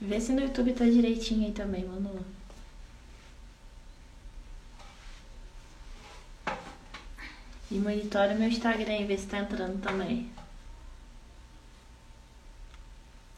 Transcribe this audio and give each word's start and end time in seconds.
Vê 0.00 0.20
se 0.20 0.32
no 0.32 0.40
YouTube 0.40 0.72
tá 0.72 0.84
direitinho 0.84 1.46
aí 1.46 1.52
também, 1.52 1.84
Manu. 1.84 2.24
E 7.70 7.74
monitora 7.74 8.34
meu 8.34 8.48
Instagram 8.48 8.98
e 8.98 9.04
vê 9.04 9.18
se 9.18 9.26
tá 9.26 9.38
entrando 9.38 9.82
também. 9.82 10.30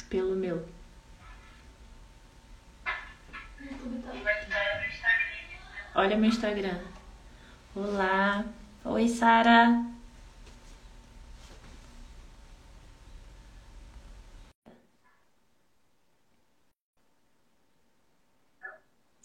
Pelo 0.09 0.37
meu. 0.37 0.69
Olha 5.95 6.17
meu 6.17 6.29
Instagram. 6.29 6.79
Olá. 7.75 8.45
Oi, 8.85 9.09
Sara. 9.09 9.85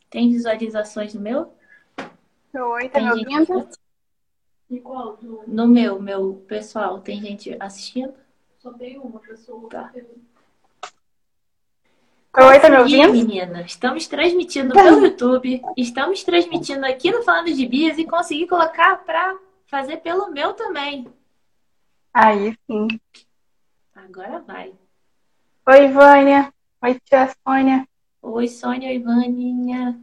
Tem 0.10 0.30
visualizações 0.32 1.14
no 1.14 1.22
meu? 1.22 1.54
Oi, 2.54 2.90
tá 2.90 3.00
Tem 3.00 3.10
me 3.10 3.18
gente 3.18 3.52
ouvindo? 3.52 3.70
No 5.48 5.68
meu, 5.68 6.02
meu 6.02 6.44
pessoal, 6.48 7.00
tem 7.00 7.22
gente 7.22 7.56
assistindo? 7.60 8.14
Só 8.58 8.72
tem 8.74 8.98
uma 8.98 9.20
pessoa. 9.20 9.70
Tá. 9.70 9.92
Oi, 12.38 12.60
tá 12.60 12.70
me 12.70 12.76
E 12.76 12.80
ouvindo? 12.80 13.12
menina, 13.14 13.62
estamos 13.62 14.08
transmitindo 14.08 14.74
pelo 14.74 15.06
YouTube, 15.06 15.62
estamos 15.78 16.24
transmitindo 16.24 16.86
aqui 16.86 17.12
no 17.12 17.24
Falando 17.24 17.54
de 17.54 17.66
Bias 17.66 17.98
e 17.98 18.06
consegui 18.06 18.48
colocar 18.48 18.98
pra 19.06 19.38
fazer 19.68 19.98
pelo 19.98 20.32
meu 20.32 20.54
também. 20.54 21.08
Aí 22.14 22.58
sim. 22.68 22.88
Agora 23.96 24.40
vai. 24.40 24.74
Oi, 25.68 25.88
Vânia. 25.90 26.54
Oi, 26.84 27.00
tia 27.06 27.34
Sônia. 27.44 27.88
Oi, 28.28 28.48
Sônia 28.48 28.92
e 28.92 28.98
Vaninha. 28.98 30.02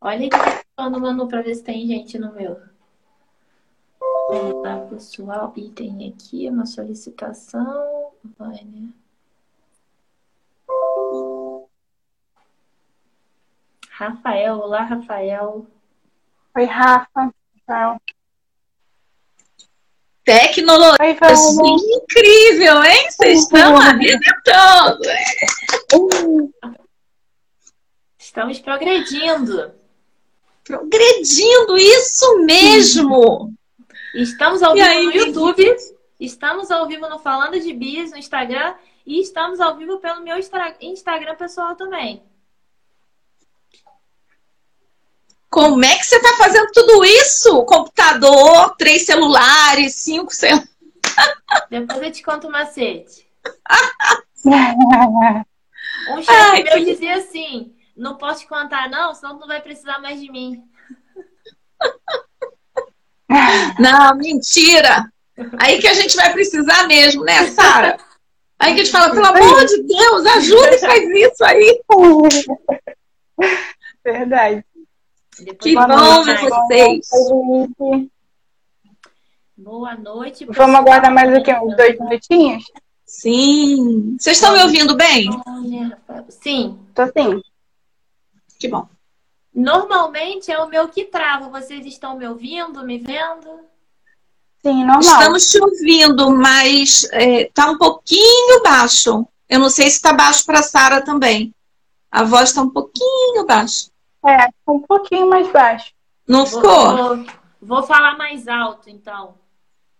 Olha 0.00 0.28
aqui 0.28 0.64
no 0.78 1.00
menu 1.00 1.26
para 1.26 1.42
ver 1.42 1.56
se 1.56 1.64
tem 1.64 1.84
gente 1.88 2.16
no 2.18 2.32
meu. 2.32 2.56
Olá, 4.28 4.86
pessoal. 4.88 5.52
E 5.56 5.70
tem 5.72 6.08
aqui 6.08 6.48
uma 6.48 6.66
solicitação. 6.66 8.12
Vânia. 8.38 8.88
Rafael, 13.90 14.58
olá, 14.60 14.84
Rafael. 14.84 15.66
Oi, 16.56 16.64
Rafa. 16.64 17.34
Tchau. 17.66 18.00
Tecnologia 20.24 21.14
Vânia. 21.20 21.76
incrível, 21.96 22.82
hein? 22.82 23.10
Vocês 23.10 23.40
estão 23.40 23.76
arrebentando. 23.76 25.00
Estamos 28.18 28.58
progredindo. 28.58 29.72
Progredindo, 30.64 31.76
isso 31.76 32.38
mesmo. 32.38 33.52
Estamos 34.14 34.62
ao 34.62 34.74
E 34.74 34.80
vivo 34.80 34.90
aí, 34.90 35.06
no 35.06 35.12
YouTube, 35.12 35.76
estamos 36.18 36.70
ao 36.70 36.88
vivo 36.88 37.08
no 37.08 37.18
Falando 37.18 37.60
de 37.60 37.72
Bias 37.74 38.10
no 38.10 38.16
Instagram 38.16 38.74
e 39.06 39.20
estamos 39.20 39.60
ao 39.60 39.76
vivo 39.76 39.98
pelo 39.98 40.22
meu 40.22 40.38
Instagram 40.38 41.34
pessoal 41.36 41.76
também. 41.76 42.22
Como 45.54 45.84
é 45.84 45.96
que 45.96 46.04
você 46.04 46.16
está 46.16 46.36
fazendo 46.36 46.68
tudo 46.72 47.04
isso? 47.04 47.64
Computador, 47.64 48.74
três 48.76 49.06
celulares, 49.06 49.94
cinco 49.94 50.34
celulares. 50.34 50.68
Depois 51.70 52.02
eu 52.02 52.10
te 52.10 52.24
conto 52.24 52.48
o 52.48 52.50
macete. 52.50 53.24
Um 56.10 56.16
chefe 56.16 56.30
Ai, 56.32 56.62
meu 56.64 56.74
que- 56.74 56.84
dizia 56.86 57.16
assim: 57.16 57.72
não 57.96 58.16
posso 58.16 58.40
te 58.40 58.48
contar, 58.48 58.90
não, 58.90 59.14
senão 59.14 59.36
tu 59.36 59.40
não 59.42 59.46
vai 59.46 59.62
precisar 59.62 60.00
mais 60.00 60.20
de 60.20 60.28
mim. 60.30 60.60
Não, 63.78 64.14
mentira. 64.16 65.10
Aí 65.58 65.80
que 65.80 65.88
a 65.88 65.94
gente 65.94 66.14
vai 66.14 66.32
precisar 66.32 66.86
mesmo, 66.86 67.24
né, 67.24 67.46
Sara? 67.50 67.96
Aí 68.58 68.74
que 68.74 68.82
a 68.82 68.84
gente 68.84 68.92
fala, 68.92 69.10
pelo 69.12 69.26
amor 69.26 69.64
de 69.64 69.82
Deus, 69.82 70.26
ajuda 70.26 70.74
e 70.74 70.78
faz 70.78 71.08
isso 71.10 71.44
aí. 71.44 71.82
Verdade. 74.04 74.64
Depois 75.40 75.58
Que 75.58 75.74
bom 75.74 76.22
ver 76.22 76.40
vocês. 76.40 77.08
Boa 79.56 79.94
noite. 79.96 80.44
Vamos 80.44 80.56
pessoal. 80.56 80.76
aguardar 80.76 81.12
mais 81.12 81.38
o 81.38 81.42
quê? 81.42 81.54
Uns 81.54 81.76
dois 81.76 81.98
minutinhos? 81.98 82.64
Sim. 83.06 84.16
Vocês 84.18 84.36
estão 84.36 84.52
me 84.52 84.62
ouvindo 84.62 84.96
bem? 84.96 85.28
Sim. 86.28 86.78
Tô 86.94 87.06
sim. 87.06 87.42
Que 88.58 88.68
bom. 88.68 88.88
Normalmente 89.54 90.50
é 90.50 90.58
o 90.58 90.68
meu 90.68 90.88
que 90.88 91.04
trava. 91.04 91.48
Vocês 91.48 91.86
estão 91.86 92.16
me 92.16 92.26
ouvindo, 92.26 92.84
me 92.84 92.98
vendo? 92.98 93.60
Sim, 94.64 94.84
normal. 94.84 95.00
Estamos 95.00 95.50
te 95.50 95.62
ouvindo, 95.62 96.30
mas 96.30 97.06
é, 97.12 97.50
tá 97.52 97.70
um 97.70 97.78
pouquinho 97.78 98.62
baixo. 98.62 99.26
Eu 99.48 99.60
não 99.60 99.70
sei 99.70 99.88
se 99.90 99.96
está 99.96 100.12
baixo 100.12 100.44
para 100.44 100.62
Sara 100.62 101.02
também. 101.02 101.54
A 102.10 102.24
voz 102.24 102.48
está 102.48 102.62
um 102.62 102.70
pouquinho 102.70 103.46
baixa. 103.46 103.93
É, 104.26 104.48
um 104.66 104.80
pouquinho 104.80 105.28
mais 105.28 105.50
baixo. 105.52 105.92
Não 106.26 106.46
Vou, 106.46 106.60
ficou? 106.60 106.96
vou, 106.96 107.26
vou 107.60 107.82
falar 107.82 108.16
mais 108.16 108.48
alto, 108.48 108.88
então. 108.88 109.34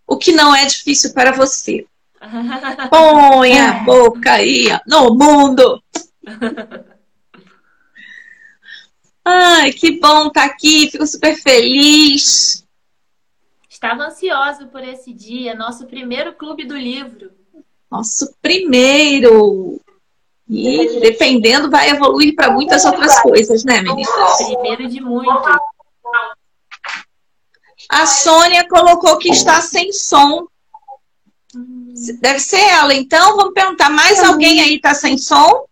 O 0.06 0.16
que 0.16 0.32
não 0.32 0.54
é 0.54 0.64
difícil 0.66 1.12
para 1.12 1.32
você. 1.32 1.86
Põe 2.90 3.58
a 3.58 3.84
boca 3.84 4.32
aí 4.32 4.68
ó, 4.72 4.80
no 4.86 5.14
mundo. 5.14 5.82
Ai, 9.24 9.72
que 9.72 9.98
bom 9.98 10.26
estar 10.26 10.44
aqui. 10.44 10.90
Fico 10.90 11.06
super 11.06 11.34
feliz. 11.36 12.66
Estava 13.68 14.04
ansiosa 14.04 14.66
por 14.66 14.82
esse 14.82 15.12
dia, 15.12 15.54
nosso 15.54 15.86
primeiro 15.86 16.34
clube 16.34 16.64
do 16.64 16.76
livro. 16.76 17.30
Nosso 17.90 18.34
primeiro. 18.40 19.80
E 20.49 21.00
dependendo, 21.00 21.71
vai 21.71 21.91
evoluir 21.91 22.34
para 22.34 22.50
muitas 22.50 22.84
outras 22.84 23.19
coisas, 23.21 23.65
né, 23.65 23.81
meninas? 23.81 24.37
Primeiro 24.47 24.88
de 24.88 25.00
muito. 25.00 25.49
A 27.91 28.06
Sônia 28.06 28.69
colocou 28.69 29.19
que 29.19 29.31
está 29.31 29.60
sem 29.60 29.93
som. 29.93 30.47
Deve 32.21 32.41
ser 32.41 32.60
ela. 32.60 32.93
Então, 32.93 33.37
vamos 33.37 33.55
perguntar: 33.55 33.88
mais 33.88 34.22
alguém 34.22 34.60
aí 34.60 34.77
está 34.77 34.94
sem 34.94 35.16
som? 35.16 35.66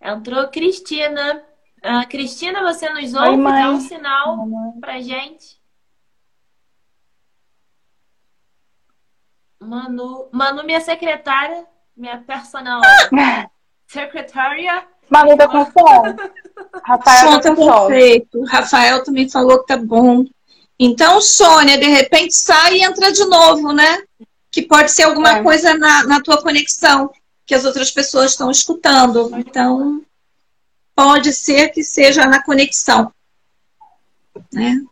Entrou 0.00 0.48
Cristina. 0.48 1.42
Ah, 1.82 2.04
Cristina, 2.04 2.62
você 2.62 2.88
nos 2.90 3.12
Oi, 3.14 3.28
ouve? 3.28 3.36
mãe. 3.42 3.62
Dá 3.62 3.70
um 3.70 3.80
sinal 3.80 4.48
pra 4.80 5.00
gente. 5.00 5.55
Manu, 9.60 10.28
Manu, 10.32 10.64
minha 10.64 10.80
secretária, 10.80 11.64
minha 11.96 12.18
personal 12.18 12.80
secretária. 13.86 14.84
Manu 15.08 15.36
tá 15.36 15.48
com 15.48 15.64
som. 15.64 16.02
Rafael 16.84 17.40
tá 17.40 17.54
tá 17.54 17.54
perfeito. 17.54 18.42
Rafael 18.44 19.04
também 19.04 19.28
falou 19.28 19.60
que 19.60 19.66
tá 19.66 19.76
bom. 19.76 20.24
Então, 20.78 21.20
Sônia, 21.20 21.78
de 21.78 21.86
repente 21.86 22.34
sai 22.34 22.76
e 22.76 22.82
entra 22.82 23.10
de 23.12 23.24
novo, 23.24 23.72
né? 23.72 24.02
Que 24.50 24.62
pode 24.62 24.90
ser 24.90 25.04
alguma 25.04 25.38
É. 25.38 25.42
coisa 25.42 25.74
na, 25.74 26.04
na 26.04 26.20
tua 26.20 26.42
conexão 26.42 27.10
que 27.46 27.54
as 27.54 27.64
outras 27.64 27.90
pessoas 27.90 28.32
estão 28.32 28.50
escutando. 28.50 29.30
Então, 29.38 30.02
pode 30.94 31.32
ser 31.32 31.68
que 31.68 31.82
seja 31.82 32.26
na 32.26 32.42
conexão. 32.42 33.12
Né? 34.52 34.82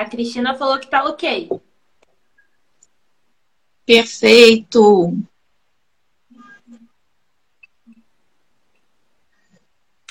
A 0.00 0.06
Cristina 0.06 0.54
falou 0.54 0.78
que 0.78 0.86
tá 0.86 1.04
ok. 1.04 1.50
Perfeito. 3.84 5.12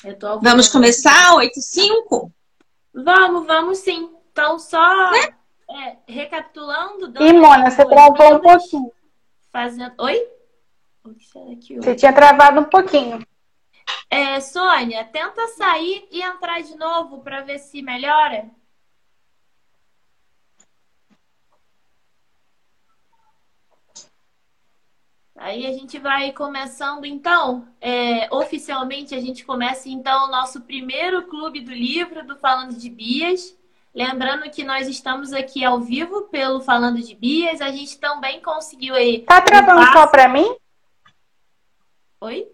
Eu 0.04 0.16
tô 0.16 0.28
ao 0.28 0.40
Vamos 0.40 0.68
começar? 0.68 1.34
8 1.34 1.60
5? 1.60 2.32
Vamos, 2.94 3.44
vamos 3.48 3.78
sim. 3.78 4.14
Então, 4.30 4.60
só 4.60 5.10
Né? 5.10 5.34
é, 5.68 5.96
recapitulando. 6.06 7.08
dando 7.08 7.26
Ih, 7.26 7.32
Mona, 7.32 7.68
você 7.68 7.84
travou 7.84 8.36
um 8.36 8.38
pouquinho. 8.38 8.92
Fazendo... 9.50 9.92
Oi? 9.98 10.24
Você 11.02 11.96
tinha 11.96 12.12
travado 12.12 12.60
um 12.60 12.64
pouquinho. 12.64 13.26
É, 14.08 14.38
Sônia, 14.38 15.04
tenta 15.06 15.48
sair 15.48 16.06
e 16.12 16.22
entrar 16.22 16.62
de 16.62 16.76
novo 16.76 17.22
para 17.22 17.40
ver 17.40 17.58
se 17.58 17.82
melhora. 17.82 18.48
Aí 25.40 25.66
a 25.66 25.72
gente 25.72 25.98
vai 25.98 26.32
começando, 26.32 27.06
então, 27.06 27.66
é, 27.80 28.28
oficialmente 28.30 29.14
a 29.14 29.20
gente 29.20 29.42
começa 29.42 29.88
então 29.88 30.26
o 30.26 30.30
nosso 30.30 30.60
primeiro 30.60 31.26
clube 31.28 31.62
do 31.62 31.72
livro 31.72 32.26
do 32.26 32.36
Falando 32.36 32.76
de 32.76 32.90
Bias. 32.90 33.56
Lembrando 33.94 34.50
que 34.50 34.62
nós 34.62 34.86
estamos 34.86 35.32
aqui 35.32 35.64
ao 35.64 35.80
vivo 35.80 36.24
pelo 36.24 36.60
Falando 36.60 37.00
de 37.00 37.14
Bias. 37.14 37.62
A 37.62 37.70
gente 37.70 37.98
também 37.98 38.42
conseguiu 38.42 38.94
aí. 38.94 39.22
Tá 39.22 39.40
travando 39.40 39.80
um 39.80 39.92
só 39.94 40.06
pra 40.08 40.28
mim? 40.28 40.54
Oi? 42.20 42.46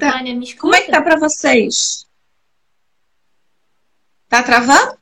Tá. 0.00 0.12
Vânia, 0.12 0.34
me 0.34 0.44
escuta? 0.44 0.62
Como 0.62 0.74
é 0.74 0.80
que 0.80 0.90
tá 0.90 1.02
pra 1.02 1.18
vocês? 1.18 2.06
Tá 4.30 4.42
travando? 4.42 4.95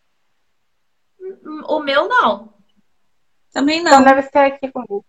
O 1.85 1.87
meu 1.87 2.09
não. 2.09 2.55
Também 3.53 3.81
Então 3.81 3.99
não. 3.99 4.05
deve 4.05 4.23
ser 4.23 4.39
aqui 4.39 4.73
comigo. 4.73 5.05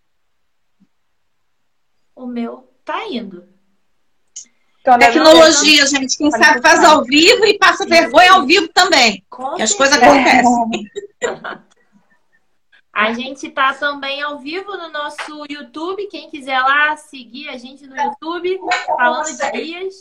O 2.14 2.26
meu 2.26 2.70
tá 2.84 3.08
indo. 3.08 3.48
Então 4.80 4.98
Tecnologia, 4.98 5.86
gente. 5.86 6.18
Quem 6.18 6.30
sabe 6.30 6.60
faz 6.60 6.84
ao 6.84 7.02
vivo 7.02 7.46
e 7.46 7.58
passa 7.58 7.86
vergonha 7.86 8.34
ao 8.34 8.44
vivo 8.44 8.68
também. 8.68 9.24
Com 9.30 9.60
as 9.60 9.72
coisas 9.72 9.96
acontecem. 9.96 10.90
A 12.92 13.12
gente 13.12 13.50
tá 13.50 13.74
também 13.74 14.22
ao 14.22 14.38
vivo 14.38 14.76
no 14.76 14.90
nosso 14.90 15.44
YouTube. 15.50 16.06
Quem 16.08 16.30
quiser 16.30 16.58
lá 16.60 16.96
seguir 16.96 17.48
a 17.50 17.58
gente 17.58 17.86
no 17.86 17.94
YouTube, 17.94 18.58
falando 18.86 19.26
de 19.26 19.52
dias. 19.52 19.94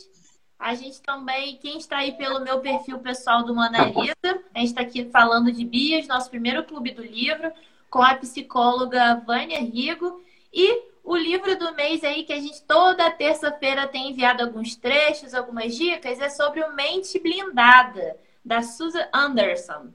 A 0.58 0.74
gente 0.74 1.02
também, 1.02 1.58
quem 1.58 1.78
está 1.78 1.98
aí 1.98 2.14
pelo 2.14 2.40
meu 2.40 2.60
perfil 2.60 3.00
pessoal 3.00 3.44
do 3.44 3.54
Mona 3.54 3.86
Lisa, 3.86 4.44
a 4.54 4.60
gente 4.60 4.70
está 4.70 4.82
aqui 4.82 5.06
falando 5.10 5.52
de 5.52 5.66
Bias, 5.66 6.08
nosso 6.08 6.30
primeiro 6.30 6.64
clube 6.64 6.92
do 6.92 7.04
livro, 7.04 7.52
com 7.90 8.02
a 8.02 8.16
psicóloga 8.16 9.22
Vânia 9.26 9.60
Rigo. 9.60 10.24
E 10.52 10.84
o 11.04 11.16
livro 11.16 11.58
do 11.58 11.74
mês 11.76 12.04
aí, 12.04 12.24
que 12.24 12.34
a 12.34 12.40
gente 12.40 12.64
toda 12.64 13.12
terça-feira 13.12 13.88
tem 13.88 14.10
enviado 14.10 14.44
alguns 14.44 14.76
trechos, 14.76 15.34
algumas 15.34 15.76
dicas, 15.76 16.20
é 16.20 16.30
sobre 16.30 16.64
o 16.64 16.74
Mente 16.74 17.20
Blindada, 17.20 18.18
da 18.44 18.64
Susan 18.64 19.08
Anderson. 19.14 19.94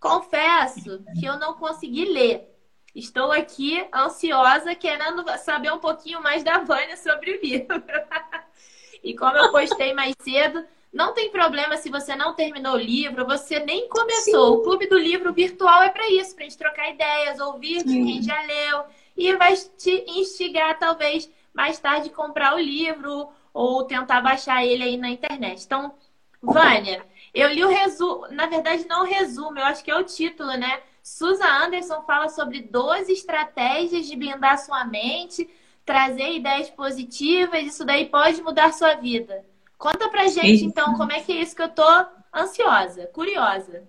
Confesso 0.00 1.04
que 1.18 1.26
eu 1.26 1.38
não 1.38 1.54
consegui 1.54 2.06
ler. 2.06 2.48
Estou 2.94 3.30
aqui 3.30 3.86
ansiosa, 3.94 4.74
querendo 4.74 5.24
saber 5.38 5.72
um 5.72 5.78
pouquinho 5.78 6.22
mais 6.22 6.42
da 6.42 6.58
Vânia 6.58 6.96
sobre 6.96 7.32
o 7.32 7.40
livro. 7.40 7.82
e 9.02 9.14
como 9.14 9.36
eu 9.36 9.50
postei 9.50 9.92
mais 9.92 10.14
cedo, 10.20 10.64
não 10.92 11.12
tem 11.12 11.30
problema 11.30 11.76
se 11.76 11.90
você 11.90 12.16
não 12.16 12.34
terminou 12.34 12.74
o 12.74 12.78
livro, 12.78 13.26
você 13.26 13.60
nem 13.60 13.88
começou. 13.88 14.54
O 14.54 14.62
Clube 14.62 14.86
do 14.86 14.98
Livro 14.98 15.32
virtual 15.32 15.82
é 15.82 15.90
para 15.90 16.08
isso, 16.10 16.34
para 16.34 16.44
a 16.44 16.48
gente 16.48 16.58
trocar 16.58 16.90
ideias, 16.90 17.40
ouvir 17.40 17.84
de 17.84 17.90
Sim. 17.90 18.04
quem 18.06 18.22
já 18.22 18.40
leu 18.42 18.84
e 19.16 19.34
vai 19.36 19.54
te 19.54 20.04
instigar, 20.08 20.78
talvez, 20.78 21.30
mais 21.52 21.78
tarde 21.78 22.08
comprar 22.10 22.54
o 22.54 22.58
livro 22.58 23.28
ou 23.52 23.84
tentar 23.84 24.20
baixar 24.20 24.64
ele 24.64 24.82
aí 24.82 24.96
na 24.96 25.10
internet. 25.10 25.64
Então, 25.64 25.94
Vânia, 26.40 27.04
eu 27.34 27.48
li 27.52 27.64
o 27.64 27.68
resumo, 27.68 28.28
na 28.30 28.46
verdade 28.46 28.86
não 28.88 29.02
o 29.02 29.06
resumo, 29.06 29.58
eu 29.58 29.64
acho 29.64 29.82
que 29.82 29.90
é 29.90 29.96
o 29.96 30.04
título, 30.04 30.56
né? 30.56 30.80
Susan 31.02 31.64
Anderson 31.64 32.02
fala 32.02 32.28
sobre 32.28 32.60
12 32.60 33.12
estratégias 33.12 34.06
de 34.06 34.14
blindar 34.14 34.58
sua 34.58 34.84
mente, 34.84 35.48
trazer 35.88 36.34
ideias 36.34 36.68
positivas, 36.68 37.64
isso 37.66 37.82
daí 37.82 38.04
pode 38.04 38.42
mudar 38.42 38.74
sua 38.74 38.92
vida. 38.92 39.42
Conta 39.78 40.06
pra 40.10 40.28
gente 40.28 40.56
Isso. 40.56 40.64
então 40.66 40.94
como 40.98 41.12
é 41.12 41.20
que 41.20 41.32
é 41.32 41.40
isso 41.40 41.56
que 41.56 41.62
eu 41.62 41.70
tô 41.70 41.88
ansiosa, 42.34 43.06
curiosa. 43.06 43.84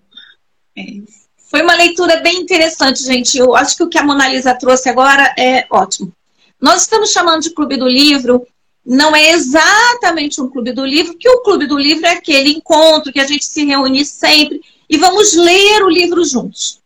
Foi 1.50 1.60
uma 1.60 1.74
leitura 1.74 2.16
bem 2.20 2.40
interessante, 2.40 3.04
gente. 3.04 3.36
Eu 3.36 3.54
acho 3.54 3.76
que 3.76 3.82
o 3.82 3.88
que 3.88 3.98
a 3.98 4.02
Mona 4.02 4.28
Lisa 4.28 4.54
trouxe 4.54 4.88
agora 4.88 5.34
é 5.38 5.66
ótimo. 5.68 6.10
Nós 6.58 6.82
estamos 6.82 7.10
chamando 7.10 7.42
de 7.42 7.50
Clube 7.50 7.76
do 7.76 7.86
Livro, 7.86 8.46
não 8.86 9.14
é 9.14 9.32
exatamente 9.32 10.40
um 10.40 10.48
Clube 10.48 10.72
do 10.72 10.86
Livro, 10.86 11.18
que 11.18 11.28
o 11.28 11.42
Clube 11.42 11.66
do 11.66 11.76
Livro 11.76 12.06
é 12.06 12.12
aquele 12.12 12.50
encontro 12.50 13.12
que 13.12 13.20
a 13.20 13.26
gente 13.26 13.44
se 13.44 13.62
reúne 13.66 14.06
sempre 14.06 14.62
e 14.88 14.96
vamos 14.96 15.34
ler 15.34 15.82
o 15.82 15.90
livro 15.90 16.24
juntos. 16.24 16.80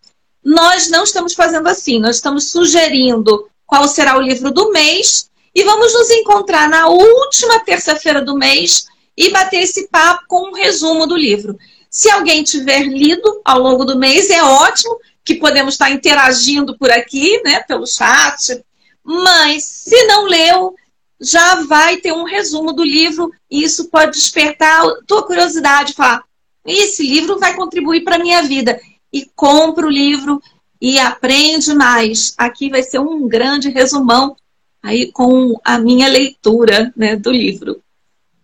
Nós 0.44 0.90
não 0.90 1.04
estamos 1.04 1.34
fazendo 1.34 1.68
assim, 1.68 2.00
nós 2.00 2.16
estamos 2.16 2.50
sugerindo 2.50 3.48
qual 3.74 3.88
será 3.88 4.16
o 4.16 4.22
livro 4.22 4.52
do 4.52 4.70
mês 4.70 5.28
e 5.52 5.64
vamos 5.64 5.92
nos 5.92 6.08
encontrar 6.08 6.68
na 6.68 6.86
última 6.86 7.58
terça-feira 7.58 8.22
do 8.22 8.36
mês 8.36 8.86
e 9.16 9.30
bater 9.30 9.62
esse 9.64 9.88
papo 9.88 10.26
com 10.28 10.50
um 10.50 10.54
resumo 10.54 11.08
do 11.08 11.16
livro. 11.16 11.58
Se 11.90 12.08
alguém 12.08 12.44
tiver 12.44 12.84
lido 12.84 13.40
ao 13.44 13.58
longo 13.58 13.84
do 13.84 13.98
mês, 13.98 14.30
é 14.30 14.44
ótimo 14.44 14.96
que 15.24 15.34
podemos 15.34 15.74
estar 15.74 15.90
interagindo 15.90 16.78
por 16.78 16.88
aqui, 16.88 17.42
né, 17.42 17.64
pelo 17.66 17.84
chat. 17.84 18.64
Mas 19.02 19.64
se 19.64 20.06
não 20.06 20.26
leu, 20.26 20.76
já 21.20 21.56
vai 21.64 21.96
ter 21.96 22.12
um 22.12 22.22
resumo 22.22 22.72
do 22.72 22.84
livro 22.84 23.28
e 23.50 23.64
isso 23.64 23.90
pode 23.90 24.12
despertar 24.12 24.86
a 24.86 25.02
tua 25.04 25.24
curiosidade, 25.24 25.94
falar: 25.94 26.22
esse 26.64 27.02
livro 27.02 27.40
vai 27.40 27.56
contribuir 27.56 28.04
para 28.04 28.14
a 28.14 28.20
minha 28.20 28.40
vida. 28.42 28.80
E 29.12 29.26
compra 29.34 29.86
o 29.86 29.90
livro 29.90 30.40
e 30.84 30.98
aprende 30.98 31.72
mais. 31.72 32.34
Aqui 32.36 32.68
vai 32.68 32.82
ser 32.82 32.98
um 32.98 33.26
grande 33.26 33.70
resumão 33.70 34.36
aí 34.82 35.10
com 35.10 35.58
a 35.64 35.78
minha 35.78 36.06
leitura 36.08 36.92
né, 36.94 37.16
do 37.16 37.32
livro. 37.32 37.82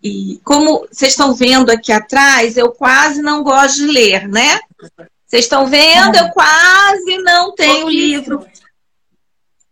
E 0.01 0.41
como 0.43 0.87
vocês 0.91 1.11
estão 1.11 1.35
vendo 1.35 1.69
aqui 1.69 1.91
atrás, 1.91 2.57
eu 2.57 2.71
quase 2.71 3.21
não 3.21 3.43
gosto 3.43 3.75
de 3.75 3.85
ler, 3.85 4.27
né? 4.27 4.59
Vocês 5.27 5.43
estão 5.43 5.67
vendo? 5.67 6.15
Eu 6.15 6.31
quase 6.31 7.19
não 7.19 7.53
tenho 7.53 7.87
livro. 7.87 8.43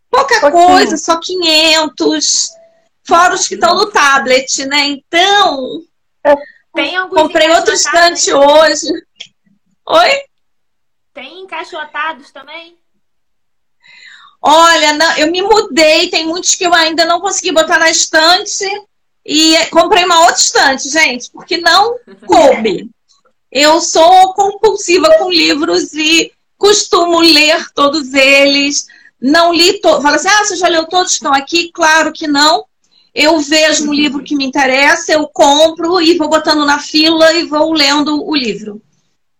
Pouca 0.08 0.38
Pouquinho. 0.38 0.66
coisa, 0.68 0.96
só 0.96 1.18
500. 1.18 2.50
Fora 3.02 3.34
os 3.34 3.48
que 3.48 3.54
estão 3.54 3.74
no 3.74 3.90
tablet, 3.90 4.64
né? 4.66 4.86
Então, 4.86 5.82
comprei 7.08 7.50
outro 7.50 7.74
estante 7.74 8.32
hoje. 8.32 8.86
Oi? 9.88 10.29
Tem 11.12 11.42
encaixotados 11.42 12.30
também? 12.30 12.78
Olha, 14.42 14.94
não, 14.94 15.16
eu 15.16 15.30
me 15.30 15.42
mudei, 15.42 16.08
tem 16.08 16.26
muitos 16.26 16.54
que 16.54 16.64
eu 16.64 16.72
ainda 16.72 17.04
não 17.04 17.20
consegui 17.20 17.52
botar 17.52 17.78
na 17.78 17.90
estante 17.90 18.64
e 19.24 19.54
comprei 19.66 20.04
uma 20.04 20.20
outra 20.20 20.40
estante, 20.40 20.88
gente, 20.88 21.30
porque 21.30 21.58
não 21.58 21.98
coube. 22.26 22.88
Eu 23.52 23.80
sou 23.80 24.32
compulsiva 24.32 25.08
com 25.18 25.30
livros 25.30 25.92
e 25.92 26.32
costumo 26.56 27.20
ler 27.20 27.66
todos 27.74 28.14
eles. 28.14 28.86
Não 29.20 29.52
li 29.52 29.80
todos. 29.80 30.02
Fala 30.02 30.16
assim, 30.16 30.28
ah, 30.28 30.44
você 30.44 30.56
já 30.56 30.68
leu 30.68 30.86
todos 30.86 31.10
que 31.10 31.16
estão 31.16 31.34
aqui? 31.34 31.70
Claro 31.72 32.12
que 32.12 32.26
não. 32.26 32.64
Eu 33.12 33.40
vejo 33.40 33.88
um 33.88 33.92
livro 33.92 34.22
que 34.22 34.36
me 34.36 34.44
interessa, 34.44 35.12
eu 35.12 35.26
compro 35.26 36.00
e 36.00 36.16
vou 36.16 36.28
botando 36.28 36.64
na 36.64 36.78
fila 36.78 37.32
e 37.34 37.44
vou 37.44 37.72
lendo 37.72 38.24
o 38.24 38.34
livro. 38.34 38.80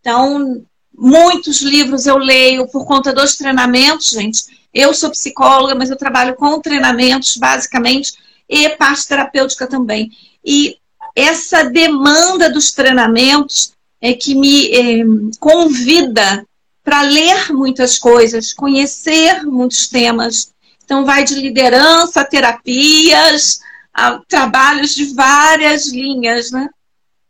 Então, 0.01 0.67
muitos 1.01 1.63
livros 1.63 2.07
eu 2.07 2.19
leio 2.19 2.69
por 2.69 2.87
conta 2.87 3.13
dos 3.13 3.35
treinamentos, 3.35 4.11
gente. 4.11 4.45
Eu 4.73 4.93
sou 4.93 5.11
psicóloga, 5.11 5.75
mas 5.75 5.89
eu 5.89 5.97
trabalho 5.97 6.37
com 6.37 6.61
treinamentos, 6.61 7.37
basicamente, 7.39 8.13
e 8.49 8.69
parte 8.71 9.09
terapêutica 9.09 9.67
também. 9.67 10.11
E 10.45 10.77
essa 11.17 11.65
demanda 11.65 12.51
dos 12.51 12.71
treinamentos 12.71 13.73
é 14.01 14.13
que 14.13 14.35
me 14.35 14.67
eh, 14.73 15.05
convida 15.39 16.47
para 16.85 17.03
ler 17.03 17.53
muitas 17.53 17.99
coisas, 17.99 18.53
conhecer 18.53 19.43
muitos 19.45 19.89
temas. 19.89 20.53
Então, 20.85 21.05
vai 21.05 21.25
de 21.25 21.35
liderança, 21.35 22.25
terapias, 22.25 23.61
a 23.93 24.21
trabalhos 24.29 24.95
de 24.95 25.07
várias 25.15 25.89
linhas, 25.89 26.51
né? 26.51 26.69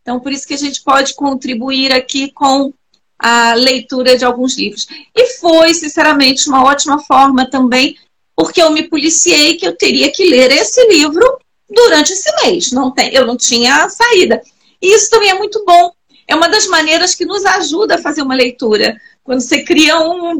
Então, 0.03 0.21
por 0.21 0.33
isso 0.33 0.47
que 0.47 0.55
a 0.55 0.59
gente 0.59 0.83
pode 0.83 1.15
contribuir 1.15 1.93
aqui 1.93 2.31
com 2.33 2.73
a 3.21 3.55
leitura 3.55 4.17
de 4.17 4.25
alguns 4.25 4.57
livros. 4.57 4.89
E 5.15 5.27
foi, 5.39 5.75
sinceramente, 5.75 6.49
uma 6.49 6.65
ótima 6.65 6.99
forma 7.05 7.49
também, 7.49 7.97
porque 8.35 8.63
eu 8.63 8.71
me 8.71 8.85
policiei 8.85 9.57
que 9.57 9.67
eu 9.67 9.77
teria 9.77 10.11
que 10.11 10.25
ler 10.25 10.51
esse 10.51 10.87
livro 10.89 11.39
durante 11.69 12.13
esse 12.13 12.31
mês. 12.43 12.73
Não 12.73 12.91
tem, 12.91 13.15
eu 13.15 13.27
não 13.27 13.37
tinha 13.37 13.89
saída. 13.91 14.41
E 14.81 14.95
isso 14.95 15.11
também 15.11 15.29
é 15.29 15.35
muito 15.35 15.63
bom. 15.65 15.93
É 16.27 16.35
uma 16.35 16.49
das 16.49 16.67
maneiras 16.67 17.15
que 17.15 17.27
nos 17.27 17.45
ajuda 17.45 17.97
a 17.97 18.03
fazer 18.03 18.23
uma 18.23 18.35
leitura. 18.35 18.97
Quando 19.23 19.41
você 19.41 19.63
cria 19.63 20.01
um 20.01 20.39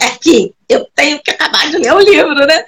aqui, 0.00 0.54
eu 0.68 0.86
tenho 0.94 1.20
que 1.22 1.30
acabar 1.30 1.70
de 1.70 1.76
ler 1.76 1.92
o 1.92 2.00
livro, 2.00 2.34
né? 2.46 2.64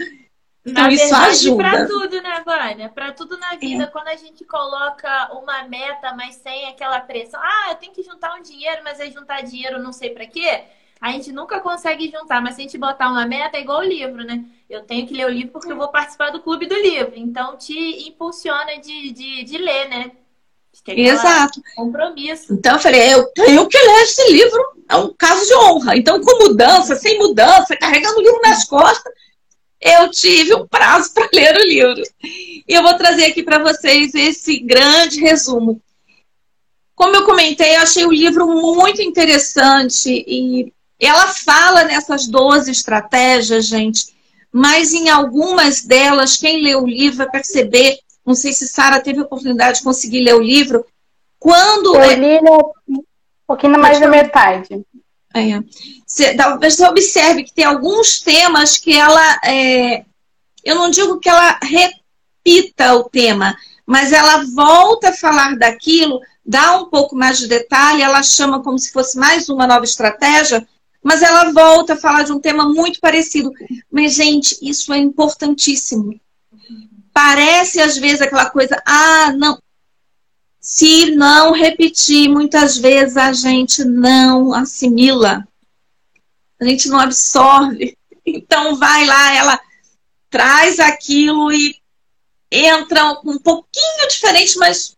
Então 0.65 0.85
Na 0.85 0.93
isso 0.93 1.05
verdade, 1.05 1.31
ajuda. 1.31 1.71
Pra 1.71 1.87
tudo, 1.87 2.23
né, 2.23 2.43
Vânia? 2.45 2.89
Pra 2.91 3.13
tudo 3.13 3.39
na 3.39 3.57
vida, 3.57 3.87
quando 3.87 4.09
a 4.09 4.17
gente 4.17 4.45
coloca 4.45 5.33
uma 5.33 5.63
meta, 5.65 6.15
mas 6.15 6.37
sem 6.37 6.69
aquela 6.69 7.01
pressão, 7.01 7.41
ah, 7.43 7.69
eu 7.71 7.77
tenho 7.77 7.93
que 7.93 8.03
juntar 8.03 8.35
um 8.35 8.43
dinheiro, 8.43 8.83
mas 8.85 9.01
aí 9.01 9.11
juntar 9.11 9.43
dinheiro 9.43 9.83
não 9.83 9.93
sei 9.93 10.11
pra 10.11 10.27
quê, 10.27 10.65
a 11.01 11.13
gente 11.13 11.33
nunca 11.33 11.61
consegue 11.61 12.11
juntar. 12.11 12.43
Mas 12.43 12.57
se 12.57 12.61
a 12.61 12.65
gente 12.65 12.77
botar 12.77 13.11
uma 13.11 13.25
meta, 13.25 13.57
é 13.57 13.63
igual 13.63 13.81
o 13.81 13.85
livro, 13.85 14.23
né? 14.23 14.45
Eu 14.69 14.83
tenho 14.83 15.07
que 15.07 15.15
ler 15.15 15.27
o 15.27 15.31
livro 15.31 15.51
porque 15.51 15.73
eu 15.73 15.77
vou 15.77 15.89
participar 15.89 16.31
do 16.31 16.41
clube 16.41 16.67
do 16.67 16.75
livro. 16.77 17.15
Então 17.17 17.57
te 17.57 18.09
impulsiona 18.09 18.79
de, 18.79 19.13
de, 19.13 19.45
de 19.45 19.59
ler, 19.59 19.89
né? 19.89 20.13
Exato. 20.87 21.61
Compromisso. 21.75 22.53
Então 22.53 22.75
eu 22.75 22.79
falei, 22.79 23.15
eu 23.15 23.27
tenho 23.33 23.67
que 23.67 23.79
ler 23.79 24.03
esse 24.03 24.33
livro, 24.33 24.63
é 24.89 24.97
um 24.97 25.13
caso 25.15 25.45
de 25.47 25.55
honra. 25.55 25.97
Então, 25.97 26.21
com 26.21 26.45
mudança, 26.45 26.95
sem 26.97 27.19
mudança, 27.19 27.77
carregando 27.77 28.19
o 28.19 28.23
livro 28.23 28.41
nas 28.43 28.65
costas, 28.65 29.13
eu 29.81 30.11
tive 30.11 30.55
um 30.55 30.67
prazo 30.67 31.13
para 31.15 31.29
ler 31.33 31.57
o 31.57 31.67
livro. 31.67 32.03
E 32.23 32.65
eu 32.69 32.83
vou 32.83 32.95
trazer 32.95 33.25
aqui 33.25 33.43
para 33.43 33.63
vocês 33.63 34.15
esse 34.15 34.61
grande 34.61 35.21
resumo. 35.21 35.81
Como 36.95 37.17
eu 37.17 37.25
comentei, 37.25 37.77
eu 37.77 37.81
achei 37.81 38.05
o 38.05 38.13
livro 38.13 38.47
muito 38.47 39.01
interessante 39.01 40.23
e 40.27 40.71
ela 40.99 41.29
fala 41.29 41.85
nessas 41.85 42.27
12 42.27 42.71
estratégias, 42.71 43.67
gente, 43.67 44.15
mas 44.53 44.93
em 44.93 45.09
algumas 45.09 45.83
delas, 45.83 46.37
quem 46.37 46.63
lê 46.63 46.75
o 46.75 46.87
livro 46.87 47.17
vai 47.17 47.31
perceber, 47.31 47.99
não 48.27 48.35
sei 48.35 48.53
se 48.53 48.69
Sara 48.69 49.01
teve 49.01 49.21
a 49.21 49.23
oportunidade 49.23 49.79
de 49.79 49.85
conseguir 49.85 50.21
ler 50.21 50.35
o 50.35 50.43
livro, 50.43 50.85
quando... 51.39 51.97
Eu 51.97 52.19
li 52.19 52.39
um 52.87 53.03
pouquinho 53.47 53.79
mais 53.79 53.99
da 53.99 54.07
metade. 54.07 54.85
É. 55.35 55.63
Você, 56.07 56.35
talvez 56.35 56.75
você 56.75 56.87
observe 56.87 57.45
que 57.45 57.55
tem 57.55 57.65
alguns 57.65 58.21
temas 58.21 58.77
que 58.77 58.93
ela. 58.93 59.41
É, 59.45 60.05
eu 60.65 60.75
não 60.75 60.91
digo 60.91 61.19
que 61.19 61.29
ela 61.29 61.59
repita 61.63 62.95
o 62.95 63.05
tema, 63.05 63.57
mas 63.87 64.13
ela 64.13 64.45
volta 64.55 65.11
a 65.11 65.17
falar 65.17 65.57
daquilo, 65.57 66.21
dá 66.45 66.79
um 66.79 66.87
pouco 66.87 67.15
mais 67.15 67.39
de 67.39 67.47
detalhe, 67.47 68.03
ela 68.03 68.23
chama 68.23 68.63
como 68.63 68.79
se 68.79 68.93
fosse 68.93 69.17
mais 69.17 69.49
uma 69.49 69.67
nova 69.67 69.85
estratégia, 69.85 70.67
mas 71.03 71.23
ela 71.23 71.53
volta 71.53 71.95
a 71.95 71.97
falar 71.97 72.25
de 72.25 72.33
um 72.33 72.41
tema 72.41 72.69
muito 72.69 73.01
parecido. 73.01 73.53
Mas, 73.91 74.15
gente, 74.15 74.59
isso 74.61 74.93
é 74.93 74.99
importantíssimo. 74.99 76.21
Parece 77.13 77.81
às 77.81 77.97
vezes 77.97 78.21
aquela 78.21 78.51
coisa, 78.51 78.81
ah, 78.87 79.33
não, 79.37 79.59
se 80.61 81.13
não 81.13 81.53
repetir, 81.53 82.29
muitas 82.29 82.77
vezes 82.77 83.17
a 83.17 83.33
gente 83.33 83.83
não 83.83 84.53
assimila, 84.53 85.47
a 86.61 86.65
gente 86.65 86.89
não 86.89 87.01
absorve. 87.01 87.97
Então 88.33 88.77
vai 88.77 89.07
lá, 89.07 89.35
ela 89.35 89.61
traz 90.29 90.79
aquilo 90.79 91.51
e 91.51 91.75
entra 92.53 93.19
um 93.25 93.39
pouquinho 93.39 94.09
diferente, 94.09 94.59
mas 94.59 94.95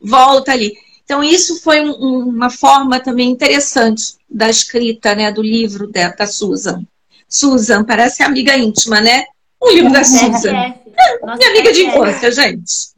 volta 0.00 0.50
ali. 0.50 0.74
Então 1.04 1.22
isso 1.22 1.60
foi 1.60 1.82
um, 1.82 1.92
uma 2.26 2.48
forma 2.48 2.98
também 2.98 3.30
interessante 3.30 4.16
da 4.28 4.48
escrita, 4.48 5.14
né, 5.14 5.30
do 5.30 5.42
livro 5.42 5.86
da, 5.86 6.08
da 6.08 6.26
Susan. 6.26 6.82
Susan, 7.28 7.84
parece 7.84 8.22
amiga 8.22 8.56
íntima, 8.56 9.00
né? 9.00 9.26
Um 9.62 9.70
livro 9.70 9.92
da 9.92 10.02
Susan. 10.02 10.52
Minha 10.52 11.50
amiga 11.50 11.72
de 11.72 11.84
infância, 11.84 12.32
gente. 12.32 12.92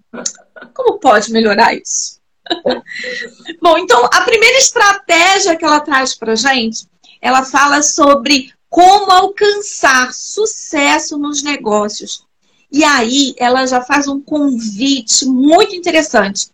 Como 0.72 0.98
pode 0.98 1.32
melhorar 1.32 1.74
isso? 1.74 2.20
Bom, 3.60 3.78
então 3.78 4.04
a 4.12 4.22
primeira 4.22 4.58
estratégia 4.58 5.56
que 5.56 5.64
ela 5.64 5.80
traz 5.80 6.14
para 6.14 6.36
gente, 6.36 6.86
ela 7.20 7.42
fala 7.42 7.82
sobre 7.82 8.52
como 8.68 9.10
alcançar 9.10 10.12
sucesso 10.12 11.16
nos 11.16 11.42
negócios. 11.42 12.24
E 12.70 12.82
aí 12.82 13.34
ela 13.38 13.66
já 13.66 13.80
faz 13.80 14.08
um 14.08 14.20
convite 14.20 15.24
muito 15.26 15.74
interessante. 15.76 16.48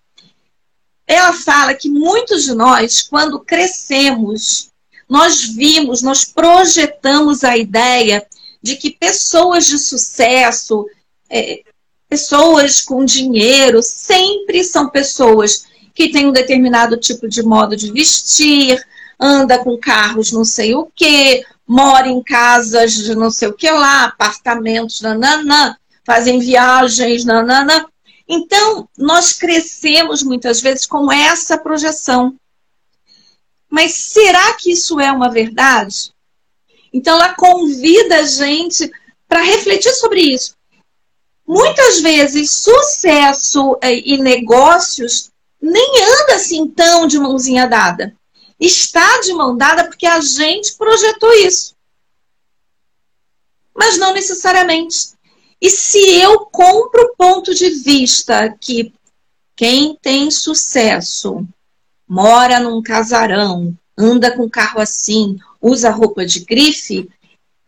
Ela 1.07 1.33
fala 1.33 1.75
que 1.75 1.89
muitos 1.89 2.45
de 2.45 2.55
nós, 2.55 3.01
quando 3.03 3.41
crescemos, 3.41 4.71
nós 5.09 5.43
vimos, 5.43 6.03
nós 6.03 6.25
projetamos 6.25 7.43
a 7.43 7.57
ideia 7.57 8.25
de 8.63 8.77
que 8.77 8.91
pessoas 8.91 9.67
de 9.67 9.79
sucesso, 9.79 10.87
é, 11.29 11.63
Pessoas 12.11 12.81
com 12.81 13.05
dinheiro 13.05 13.81
sempre 13.85 14.65
são 14.65 14.89
pessoas 14.89 15.67
que 15.95 16.11
têm 16.11 16.27
um 16.27 16.33
determinado 16.33 16.97
tipo 16.97 17.29
de 17.29 17.41
modo 17.41 17.77
de 17.77 17.93
vestir, 17.93 18.85
anda 19.19 19.63
com 19.63 19.79
carros 19.79 20.33
não 20.33 20.45
sei 20.45 20.75
o 20.75 20.91
que, 20.93 21.45
mora 21.65 22.09
em 22.09 22.21
casas 22.21 22.95
de 22.95 23.15
não 23.15 23.31
sei 23.31 23.47
o 23.47 23.53
que 23.53 23.71
lá, 23.71 24.07
apartamentos, 24.07 25.01
nananã, 25.01 25.77
fazem 26.05 26.41
viagens, 26.41 27.25
nananã. 27.25 27.87
Então, 28.29 28.89
nós 28.99 29.33
crescemos 29.33 30.25
muitas 30.25 30.61
vezes 30.61 30.87
com 30.87 31.13
essa 31.13 31.57
projeção. 31.57 32.35
Mas 33.69 33.95
será 33.95 34.55
que 34.55 34.73
isso 34.73 34.99
é 34.99 35.13
uma 35.13 35.31
verdade? 35.31 36.13
Então, 36.93 37.15
ela 37.15 37.35
convida 37.35 38.17
a 38.17 38.25
gente 38.25 38.91
para 39.29 39.43
refletir 39.43 39.93
sobre 39.95 40.23
isso. 40.23 40.57
Muitas 41.53 42.01
vezes, 42.01 42.53
sucesso 42.53 43.77
é, 43.83 43.93
e 43.93 44.17
negócios 44.19 45.33
nem 45.61 45.85
anda 46.01 46.37
assim 46.37 46.69
tão 46.69 47.09
de 47.09 47.19
mãozinha 47.19 47.67
dada. 47.67 48.15
Está 48.61 49.21
de 49.23 49.33
mão 49.33 49.57
dada 49.57 49.83
porque 49.83 50.07
a 50.07 50.21
gente 50.21 50.77
projetou 50.77 51.33
isso. 51.33 51.75
Mas 53.75 53.99
não 53.99 54.15
necessariamente. 54.15 55.15
E 55.61 55.69
se 55.71 55.99
eu 56.21 56.39
compro 56.39 57.03
o 57.03 57.17
ponto 57.17 57.53
de 57.53 57.71
vista 57.71 58.57
que 58.61 58.95
quem 59.57 59.99
tem 60.01 60.31
sucesso 60.31 61.45
mora 62.07 62.61
num 62.61 62.81
casarão, 62.81 63.77
anda 63.99 64.31
com 64.37 64.49
carro 64.49 64.81
assim, 64.81 65.37
usa 65.61 65.91
roupa 65.91 66.25
de 66.25 66.45
grife, 66.45 67.11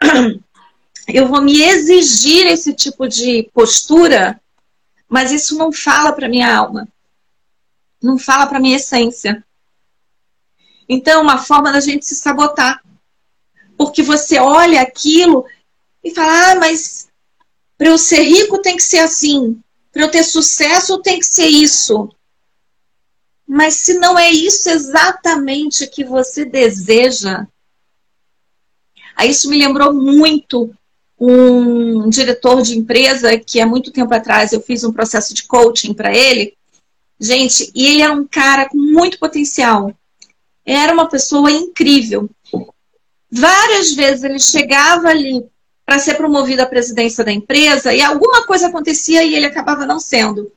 eu 1.09 1.27
vou 1.27 1.43
me 1.43 1.63
exigir 1.63 2.47
esse 2.47 2.73
tipo 2.73 3.09
de 3.09 3.51
postura, 3.53 4.41
mas 5.09 5.33
isso 5.33 5.57
não 5.57 5.73
fala 5.73 6.13
para 6.13 6.29
minha 6.29 6.55
alma. 6.55 6.89
Não 8.03 8.19
fala 8.19 8.47
para 8.47 8.61
minha 8.61 8.77
essência. 8.77 9.45
Então, 10.89 11.21
é 11.21 11.23
uma 11.23 11.39
forma 11.39 11.73
da 11.73 11.81
gente 11.81 12.07
se 12.07 12.15
sabotar. 12.15 12.83
Porque 13.77 14.03
você 14.03 14.39
olha 14.39 14.81
aquilo 14.81 15.45
e 16.03 16.15
fala: 16.15 16.53
"Ah, 16.53 16.55
mas 16.57 17.09
para 17.77 17.89
eu 17.89 17.99
ser 17.99 18.23
rico 18.23 18.61
tem 18.61 18.77
que 18.77 18.83
ser 18.83 18.99
assim, 18.99 19.61
para 19.93 20.03
eu 20.03 20.11
ter 20.11 20.23
sucesso 20.23 21.01
tem 21.01 21.19
que 21.19 21.27
ser 21.27 21.47
isso". 21.47 22.09
Mas 23.47 23.75
se 23.75 23.95
não 23.95 24.19
é 24.19 24.31
isso 24.31 24.71
exatamente 24.71 25.87
que 25.87 26.05
você 26.05 26.45
deseja, 26.45 27.47
aí 29.17 29.31
isso 29.31 29.51
me 29.51 29.59
lembrou 29.59 29.93
muito 29.93 30.75
um 31.25 32.09
diretor 32.09 32.62
de 32.62 32.76
empresa 32.76 33.38
que 33.38 33.61
há 33.61 33.67
muito 33.67 33.93
tempo 33.93 34.12
atrás 34.12 34.52
eu 34.52 34.61
fiz 34.61 34.83
um 34.83 34.93
processo 34.93 35.33
de 35.33 35.45
coaching 35.45 35.95
para 35.95 36.12
ele. 36.12 36.55
Gente, 37.21 37.71
e 37.76 37.87
ele 37.87 38.02
era 38.02 38.12
um 38.12 38.26
cara 38.26 38.69
com 38.69 38.76
muito 38.76 39.21
potencial. 39.21 39.95
Era 40.67 40.93
uma 40.93 41.09
pessoa 41.09 41.49
incrível. 41.49 42.29
Várias 43.31 43.93
vezes 43.93 44.25
ele 44.25 44.41
chegava 44.41 45.09
ali 45.09 45.45
para 45.87 46.00
ser 46.00 46.14
promovido 46.14 46.62
à 46.62 46.67
presidência 46.67 47.25
da 47.25 47.31
empresa 47.31 47.95
e 47.95 48.02
alguma 48.02 48.45
coisa 48.45 48.67
acontecia 48.67 49.23
e 49.23 49.37
ele 49.37 49.47
acabava 49.47 49.87
não 49.87 50.00
sendo. 50.00 50.50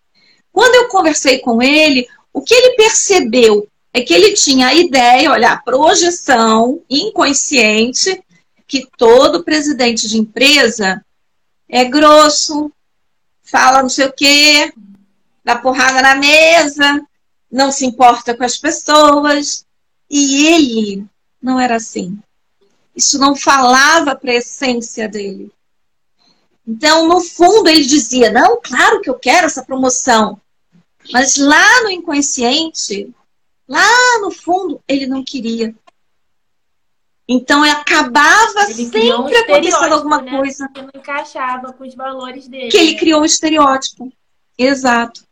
Quando 0.52 0.74
eu 0.74 0.88
conversei 0.88 1.40
com 1.40 1.62
ele, 1.62 2.08
o 2.34 2.42
que 2.42 2.56
ele 2.56 2.76
percebeu 2.76 3.68
é 3.94 4.02
que 4.02 4.14
ele 4.14 4.34
tinha 4.34 4.68
a 4.68 4.74
ideia, 4.74 5.30
olha, 5.30 5.52
a 5.52 5.58
projeção 5.58 6.82
inconsciente 6.90 8.20
que 8.68 8.88
todo 8.98 9.44
presidente 9.44 10.08
de 10.08 10.18
empresa 10.18 11.04
é 11.70 11.86
grosso, 11.86 12.72
fala 13.44 13.82
não 13.82 13.90
sei 13.90 14.08
o 14.08 14.14
quê, 14.14 14.74
dá 15.44 15.56
porrada 15.56 16.02
na 16.02 16.16
mesa, 16.16 17.06
não 17.52 17.72
se 17.72 17.86
importa 17.86 18.36
com 18.36 18.44
as 18.44 18.58
pessoas. 18.58 19.66
E 20.10 20.46
ele 20.48 21.06
não 21.42 21.60
era 21.60 21.76
assim. 21.76 22.18
Isso 22.96 23.20
não 23.20 23.36
falava 23.36 24.16
para 24.16 24.32
a 24.32 24.36
essência 24.36 25.08
dele. 25.08 25.52
Então, 26.68 27.08
no 27.08 27.22
fundo, 27.22 27.70
ele 27.70 27.84
dizia: 27.84 28.32
Não, 28.32 28.60
claro 28.62 29.02
que 29.02 29.10
eu 29.10 29.20
quero 29.20 29.46
essa 29.46 29.64
promoção. 29.64 30.40
Mas 31.12 31.38
lá 31.38 31.84
no 31.84 31.92
inconsciente, 31.92 33.14
lá 33.68 34.20
no 34.22 34.32
fundo, 34.32 34.82
ele 34.88 35.06
não 35.06 35.24
queria. 35.24 35.76
Então 37.28 37.64
acabava 37.64 38.66
ele 38.66 38.74
sempre 38.74 39.12
um 39.14 39.26
acontecendo 39.26 39.94
alguma 39.94 40.22
né? 40.22 40.38
coisa. 40.38 40.70
Que 40.70 40.82
não 40.82 40.90
encaixava 40.96 41.74
com 41.74 41.84
os 41.86 41.96
valores 41.96 42.48
dele. 42.48 42.70
Que 42.70 42.78
ele 42.78 42.94
né? 42.94 43.00
criou 43.00 43.22
um 43.22 43.26
estereótipo. 43.26 44.12
Exato. 44.58 45.24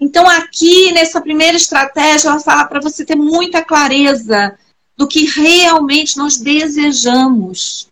Então 0.00 0.28
aqui 0.28 0.92
nessa 0.92 1.20
primeira 1.20 1.56
estratégia 1.56 2.28
ela 2.28 2.40
fala 2.40 2.64
para 2.64 2.80
você 2.80 3.04
ter 3.04 3.16
muita 3.16 3.62
clareza 3.62 4.56
do 4.96 5.06
que 5.06 5.24
realmente 5.26 6.16
nós 6.16 6.38
desejamos. 6.38 7.88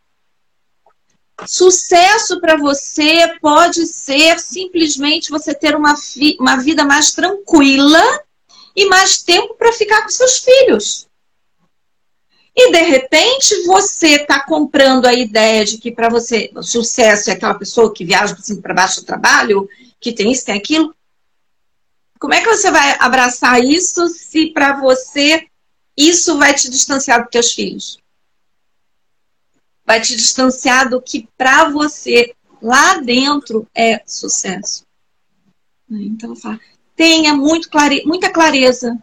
Sucesso 1.46 2.40
para 2.40 2.56
você 2.56 3.36
pode 3.40 3.86
ser 3.86 4.40
simplesmente 4.40 5.30
você 5.30 5.54
ter 5.54 5.76
uma, 5.76 5.94
uma 6.40 6.56
vida 6.56 6.84
mais 6.84 7.12
tranquila 7.12 8.02
e 8.74 8.86
mais 8.86 9.22
tempo 9.22 9.54
para 9.54 9.72
ficar 9.72 10.02
com 10.02 10.08
seus 10.08 10.38
filhos. 10.38 11.05
E 12.56 12.72
de 12.72 12.80
repente 12.80 13.66
você 13.66 14.16
está 14.16 14.40
comprando 14.40 15.04
a 15.04 15.12
ideia 15.12 15.64
de 15.64 15.76
que 15.76 15.92
para 15.92 16.08
você 16.08 16.50
o 16.54 16.62
sucesso 16.62 17.28
é 17.28 17.34
aquela 17.34 17.54
pessoa 17.54 17.92
que 17.92 18.04
viaja 18.04 18.34
para 18.34 18.42
cima 18.42 18.62
para 18.62 18.74
baixo 18.74 19.00
do 19.00 19.06
trabalho, 19.06 19.68
que 20.00 20.12
tem 20.12 20.32
isso, 20.32 20.46
tem 20.46 20.56
aquilo. 20.56 20.94
Como 22.18 22.32
é 22.32 22.40
que 22.40 22.48
você 22.48 22.70
vai 22.70 22.96
abraçar 22.98 23.62
isso 23.62 24.08
se 24.08 24.52
para 24.52 24.80
você 24.80 25.46
isso 25.94 26.38
vai 26.38 26.54
te 26.54 26.70
distanciar 26.70 27.22
dos 27.22 27.30
teus 27.30 27.52
filhos? 27.52 27.98
Vai 29.84 30.00
te 30.00 30.16
distanciar 30.16 30.88
do 30.88 31.00
que 31.00 31.28
para 31.36 31.68
você 31.68 32.34
lá 32.62 32.98
dentro 32.98 33.68
é 33.74 34.02
sucesso. 34.06 34.84
Então, 35.90 36.34
fala, 36.34 36.58
tenha 36.96 37.34
muito 37.34 37.68
clare... 37.68 38.02
muita 38.04 38.30
clareza 38.30 38.96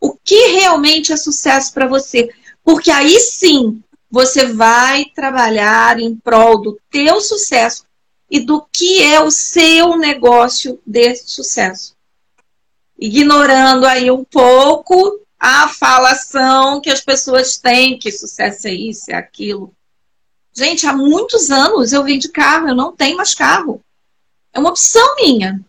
o 0.00 0.14
que 0.22 0.48
realmente 0.48 1.12
é 1.12 1.16
sucesso 1.16 1.72
para 1.72 1.86
você, 1.86 2.30
porque 2.66 2.90
aí 2.90 3.20
sim 3.20 3.80
você 4.10 4.52
vai 4.52 5.04
trabalhar 5.14 6.00
em 6.00 6.16
prol 6.16 6.60
do 6.60 6.76
teu 6.90 7.20
sucesso 7.20 7.86
e 8.28 8.40
do 8.40 8.66
que 8.72 9.04
é 9.04 9.20
o 9.20 9.30
seu 9.30 9.96
negócio 9.96 10.80
de 10.84 11.14
sucesso. 11.14 11.94
Ignorando 12.98 13.86
aí 13.86 14.10
um 14.10 14.24
pouco 14.24 15.20
a 15.38 15.68
falação 15.68 16.80
que 16.80 16.90
as 16.90 17.00
pessoas 17.00 17.56
têm 17.56 17.96
que 17.96 18.10
sucesso 18.10 18.66
é 18.66 18.72
isso, 18.74 19.12
é 19.12 19.14
aquilo. 19.14 19.72
Gente, 20.52 20.88
há 20.88 20.92
muitos 20.92 21.52
anos 21.52 21.92
eu 21.92 22.02
vim 22.02 22.18
de 22.18 22.30
carro, 22.30 22.70
eu 22.70 22.74
não 22.74 22.90
tenho 22.90 23.16
mais 23.16 23.32
carro. 23.32 23.80
É 24.52 24.58
uma 24.58 24.70
opção 24.70 25.14
minha. 25.14 25.64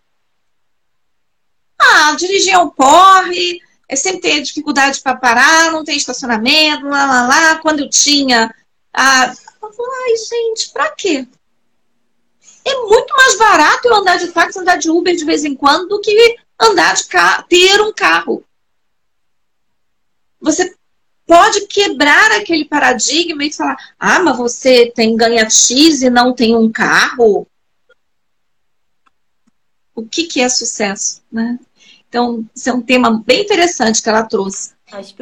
Ah, 1.78 2.16
dirigir 2.16 2.54
é 2.54 2.58
um 2.58 2.70
porre, 2.70 3.60
é 3.88 3.96
sempre 3.96 4.20
ter 4.20 4.42
dificuldade 4.42 5.00
para 5.00 5.16
parar, 5.16 5.72
não 5.72 5.82
tem 5.82 5.96
estacionamento, 5.96 6.84
lá, 6.86 7.06
lá, 7.06 7.26
lá. 7.26 7.58
Quando 7.58 7.80
eu 7.80 7.88
tinha. 7.88 8.54
Ah, 8.92 9.34
eu 9.62 9.72
falei, 9.72 9.92
ai, 10.04 10.16
gente, 10.16 10.70
pra 10.70 10.90
quê? 10.90 11.26
É 12.64 12.74
muito 12.74 13.16
mais 13.16 13.38
barato 13.38 13.88
eu 13.88 13.94
andar 13.94 14.18
de 14.18 14.28
táxi, 14.28 14.58
andar 14.58 14.76
de 14.76 14.90
Uber 14.90 15.16
de 15.16 15.24
vez 15.24 15.44
em 15.44 15.54
quando, 15.54 15.88
do 15.88 16.00
que 16.00 16.36
andar 16.60 16.94
de 16.94 17.06
carro, 17.06 17.44
ter 17.48 17.80
um 17.80 17.92
carro. 17.92 18.44
Você 20.40 20.74
pode 21.26 21.66
quebrar 21.66 22.32
aquele 22.32 22.66
paradigma 22.66 23.42
e 23.44 23.52
falar: 23.52 23.76
ah, 23.98 24.20
mas 24.20 24.36
você 24.36 24.92
tem 24.94 25.16
ganha 25.16 25.48
X 25.48 26.02
e 26.02 26.10
não 26.10 26.34
tem 26.34 26.54
um 26.54 26.70
carro. 26.70 27.46
O 29.94 30.06
que, 30.06 30.24
que 30.24 30.40
é 30.40 30.48
sucesso, 30.48 31.22
né? 31.32 31.58
Então, 32.08 32.44
isso 32.54 32.70
é 32.70 32.72
um 32.72 32.80
tema 32.80 33.22
bem 33.24 33.42
interessante 33.42 34.02
que 34.02 34.08
ela 34.08 34.22
trouxe. 34.22 34.72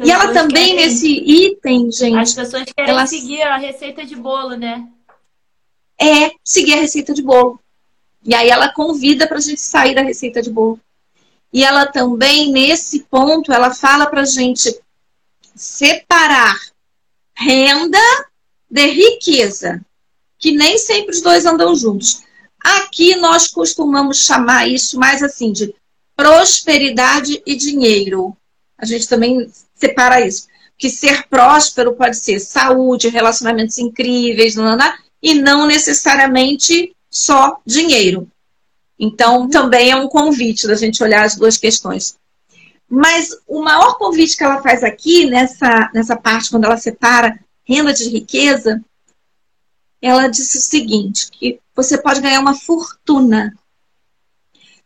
E 0.03 0.09
ela 0.09 0.31
também, 0.31 0.75
querem... 0.75 0.87
nesse 0.87 1.09
item, 1.09 1.91
gente. 1.91 2.17
As 2.17 2.33
pessoas 2.33 2.63
querem 2.75 2.91
ela... 2.91 3.05
seguir 3.05 3.41
a 3.41 3.57
receita 3.57 4.05
de 4.05 4.15
bolo, 4.15 4.55
né? 4.55 4.87
É, 5.99 6.31
seguir 6.43 6.73
a 6.75 6.81
receita 6.81 7.13
de 7.13 7.21
bolo. 7.21 7.59
E 8.23 8.33
aí 8.33 8.49
ela 8.49 8.71
convida 8.71 9.27
para 9.27 9.37
a 9.37 9.41
gente 9.41 9.59
sair 9.59 9.93
da 9.93 10.01
receita 10.01 10.41
de 10.41 10.49
bolo. 10.49 10.79
E 11.51 11.63
ela 11.63 11.85
também, 11.85 12.51
nesse 12.51 13.01
ponto, 13.01 13.51
ela 13.51 13.73
fala 13.73 14.05
para 14.05 14.21
a 14.21 14.25
gente 14.25 14.79
separar 15.55 16.57
renda 17.35 17.99
de 18.69 18.85
riqueza, 18.87 19.81
que 20.37 20.51
nem 20.51 20.77
sempre 20.77 21.15
os 21.15 21.21
dois 21.21 21.45
andam 21.45 21.75
juntos. 21.75 22.21
Aqui 22.63 23.15
nós 23.15 23.47
costumamos 23.47 24.25
chamar 24.25 24.67
isso 24.67 24.99
mais 24.99 25.23
assim 25.23 25.51
de 25.51 25.73
prosperidade 26.17 27.41
e 27.45 27.55
dinheiro. 27.55 28.35
A 28.77 28.85
gente 28.85 29.07
também 29.07 29.49
separa 29.73 30.19
isso. 30.19 30.47
Que 30.77 30.89
ser 30.89 31.27
próspero 31.27 31.93
pode 31.93 32.17
ser 32.17 32.39
saúde, 32.39 33.07
relacionamentos 33.07 33.77
incríveis, 33.77 34.55
não, 34.55 34.77
e 35.21 35.35
não 35.35 35.65
necessariamente 35.65 36.95
só 37.09 37.59
dinheiro. 37.65 38.27
Então, 38.99 39.47
também 39.47 39.91
é 39.91 39.95
um 39.95 40.09
convite 40.09 40.67
da 40.67 40.75
gente 40.75 41.03
olhar 41.03 41.23
as 41.23 41.35
duas 41.35 41.55
questões. 41.55 42.17
Mas 42.89 43.29
o 43.47 43.61
maior 43.61 43.97
convite 43.97 44.35
que 44.35 44.43
ela 44.43 44.61
faz 44.61 44.83
aqui, 44.83 45.25
nessa, 45.25 45.91
nessa 45.93 46.15
parte, 46.15 46.49
quando 46.49 46.65
ela 46.65 46.77
separa 46.77 47.39
renda 47.63 47.93
de 47.93 48.09
riqueza, 48.09 48.81
ela 50.01 50.27
disse 50.27 50.57
o 50.57 50.61
seguinte: 50.61 51.29
que 51.31 51.59
você 51.75 51.97
pode 51.97 52.21
ganhar 52.21 52.39
uma 52.39 52.55
fortuna. 52.55 53.53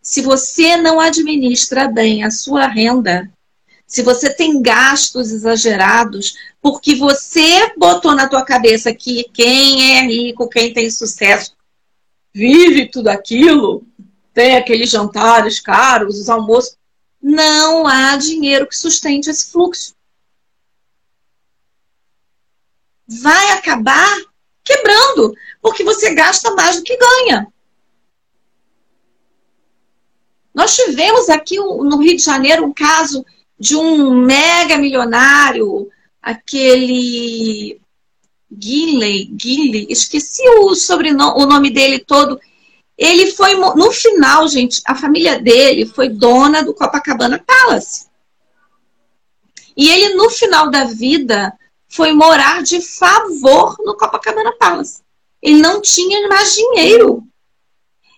Se 0.01 0.21
você 0.21 0.77
não 0.77 0.99
administra 0.99 1.87
bem 1.87 2.23
a 2.23 2.31
sua 2.31 2.65
renda, 2.65 3.31
se 3.85 4.01
você 4.01 4.33
tem 4.33 4.61
gastos 4.61 5.31
exagerados, 5.31 6.35
porque 6.61 6.95
você 6.95 7.73
botou 7.77 8.15
na 8.15 8.27
tua 8.27 8.43
cabeça 8.43 8.93
que 8.95 9.25
quem 9.33 9.97
é 9.97 10.01
rico, 10.01 10.49
quem 10.49 10.73
tem 10.73 10.89
sucesso, 10.89 11.53
vive 12.33 12.89
tudo 12.89 13.09
aquilo, 13.09 13.85
tem 14.33 14.55
aqueles 14.55 14.89
jantares 14.89 15.59
caros, 15.59 16.19
os 16.19 16.29
almoços 16.29 16.77
não 17.21 17.85
há 17.85 18.15
dinheiro 18.15 18.65
que 18.65 18.77
sustente 18.77 19.29
esse 19.29 19.51
fluxo. 19.51 19.93
Vai 23.07 23.51
acabar 23.51 24.17
quebrando, 24.63 25.35
porque 25.61 25.83
você 25.83 26.15
gasta 26.15 26.51
mais 26.55 26.77
do 26.77 26.83
que 26.83 26.97
ganha. 26.97 27.50
Nós 30.53 30.75
tivemos 30.75 31.29
aqui 31.29 31.57
no 31.57 31.97
Rio 31.97 32.15
de 32.15 32.23
Janeiro 32.23 32.65
um 32.65 32.73
caso 32.73 33.25
de 33.57 33.75
um 33.75 34.13
mega 34.13 34.77
milionário, 34.77 35.89
aquele 36.21 37.79
Guinley, 38.51 39.25
Guinley, 39.25 39.87
esqueci 39.89 40.43
o 40.59 40.75
sobrenome, 40.75 41.41
o 41.41 41.45
nome 41.45 41.69
dele 41.69 41.99
todo, 41.99 42.39
ele 42.97 43.31
foi, 43.31 43.55
no 43.55 43.91
final, 43.91 44.47
gente, 44.47 44.81
a 44.85 44.93
família 44.93 45.39
dele 45.39 45.85
foi 45.85 46.09
dona 46.09 46.63
do 46.63 46.73
Copacabana 46.73 47.39
Palace. 47.39 48.07
E 49.75 49.89
ele, 49.89 50.13
no 50.13 50.29
final 50.29 50.69
da 50.69 50.83
vida, 50.83 51.51
foi 51.87 52.13
morar 52.13 52.61
de 52.61 52.81
favor 52.81 53.75
no 53.79 53.95
Copacabana 53.97 54.51
Palace. 54.57 55.01
Ele 55.41 55.59
não 55.59 55.81
tinha 55.81 56.27
mais 56.27 56.53
dinheiro. 56.53 57.23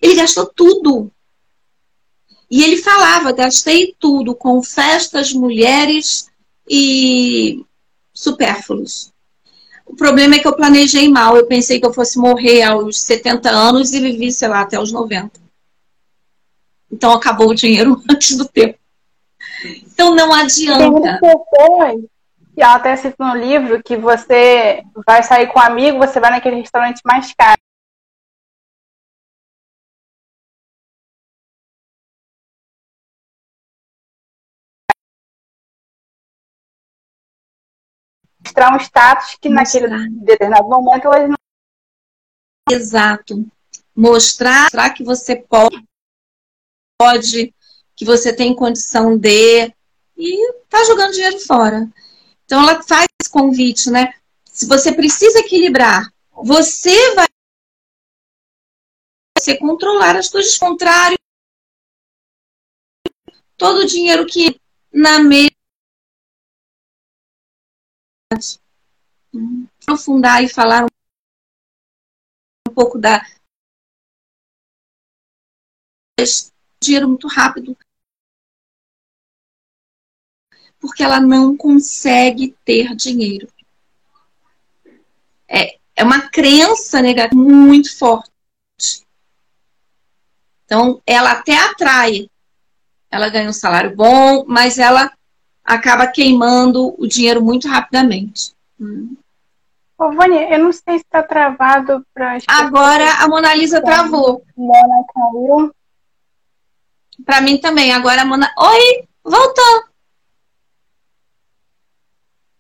Ele 0.02 0.16
gastou 0.16 0.48
tudo. 0.48 1.10
E 2.54 2.64
ele 2.64 2.78
falava: 2.78 3.32
gastei 3.32 3.96
tudo 4.00 4.36
com 4.36 4.62
festas, 4.62 5.34
mulheres 5.34 6.30
e 6.70 7.66
supérfluos. 8.14 9.12
O 9.88 9.96
problema 9.96 10.36
é 10.36 10.40
que 10.40 10.48
eu 10.48 10.56
planejei 10.56 11.10
mal. 11.10 11.36
Eu 11.36 11.48
pensei 11.48 11.80
que 11.80 11.86
eu 11.88 11.92
fosse 11.92 12.20
morrer 12.20 12.62
aos 12.62 13.02
70 13.02 13.50
anos 13.50 13.92
e 13.92 14.00
vivi, 14.00 14.32
sei 14.32 14.50
lá, 14.50 14.62
até 14.62 14.80
os 14.80 14.92
90. 14.92 15.32
Então 16.92 17.12
acabou 17.12 17.50
o 17.50 17.56
dinheiro 17.56 18.00
antes 18.08 18.38
do 18.38 18.48
tempo. 18.48 18.78
Então 19.92 20.14
não 20.14 20.32
adianta. 20.32 20.78
Tem 20.78 20.92
pessoas, 20.92 22.02
e 22.56 22.62
ela 22.62 22.76
até 22.76 22.96
cita 22.96 23.16
no 23.18 23.36
livro, 23.36 23.82
que 23.82 23.98
você 23.98 24.84
vai 25.08 25.24
sair 25.24 25.48
com 25.48 25.58
um 25.58 25.64
amigo, 25.64 25.98
você 25.98 26.20
vai 26.20 26.30
naquele 26.30 26.58
restaurante 26.58 27.02
mais 27.04 27.34
caro. 27.34 27.60
Mostrar 38.54 38.74
um 38.74 38.80
status 38.80 39.36
que 39.42 39.50
mostrar. 39.50 39.90
naquele 39.90 40.10
determinado 40.26 40.68
momento 40.68 41.06
elas 41.06 41.30
não. 41.30 41.38
Exato. 42.70 43.46
Mostrar, 43.96 44.64
mostrar 44.64 44.90
que 44.92 45.04
você 45.04 45.36
pode, 45.36 45.84
pode, 47.00 47.54
que 47.96 48.06
você 48.06 48.36
tem 48.36 48.56
condição 48.56 49.18
de. 49.18 49.74
E 50.16 50.54
tá 50.70 50.84
jogando 50.86 51.14
dinheiro 51.14 51.40
fora. 51.40 51.90
Então 52.46 52.62
ela 52.62 52.82
faz 52.84 53.08
esse 53.22 53.32
convite, 53.32 53.90
né? 53.90 54.14
Se 54.46 54.68
você 54.68 54.94
precisa 54.94 55.40
equilibrar, 55.40 56.12
você 56.32 57.16
vai 57.16 57.26
você 59.38 59.58
controlar 59.58 60.16
as 60.16 60.30
coisas 60.30 60.58
contrário 60.58 61.18
todo 63.58 63.80
o 63.80 63.86
dinheiro 63.86 64.26
que 64.26 64.60
na 64.92 65.20
mesma 65.20 65.53
aprofundar 69.82 70.44
e 70.44 70.50
falar 70.50 70.86
um 72.68 72.74
pouco 72.74 72.98
da 72.98 73.26
dinheiro 76.82 77.08
muito 77.08 77.28
rápido 77.28 77.78
porque 80.84 81.02
ela 81.02 81.18
não 81.18 81.56
consegue 81.56 82.54
ter 82.66 82.94
dinheiro. 82.94 83.48
É, 85.48 85.80
é 85.96 86.04
uma 86.04 86.30
crença 86.30 87.02
negativa 87.02 87.42
muito 87.42 87.98
forte. 87.98 88.30
Então, 90.66 91.02
ela 91.08 91.32
até 91.32 91.56
atrai. 91.56 92.30
Ela 93.10 93.30
ganha 93.30 93.50
um 93.50 93.54
salário 93.54 93.96
bom, 93.96 94.44
mas 94.46 94.78
ela 94.78 95.10
acaba 95.64 96.08
queimando 96.08 96.94
o 96.98 97.08
dinheiro 97.08 97.42
muito 97.42 97.68
rapidamente. 97.68 98.54
Hum. 98.80 99.16
Ô, 99.98 100.12
Vânia, 100.12 100.54
eu 100.54 100.60
não 100.60 100.72
sei 100.72 100.98
se 100.98 101.06
está 101.06 101.24
travado 101.24 102.06
para. 102.14 102.38
Agora 102.48 103.10
a 103.20 103.28
Mona 103.28 103.56
Lisa 103.56 103.82
travou. 103.82 104.44
Mona 104.58 105.04
caiu. 105.14 105.74
Para 107.26 107.42
mim 107.42 107.58
também. 107.58 107.94
Agora 107.94 108.24
a 108.24 108.26
Mona. 108.26 108.52
Oi! 108.58 109.08
Voltou! 109.24 109.80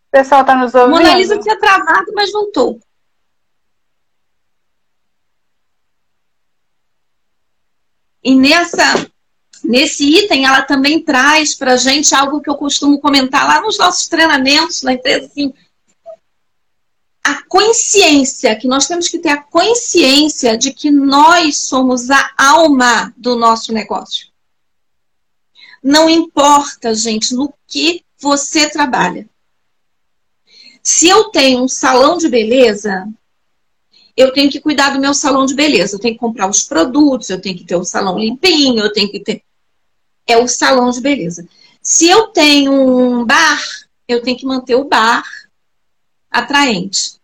O 0.08 0.12
pessoal 0.12 0.46
tá 0.46 0.56
nos 0.56 0.74
ouvindo? 0.74 0.96
Mona 0.96 1.16
Lisa 1.16 1.39
tinha 1.39 1.60
travado, 1.60 2.13
mas 2.16 2.32
voltou. 2.32 2.80
E 8.24 8.36
nessa, 8.36 9.12
nesse 9.63 10.04
item, 10.04 10.45
ela 10.45 10.62
também 10.62 11.02
traz 11.02 11.56
para 11.56 11.73
a 11.73 11.78
gente 11.78 12.13
algo 12.13 12.41
que 12.41 12.49
eu 12.49 12.56
costumo 12.56 12.99
comentar 12.99 13.47
lá 13.47 13.62
nos 13.62 13.78
nossos 13.78 14.08
treinamentos 14.08 14.82
na 14.82 14.93
empresa, 14.93 15.26
assim, 15.26 15.54
a 17.23 17.41
consciência, 17.43 18.56
que 18.56 18.67
nós 18.67 18.86
temos 18.86 19.08
que 19.08 19.17
ter 19.17 19.30
a 19.30 19.41
consciência 19.41 20.58
de 20.58 20.73
que 20.73 20.91
nós 20.91 21.62
somos 21.62 22.10
a 22.10 22.32
alma 22.38 23.13
do 23.15 23.36
nosso 23.36 23.71
negócio. 23.71 24.28
Não 25.82 26.10
importa, 26.10 26.93
gente, 26.93 27.34
no 27.34 27.54
que 27.67 28.04
você 28.19 28.69
trabalha. 28.69 29.28
Se 30.82 31.08
eu 31.08 31.26
tenho 31.26 31.63
um 31.63 31.67
salão 31.67 32.17
de 32.17 32.28
beleza, 32.28 33.08
eu 34.15 34.32
tenho 34.32 34.52
que 34.52 34.60
cuidar 34.60 34.91
do 34.91 34.99
meu 34.99 35.13
salão 35.13 35.45
de 35.45 35.56
beleza. 35.56 35.95
Eu 35.95 35.99
tenho 35.99 36.13
que 36.13 36.19
comprar 36.19 36.49
os 36.49 36.63
produtos, 36.63 37.30
eu 37.30 37.41
tenho 37.41 37.58
que 37.58 37.65
ter 37.65 37.76
o 37.76 37.84
salão 37.84 38.19
limpinho, 38.19 38.84
eu 38.84 38.93
tenho 38.93 39.10
que 39.10 39.19
ter. 39.19 39.43
É 40.26 40.38
o 40.38 40.48
salão 40.48 40.90
de 40.90 41.02
beleza. 41.02 41.48
Se 41.82 42.08
eu 42.08 42.28
tenho 42.28 42.72
um 42.72 43.26
bar, 43.26 43.62
eu 44.08 44.22
tenho 44.22 44.38
que 44.38 44.46
manter 44.46 44.76
o 44.76 44.86
bar 44.86 45.24
atraente. 46.32 47.22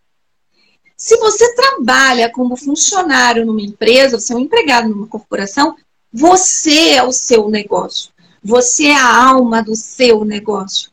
Se 0.98 1.16
você 1.18 1.56
trabalha 1.56 2.30
como 2.30 2.58
funcionário 2.58 3.46
numa 3.46 3.62
empresa, 3.62 4.20
você 4.20 4.34
é 4.34 4.36
um 4.36 4.40
empregado 4.40 4.90
numa 4.90 5.08
corporação, 5.08 5.78
você 6.12 6.90
é 6.90 7.04
o 7.04 7.14
seu 7.14 7.50
negócio. 7.50 8.12
Você 8.44 8.88
é 8.88 8.96
a 8.96 9.28
alma 9.28 9.64
do 9.64 9.76
seu 9.76 10.26
negócio. 10.26 10.92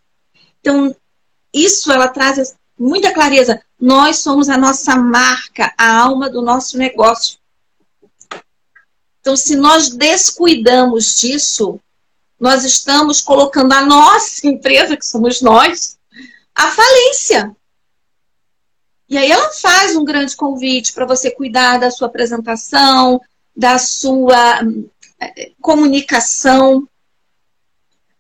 Então, 0.61 0.95
isso 1.53 1.91
ela 1.91 2.09
traz 2.09 2.57
muita 2.79 3.13
clareza. 3.13 3.61
Nós 3.81 4.19
somos 4.19 4.49
a 4.49 4.57
nossa 4.57 4.97
marca, 4.97 5.75
a 5.77 5.97
alma 5.97 6.31
do 6.31 6.41
nosso 6.41 6.79
negócio. 6.79 7.39
Então, 9.21 9.37
se 9.37 9.57
nós 9.57 9.91
descuidamos 9.91 11.17
disso, 11.17 11.81
nós 12.39 12.65
estamos 12.65 13.21
colocando 13.21 13.73
a 13.73 13.85
nossa 13.85 14.47
empresa, 14.49 14.97
que 14.97 15.07
somos 15.07 15.41
nós, 15.41 15.99
à 16.55 16.71
falência. 16.71 17.55
E 19.09 19.17
aí 19.17 19.31
ela 19.31 19.51
faz 19.51 19.95
um 19.95 20.05
grande 20.05 20.35
convite 20.35 20.93
para 20.93 21.07
você 21.07 21.31
cuidar 21.31 21.79
da 21.79 21.91
sua 21.91 22.09
apresentação, 22.09 23.21
da 23.57 23.79
sua 23.79 24.61
eh, 25.21 25.53
comunicação. 25.61 26.89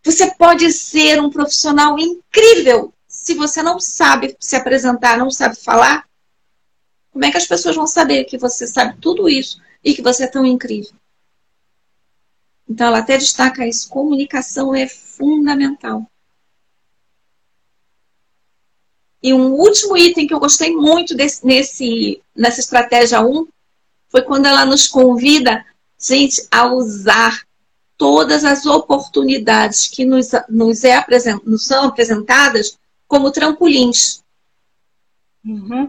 Você 0.04 0.32
pode 0.36 0.72
ser 0.72 1.20
um 1.20 1.28
profissional 1.28 1.98
incrível 1.98 2.94
se 3.08 3.34
você 3.34 3.60
não 3.62 3.80
sabe 3.80 4.36
se 4.38 4.54
apresentar, 4.54 5.18
não 5.18 5.30
sabe 5.32 5.56
falar, 5.56 6.06
como 7.10 7.24
é 7.24 7.30
que 7.30 7.38
as 7.38 7.46
pessoas 7.46 7.74
vão 7.74 7.86
saber 7.86 8.24
que 8.24 8.38
você 8.38 8.66
sabe 8.66 8.96
tudo 9.00 9.28
isso 9.28 9.60
e 9.82 9.94
que 9.94 10.02
você 10.02 10.24
é 10.24 10.28
tão 10.28 10.46
incrível? 10.46 10.92
Então, 12.68 12.88
ela 12.88 12.98
até 12.98 13.16
destaca 13.16 13.66
isso: 13.66 13.88
comunicação 13.88 14.74
é 14.74 14.86
fundamental. 14.88 16.10
E 19.22 19.32
um 19.32 19.54
último 19.54 19.96
item 19.96 20.26
que 20.26 20.34
eu 20.34 20.40
gostei 20.40 20.74
muito 20.74 21.14
desse, 21.14 21.44
nesse, 21.44 22.22
nessa 22.34 22.60
estratégia 22.60 23.20
1 23.20 23.48
foi 24.08 24.22
quando 24.22 24.46
ela 24.46 24.64
nos 24.64 24.86
convida, 24.86 25.64
gente, 25.98 26.46
a 26.50 26.66
usar 26.72 27.44
todas 27.96 28.44
as 28.44 28.66
oportunidades 28.66 29.88
que 29.88 30.04
nos, 30.04 30.28
nos, 30.48 30.84
é 30.84 30.94
apresent, 30.94 31.42
nos 31.44 31.64
são 31.64 31.86
apresentadas 31.86 32.78
como 33.08 33.32
trampolins. 33.32 34.22
Uhum. 35.44 35.88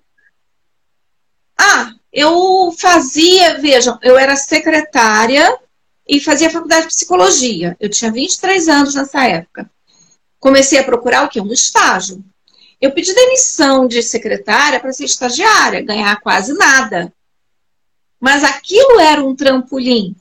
Ah, 1.58 1.94
eu 2.12 2.72
fazia, 2.78 3.60
vejam, 3.60 4.00
eu 4.02 4.18
era 4.18 4.36
secretária 4.36 5.60
e 6.08 6.20
fazia 6.20 6.50
faculdade 6.50 6.84
de 6.84 6.94
psicologia. 6.94 7.76
Eu 7.80 7.90
tinha 7.90 8.12
23 8.12 8.68
anos 8.70 8.96
nessa 8.96 9.26
época. 9.26 9.70
Comecei 10.40 10.80
a 10.80 10.84
procurar 10.84 11.26
o 11.26 11.30
quê? 11.30 11.42
Um 11.42 11.52
estágio. 11.52 12.24
Eu 12.80 12.92
pedi 12.92 13.14
demissão 13.14 13.88
de 13.88 14.02
secretária 14.04 14.80
para 14.80 14.94
ser 14.94 15.06
estagiária, 15.06 15.82
ganhar 15.82 16.22
quase 16.22 16.54
nada. 16.54 17.12
Mas 18.20 18.44
aquilo 18.44 19.00
era 19.00 19.24
um 19.24 19.36
trampolim 19.36 20.16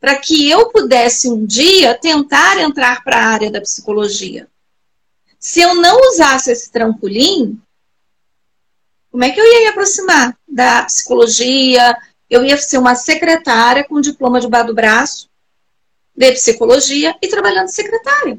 para 0.00 0.16
que 0.16 0.50
eu 0.50 0.68
pudesse 0.68 1.28
um 1.30 1.46
dia 1.46 1.98
tentar 1.98 2.58
entrar 2.60 3.02
para 3.02 3.16
a 3.16 3.26
área 3.26 3.50
da 3.50 3.60
psicologia. 3.60 4.46
Se 5.38 5.60
eu 5.60 5.74
não 5.74 6.10
usasse 6.10 6.50
esse 6.50 6.70
trampolim, 6.70 7.58
como 9.10 9.24
é 9.24 9.30
que 9.30 9.40
eu 9.40 9.44
ia 9.44 9.60
me 9.60 9.66
aproximar 9.68 10.36
da 10.46 10.84
psicologia? 10.84 11.96
Eu 12.34 12.44
ia 12.44 12.56
ser 12.56 12.78
uma 12.78 12.96
secretária 12.96 13.84
com 13.84 14.00
diploma 14.00 14.40
de 14.40 14.48
bar 14.48 14.64
do 14.64 14.74
braço 14.74 15.28
de 16.16 16.32
psicologia 16.32 17.16
e 17.22 17.28
trabalhando 17.28 17.68
secretária. 17.68 18.38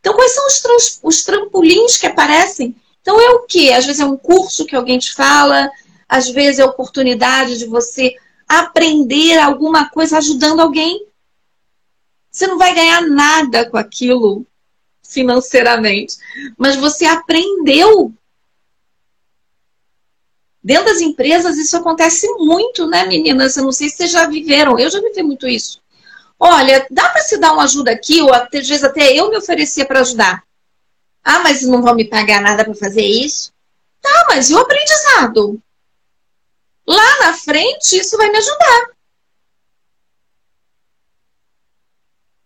Então, 0.00 0.14
quais 0.14 0.32
são 0.32 0.46
os, 0.46 1.00
os 1.02 1.22
trampolins 1.22 1.96
que 1.96 2.06
aparecem? 2.06 2.74
Então, 3.00 3.20
é 3.20 3.30
o 3.30 3.42
quê? 3.42 3.72
Às 3.72 3.86
vezes 3.86 4.00
é 4.00 4.04
um 4.04 4.16
curso 4.16 4.66
que 4.66 4.74
alguém 4.74 4.98
te 4.98 5.14
fala, 5.14 5.70
às 6.08 6.28
vezes 6.28 6.58
é 6.58 6.62
a 6.62 6.66
oportunidade 6.66 7.58
de 7.58 7.66
você 7.66 8.16
aprender 8.48 9.38
alguma 9.38 9.88
coisa 9.88 10.18
ajudando 10.18 10.60
alguém. 10.60 11.06
Você 12.28 12.48
não 12.48 12.58
vai 12.58 12.74
ganhar 12.74 13.02
nada 13.02 13.70
com 13.70 13.76
aquilo 13.76 14.44
financeiramente, 15.02 16.16
mas 16.58 16.74
você 16.74 17.04
aprendeu. 17.04 18.12
Dentro 20.64 20.86
das 20.86 21.02
empresas 21.02 21.58
isso 21.58 21.76
acontece 21.76 22.26
muito, 22.38 22.86
né, 22.86 23.04
meninas? 23.04 23.54
Eu 23.54 23.64
não 23.64 23.72
sei 23.72 23.90
se 23.90 23.98
vocês 23.98 24.10
já 24.10 24.26
viveram, 24.26 24.78
eu 24.78 24.90
já 24.90 24.98
vivi 24.98 25.22
muito 25.22 25.46
isso. 25.46 25.78
Olha, 26.40 26.86
dá 26.90 27.10
para 27.10 27.20
se 27.20 27.36
dar 27.36 27.52
uma 27.52 27.64
ajuda 27.64 27.90
aqui, 27.90 28.22
ou 28.22 28.32
às 28.32 28.48
vezes 28.50 28.82
até 28.82 29.12
eu 29.12 29.28
me 29.28 29.36
oferecia 29.36 29.84
para 29.84 30.00
ajudar. 30.00 30.42
Ah, 31.22 31.40
mas 31.40 31.60
não 31.62 31.82
vão 31.82 31.94
me 31.94 32.06
pagar 32.06 32.40
nada 32.40 32.64
para 32.64 32.74
fazer 32.74 33.02
isso? 33.02 33.52
Tá, 34.00 34.26
mas 34.28 34.48
e 34.48 34.54
o 34.54 34.58
aprendizado? 34.58 35.62
Lá 36.86 37.20
na 37.20 37.34
frente, 37.34 37.98
isso 37.98 38.16
vai 38.16 38.30
me 38.30 38.38
ajudar. 38.38 38.90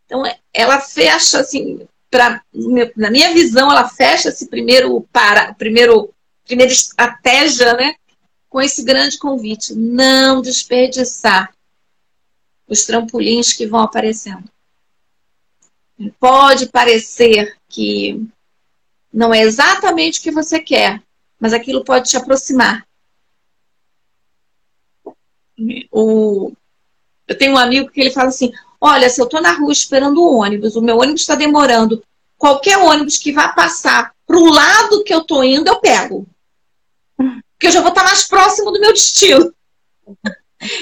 Então, 0.06 0.22
ela 0.52 0.80
fecha 0.80 1.38
assim, 1.38 1.86
pra, 2.10 2.42
na 2.96 3.10
minha 3.10 3.32
visão, 3.32 3.70
ela 3.70 3.88
fecha 3.88 4.30
esse 4.30 4.48
primeiro 4.48 5.06
para, 5.12 5.54
primeiro, 5.54 6.12
primeira 6.44 6.72
estratégia, 6.72 7.74
né? 7.74 7.94
Com 8.48 8.60
esse 8.60 8.82
grande 8.82 9.18
convite. 9.18 9.74
Não 9.74 10.40
desperdiçar 10.40 11.52
os 12.66 12.84
trampolins 12.84 13.52
que 13.52 13.66
vão 13.66 13.80
aparecendo. 13.80 14.44
Pode 16.20 16.66
parecer 16.66 17.56
que 17.68 18.24
não 19.12 19.34
é 19.34 19.40
exatamente 19.40 20.20
o 20.20 20.22
que 20.22 20.30
você 20.30 20.60
quer, 20.60 21.02
mas 21.40 21.52
aquilo 21.52 21.84
pode 21.84 22.08
te 22.08 22.16
aproximar. 22.16 22.86
O... 25.90 26.52
Eu 27.26 27.36
tenho 27.36 27.54
um 27.54 27.58
amigo 27.58 27.90
que 27.90 28.00
ele 28.00 28.12
fala 28.12 28.28
assim: 28.28 28.52
Olha, 28.80 29.10
se 29.10 29.20
eu 29.20 29.24
estou 29.24 29.40
na 29.40 29.52
rua 29.52 29.72
esperando 29.72 30.22
o 30.22 30.36
ônibus, 30.36 30.76
o 30.76 30.82
meu 30.82 30.98
ônibus 30.98 31.22
está 31.22 31.34
demorando, 31.34 32.02
qualquer 32.36 32.78
ônibus 32.78 33.18
que 33.18 33.32
vá 33.32 33.48
passar 33.48 34.14
para 34.24 34.38
o 34.38 34.50
lado 34.50 35.02
que 35.02 35.12
eu 35.12 35.20
estou 35.20 35.42
indo, 35.42 35.68
eu 35.68 35.80
pego. 35.80 36.26
Porque 37.58 37.66
eu 37.66 37.72
já 37.72 37.80
vou 37.80 37.88
estar 37.88 38.02
tá 38.02 38.06
mais 38.06 38.22
próximo 38.22 38.70
do 38.70 38.78
meu 38.78 38.92
destino. 38.92 39.52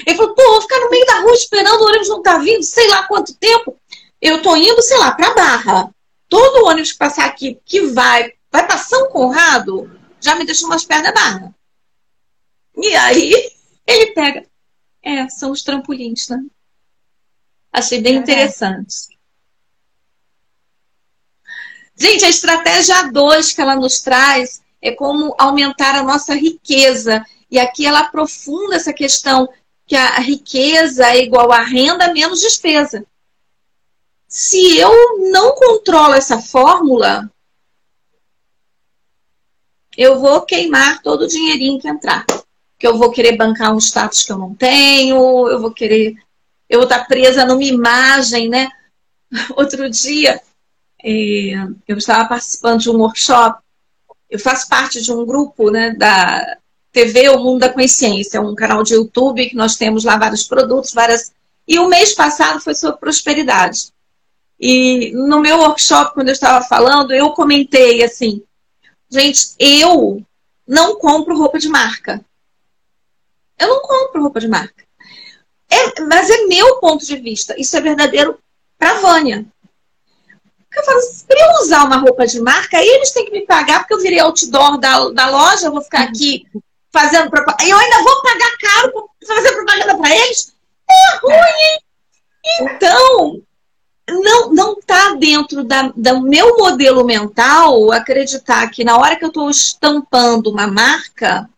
Ele 0.07 0.15
falou, 0.15 0.35
pô, 0.35 0.43
vou 0.43 0.61
ficar 0.61 0.79
no 0.81 0.91
meio 0.91 1.07
da 1.07 1.21
rua 1.21 1.33
esperando, 1.33 1.81
o 1.81 1.87
ônibus 1.87 2.09
não 2.09 2.19
está 2.19 2.37
vindo, 2.37 2.63
sei 2.63 2.87
lá 2.89 3.07
quanto 3.07 3.35
tempo. 3.35 3.81
Eu 4.21 4.37
estou 4.37 4.55
indo, 4.59 4.83
sei 4.83 4.99
lá, 4.99 5.13
para 5.13 5.33
Barra. 5.33 5.91
Todo 6.29 6.67
ônibus 6.67 6.93
que 6.93 6.99
passar 6.99 7.25
aqui, 7.25 7.59
que 7.65 7.81
vai, 7.87 8.35
vai 8.53 8.67
para 8.67 8.77
São 8.77 9.09
Conrado, 9.09 9.91
já 10.21 10.35
me 10.35 10.45
deixou 10.45 10.69
umas 10.69 10.85
pernas 10.85 11.15
barra. 11.15 11.55
E 12.77 12.95
aí, 12.95 13.33
ele 13.87 14.13
pega. 14.13 14.47
É, 15.03 15.29
são 15.29 15.53
os 15.53 15.63
trampolins, 15.63 16.29
né? 16.29 16.45
Achei 17.73 18.01
bem 18.01 18.17
é 18.17 18.19
interessante. 18.19 19.17
Gente, 21.97 22.25
a 22.25 22.29
estratégia 22.29 23.11
2 23.11 23.53
que 23.53 23.61
ela 23.61 23.77
nos 23.77 24.01
traz 24.01 24.61
é 24.81 24.93
como 24.93 25.35
aumentar 25.39 25.95
a 25.95 26.03
nossa 26.03 26.35
riqueza. 26.35 27.25
E 27.51 27.59
aqui 27.59 27.87
ela 27.87 28.01
aprofunda 28.01 28.77
essa 28.77 28.93
questão 28.93 29.49
que 29.87 29.95
a 29.95 30.19
riqueza 30.19 31.07
é 31.07 31.23
igual 31.23 31.53
a 31.53 31.63
renda 31.63 32.13
menos 32.13 32.41
despesa. 32.41 33.05
Se 34.29 34.77
eu 34.79 34.91
não 35.31 35.55
controlo 35.55 36.15
essa 36.15 36.41
fórmula, 36.41 37.31
eu 39.97 40.19
vou 40.19 40.43
queimar 40.43 41.01
todo 41.03 41.23
o 41.23 41.29
dinheirinho 41.29 41.81
que 41.81 41.89
entrar. 41.89 42.27
Que 42.79 42.87
eu 42.87 42.99
vou 42.99 43.11
querer 43.11 43.37
bancar 43.37 43.73
um 43.73 43.79
status 43.79 44.25
que 44.25 44.33
eu 44.33 44.39
não 44.39 44.55
tenho, 44.55 45.49
eu 45.49 45.61
vou 45.61 45.71
querer 45.71 46.17
eu 46.69 46.81
vou 46.81 46.89
estar 46.89 47.05
presa 47.07 47.45
numa 47.45 47.63
imagem, 47.63 48.49
né? 48.49 48.69
Outro 49.57 49.89
dia, 49.89 50.41
é, 51.03 51.53
eu 51.87 51.97
estava 51.97 52.29
participando 52.29 52.81
de 52.81 52.91
um 52.91 52.99
workshop, 52.99 53.61
eu 54.29 54.39
faço 54.39 54.69
parte 54.69 55.01
de 55.01 55.13
um 55.13 55.25
grupo 55.25 55.71
né, 55.71 55.91
da 55.91 56.59
TV 56.93 57.29
O 57.29 57.39
Mundo 57.39 57.61
da 57.61 57.73
Consciência, 57.73 58.41
um 58.41 58.55
canal 58.55 58.83
de 58.83 58.95
YouTube 58.95 59.49
que 59.49 59.57
nós 59.57 59.77
temos 59.77 60.05
lá 60.05 60.17
vários 60.17 60.45
produtos, 60.45 60.93
várias. 60.93 61.33
E 61.67 61.79
o 61.79 61.89
mês 61.89 62.15
passado 62.15 62.61
foi 62.61 62.75
sobre 62.75 62.99
prosperidade. 62.99 63.93
E 64.59 65.13
no 65.13 65.41
meu 65.41 65.59
workshop, 65.59 66.15
quando 66.15 66.29
eu 66.29 66.33
estava 66.33 66.65
falando, 66.65 67.13
eu 67.13 67.31
comentei 67.31 68.03
assim: 68.03 68.43
gente, 69.11 69.55
eu 69.59 70.23
não 70.67 70.99
compro 70.99 71.37
roupa 71.37 71.59
de 71.59 71.69
marca. 71.69 72.25
Eu 73.59 73.69
não 73.69 73.83
compro 73.83 74.23
roupa 74.23 74.41
de 74.41 74.49
marca. 74.49 74.85
É, 75.71 76.01
mas 76.03 76.31
é 76.31 76.47
meu 76.47 76.77
ponto 76.77 77.05
de 77.05 77.17
vista. 77.17 77.59
Isso 77.59 77.77
é 77.77 77.81
verdadeiro 77.81 78.39
para 78.79 79.01
Vânia. 79.01 79.47
Eu 80.77 80.85
falo, 80.85 81.01
para 81.27 81.41
eu 81.41 81.63
usar 81.63 81.85
uma 81.85 81.97
roupa 81.97 82.27
de 82.27 82.39
marca, 82.39 82.79
eles 82.79 83.11
têm 83.11 83.25
que 83.25 83.33
me 83.33 83.47
pagar, 83.47 83.81
porque 83.81 83.95
eu 83.95 84.01
virei 84.01 84.21
outdoor 84.21 84.79
da, 84.79 85.09
da 85.09 85.31
loja, 85.31 85.67
eu 85.67 85.73
vou 85.73 85.81
ficar 85.81 86.03
aqui 86.03 86.47
fazendo 86.93 87.31
propaganda. 87.31 87.65
Eu 87.69 87.79
ainda 87.79 88.03
vou 88.03 88.23
pagar 88.23 88.57
caro 88.59 88.93
para 88.93 89.37
fazer 89.37 89.53
propaganda 89.53 89.97
para 89.97 90.15
eles? 90.15 90.55
É 90.89 91.17
ruim, 91.23 91.35
hein? 91.35 91.81
Então, 92.61 93.43
não 94.09 94.53
não 94.53 94.73
está 94.75 95.15
dentro 95.15 95.65
da, 95.65 95.93
do 95.97 96.21
meu 96.21 96.57
modelo 96.57 97.05
mental 97.05 97.91
acreditar 97.91 98.69
que 98.71 98.85
na 98.85 98.97
hora 98.99 99.17
que 99.17 99.25
eu 99.25 99.29
estou 99.29 99.51
estampando 99.51 100.51
uma 100.51 100.67
marca, 100.67 101.49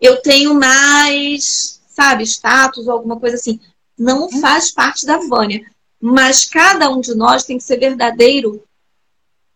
eu 0.00 0.22
tenho 0.22 0.54
mais, 0.54 1.80
sabe, 1.88 2.24
status 2.24 2.86
ou 2.86 2.92
alguma 2.92 3.18
coisa 3.18 3.36
assim. 3.36 3.60
Não 3.98 4.22
uhum. 4.22 4.40
faz 4.40 4.70
parte 4.70 5.04
da 5.06 5.18
Vânia. 5.18 5.64
Mas 6.00 6.44
cada 6.44 6.90
um 6.90 7.00
de 7.00 7.14
nós 7.14 7.44
tem 7.44 7.58
que 7.58 7.64
ser 7.64 7.78
verdadeiro 7.78 8.62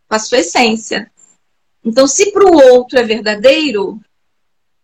com 0.08 0.14
a 0.14 0.18
sua 0.18 0.38
essência. 0.38 1.10
Então, 1.84 2.06
se 2.06 2.30
para 2.32 2.44
o 2.44 2.74
outro 2.74 2.98
é 2.98 3.02
verdadeiro, 3.02 4.00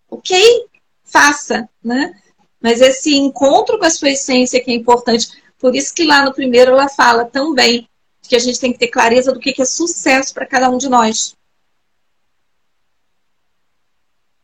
ok, 0.08 0.66
faça, 1.04 1.68
né? 1.82 2.14
Mas 2.60 2.80
esse 2.80 3.14
encontro 3.14 3.78
com 3.78 3.84
a 3.84 3.90
sua 3.90 4.10
essência 4.10 4.62
que 4.62 4.70
é 4.70 4.74
importante. 4.74 5.28
Por 5.58 5.74
isso 5.74 5.94
que 5.94 6.04
lá 6.04 6.24
no 6.24 6.34
primeiro 6.34 6.72
ela 6.72 6.88
fala 6.88 7.24
também 7.24 7.88
que 8.22 8.36
a 8.36 8.38
gente 8.38 8.58
tem 8.58 8.72
que 8.72 8.78
ter 8.78 8.88
clareza 8.88 9.32
do 9.32 9.40
que 9.40 9.54
é 9.60 9.64
sucesso 9.64 10.34
para 10.34 10.46
cada 10.46 10.68
um 10.68 10.78
de 10.78 10.88
nós. 10.88 11.36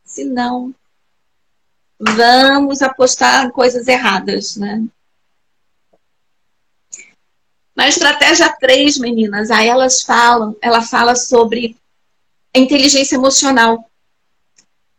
Se 0.05 0.25
não, 0.25 0.75
vamos 1.98 2.83
apostar 2.83 3.46
em 3.46 3.51
coisas 3.51 3.88
erradas, 3.88 4.57
né? 4.57 4.85
Na 7.74 7.88
estratégia 7.88 8.54
3, 8.61 8.98
meninas, 8.98 9.50
aí 9.50 9.68
elas 9.68 10.02
falam, 10.02 10.54
ela 10.61 10.82
fala 10.82 11.14
sobre 11.14 11.76
a 12.54 12.58
inteligência 12.58 13.16
emocional. 13.16 13.88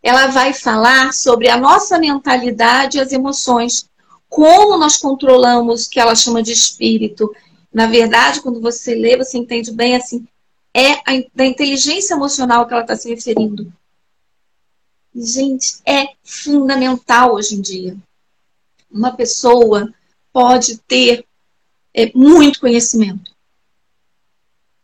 Ela 0.02 0.28
vai 0.28 0.54
falar 0.54 1.14
sobre 1.14 1.50
a 1.50 1.58
nossa 1.58 2.00
mentalidade 2.00 2.98
e 2.98 3.02
as 3.02 3.12
emoções 3.12 3.88
como 4.28 4.78
nós 4.78 4.98
controlamos 4.98 5.86
o 5.86 5.90
que 5.92 6.00
ela 6.00 6.16
chama 6.16 6.42
de 6.42 6.52
espírito. 6.52 7.32
Na 7.72 7.86
verdade, 7.86 8.42
quando 8.42 8.60
você 8.60 8.96
lê, 8.96 9.16
você 9.16 9.38
entende 9.38 9.72
bem 9.72 9.96
assim, 9.96 10.28
é 10.74 10.94
a, 10.94 11.24
da 11.36 11.46
inteligência 11.46 12.16
emocional 12.16 12.66
que 12.66 12.74
ela 12.74 12.82
está 12.82 12.96
se 12.96 13.08
referindo. 13.08 13.72
Gente, 15.16 15.76
é 15.86 16.08
fundamental 16.24 17.36
hoje 17.36 17.56
em 17.56 17.62
dia. 17.62 17.96
Uma 18.92 19.12
pessoa 19.12 19.94
pode 20.32 20.80
ter 20.80 21.24
é, 21.94 22.12
muito 22.16 22.60
conhecimento. 22.60 23.32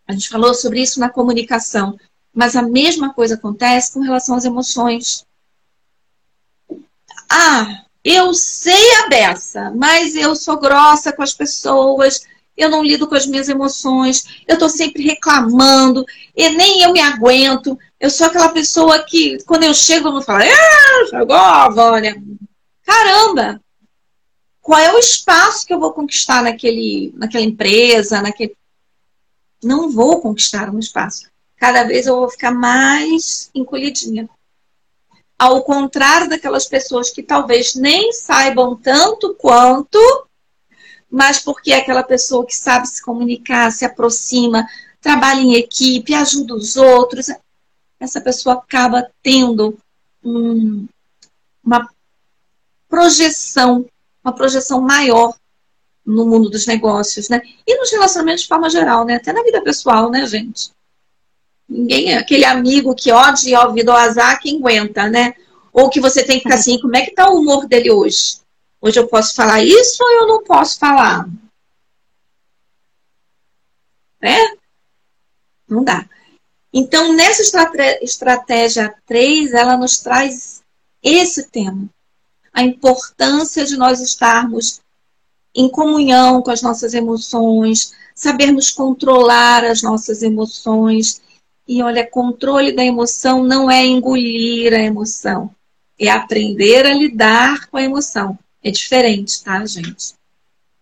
A 0.07 0.13
gente 0.13 0.29
falou 0.29 0.53
sobre 0.53 0.81
isso 0.81 0.99
na 0.99 1.09
comunicação, 1.09 1.97
mas 2.33 2.55
a 2.55 2.61
mesma 2.61 3.13
coisa 3.13 3.35
acontece 3.35 3.93
com 3.93 3.99
relação 3.99 4.35
às 4.35 4.45
emoções. 4.45 5.25
Ah, 7.29 7.83
eu 8.03 8.33
sei 8.33 8.95
a 8.95 9.07
beça, 9.07 9.71
mas 9.75 10.15
eu 10.15 10.35
sou 10.35 10.59
grossa 10.59 11.13
com 11.13 11.21
as 11.21 11.33
pessoas, 11.33 12.25
eu 12.57 12.69
não 12.69 12.83
lido 12.83 13.07
com 13.07 13.15
as 13.15 13.25
minhas 13.25 13.49
emoções, 13.49 14.43
eu 14.47 14.55
estou 14.55 14.69
sempre 14.69 15.03
reclamando, 15.03 16.05
e 16.35 16.49
nem 16.49 16.81
eu 16.81 16.91
me 16.91 16.99
aguento. 16.99 17.77
Eu 17.99 18.09
sou 18.09 18.27
aquela 18.27 18.49
pessoa 18.49 19.03
que, 19.03 19.37
quando 19.45 19.63
eu 19.63 19.73
chego, 19.73 20.07
eu 20.07 20.13
vou 20.13 20.21
falar, 20.21 20.45
ah, 20.45 21.05
chegou, 21.09 21.75
Vânia. 21.75 22.21
Caramba! 22.83 23.61
Qual 24.61 24.79
é 24.79 24.93
o 24.93 24.99
espaço 24.99 25.65
que 25.65 25.73
eu 25.73 25.79
vou 25.79 25.93
conquistar 25.93 26.43
naquele, 26.43 27.13
naquela 27.15 27.43
empresa, 27.43 28.21
naquele. 28.21 28.55
Não 29.63 29.89
vou 29.89 30.21
conquistar 30.21 30.69
um 30.69 30.79
espaço. 30.79 31.29
Cada 31.57 31.83
vez 31.83 32.07
eu 32.07 32.15
vou 32.15 32.29
ficar 32.29 32.51
mais 32.51 33.49
encolhidinha. 33.53 34.29
Ao 35.37 35.63
contrário 35.63 36.29
daquelas 36.29 36.65
pessoas 36.65 37.09
que 37.09 37.23
talvez 37.23 37.75
nem 37.75 38.11
saibam 38.13 38.75
tanto 38.75 39.35
quanto, 39.35 39.99
mas 41.09 41.39
porque 41.39 41.71
é 41.71 41.77
aquela 41.77 42.03
pessoa 42.03 42.45
que 42.45 42.55
sabe 42.55 42.87
se 42.87 43.03
comunicar, 43.03 43.71
se 43.71 43.85
aproxima, 43.85 44.67
trabalha 45.01 45.39
em 45.39 45.55
equipe, 45.55 46.13
ajuda 46.13 46.55
os 46.55 46.75
outros, 46.75 47.27
essa 47.99 48.21
pessoa 48.21 48.55
acaba 48.55 49.09
tendo 49.21 49.77
um, 50.23 50.87
uma 51.63 51.89
projeção, 52.87 53.85
uma 54.23 54.33
projeção 54.33 54.81
maior 54.81 55.35
no 56.05 56.25
mundo 56.25 56.49
dos 56.49 56.65
negócios, 56.65 57.29
né? 57.29 57.41
E 57.65 57.77
nos 57.77 57.91
relacionamentos 57.91 58.43
de 58.43 58.47
forma 58.47 58.69
geral, 58.69 59.05
né? 59.05 59.15
Até 59.15 59.31
na 59.31 59.43
vida 59.43 59.61
pessoal, 59.61 60.09
né, 60.09 60.25
gente? 60.25 60.71
Ninguém 61.67 62.13
é 62.13 62.17
aquele 62.17 62.45
amigo 62.45 62.95
que 62.95 63.11
odia 63.11 63.59
ao 63.59 63.73
vida 63.73 63.91
ao 63.91 63.97
azar 63.97 64.39
que 64.39 64.55
aguenta, 64.55 65.07
né? 65.07 65.35
Ou 65.71 65.89
que 65.89 65.99
você 65.99 66.23
tem 66.23 66.37
que 66.37 66.43
ficar 66.43 66.55
assim, 66.55 66.79
como 66.79 66.97
é 66.97 67.05
que 67.05 67.11
tá 67.11 67.29
o 67.29 67.39
humor 67.39 67.67
dele 67.67 67.91
hoje? 67.91 68.39
Hoje 68.81 68.99
eu 68.99 69.07
posso 69.07 69.35
falar 69.35 69.63
isso 69.63 70.03
ou 70.03 70.11
eu 70.11 70.27
não 70.27 70.43
posso 70.43 70.79
falar? 70.79 71.29
Né? 74.21 74.57
Não 75.67 75.83
dá. 75.83 76.09
Então, 76.73 77.13
nessa 77.13 77.43
estratégia 78.01 78.95
3, 79.05 79.53
ela 79.53 79.77
nos 79.77 79.99
traz 79.99 80.63
esse 81.03 81.49
tema. 81.49 81.89
A 82.59 82.61
importância 82.61 83.63
de 83.63 83.77
nós 83.77 84.01
estarmos 84.01 84.81
em 85.55 85.69
comunhão 85.69 86.41
com 86.41 86.51
as 86.51 86.61
nossas 86.61 86.93
emoções, 86.93 87.93
sabermos 88.13 88.69
controlar 88.69 89.63
as 89.63 89.81
nossas 89.81 90.21
emoções 90.21 91.21
e 91.65 91.81
olha, 91.81 92.05
controle 92.05 92.73
da 92.73 92.83
emoção 92.83 93.45
não 93.45 93.71
é 93.71 93.85
engolir 93.85 94.73
a 94.73 94.79
emoção, 94.79 95.49
é 95.97 96.09
aprender 96.09 96.85
a 96.85 96.93
lidar 96.93 97.67
com 97.67 97.77
a 97.77 97.81
emoção. 97.81 98.37
É 98.61 98.69
diferente, 98.71 99.41
tá, 99.41 99.65
gente? 99.65 100.13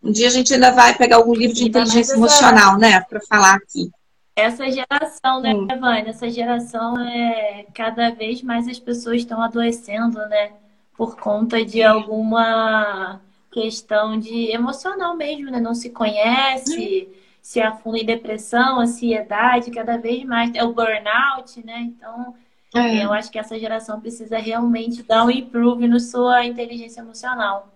Um 0.01 0.11
dia 0.11 0.29
a 0.29 0.31
gente 0.31 0.51
ainda 0.55 0.71
vai 0.71 0.97
pegar 0.97 1.17
algum 1.17 1.35
livro 1.35 1.55
de 1.55 1.65
inteligência 1.65 2.13
emocional, 2.13 2.79
né, 2.79 3.01
para 3.01 3.21
falar 3.21 3.53
aqui. 3.53 3.91
Essa 4.35 4.65
geração, 4.71 5.41
né, 5.41 5.53
hum. 5.53 5.67
Vânia? 5.67 6.09
Essa 6.09 6.27
geração 6.27 6.99
é 6.99 7.67
cada 7.71 8.09
vez 8.09 8.41
mais 8.41 8.67
as 8.67 8.79
pessoas 8.79 9.17
estão 9.17 9.39
adoecendo, 9.39 10.17
né? 10.27 10.53
Por 10.97 11.15
conta 11.15 11.63
de 11.63 11.83
alguma 11.83 13.21
questão 13.51 14.19
de 14.19 14.51
emocional 14.51 15.15
mesmo, 15.15 15.51
né? 15.51 15.59
Não 15.59 15.75
se 15.75 15.91
conhece. 15.91 17.07
Hum 17.09 17.27
se 17.47 17.61
afunda 17.61 17.97
em 17.97 18.05
depressão, 18.05 18.81
ansiedade, 18.81 19.71
cada 19.71 19.95
vez 19.95 20.25
mais. 20.25 20.53
É 20.53 20.65
o 20.65 20.73
burnout, 20.73 21.65
né? 21.65 21.79
Então, 21.79 22.35
é. 22.75 23.05
eu 23.05 23.13
acho 23.13 23.31
que 23.31 23.39
essa 23.39 23.57
geração 23.57 24.01
precisa 24.01 24.37
realmente 24.37 25.01
dar 25.01 25.23
um 25.23 25.31
improve 25.31 25.87
na 25.87 25.97
sua 25.97 26.45
inteligência 26.45 26.99
emocional. 26.99 27.71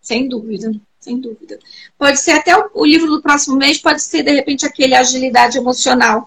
Sem 0.00 0.30
dúvida, 0.30 0.72
sem 0.98 1.20
dúvida. 1.20 1.58
Pode 1.98 2.18
ser 2.20 2.30
até 2.30 2.56
o, 2.56 2.70
o 2.72 2.86
livro 2.86 3.06
do 3.08 3.20
próximo 3.20 3.54
mês, 3.56 3.76
pode 3.76 4.00
ser, 4.00 4.22
de 4.22 4.32
repente, 4.32 4.64
aquele 4.64 4.94
agilidade 4.94 5.58
emocional, 5.58 6.26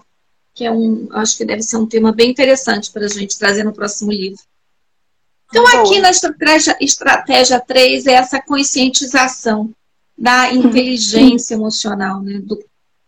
que 0.54 0.64
é 0.64 0.70
um, 0.70 1.08
acho 1.10 1.36
que 1.36 1.44
deve 1.44 1.62
ser 1.62 1.76
um 1.76 1.86
tema 1.86 2.12
bem 2.12 2.30
interessante 2.30 2.92
para 2.92 3.06
a 3.06 3.08
gente 3.08 3.36
trazer 3.36 3.64
no 3.64 3.72
próximo 3.72 4.12
livro. 4.12 4.40
Então, 5.48 5.66
aqui 5.66 6.00
na 6.00 6.10
estratégia, 6.10 6.76
estratégia 6.80 7.60
3 7.60 8.06
é 8.06 8.12
essa 8.12 8.40
conscientização 8.40 9.72
da 10.16 10.52
inteligência 10.52 11.54
emocional, 11.54 12.20
né? 12.20 12.40
Do, 12.40 12.62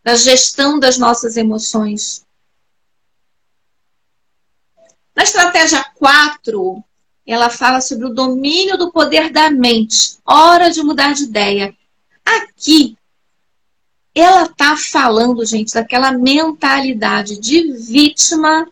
da 0.05 0.15
gestão 0.15 0.79
das 0.79 0.99
nossas 0.99 1.37
emoções. 1.37 2.25
Na 5.15 5.25
estratégia 5.25 5.85
4, 5.97 6.85
ela 7.27 7.51
fala 7.51 7.81
sobre 7.81 8.07
o 8.07 8.15
domínio 8.15 8.79
do 8.79 8.93
poder 8.93 9.31
da 9.31 9.51
mente. 9.51 10.17
Hora 10.25 10.71
de 10.71 10.83
mudar 10.83 11.13
de 11.13 11.25
ideia. 11.25 11.75
Aqui, 12.25 12.97
ela 14.15 14.45
está 14.45 14.77
falando, 14.77 15.45
gente, 15.45 15.75
daquela 15.75 16.13
mentalidade 16.13 17.39
de 17.39 17.73
vítima 17.73 18.67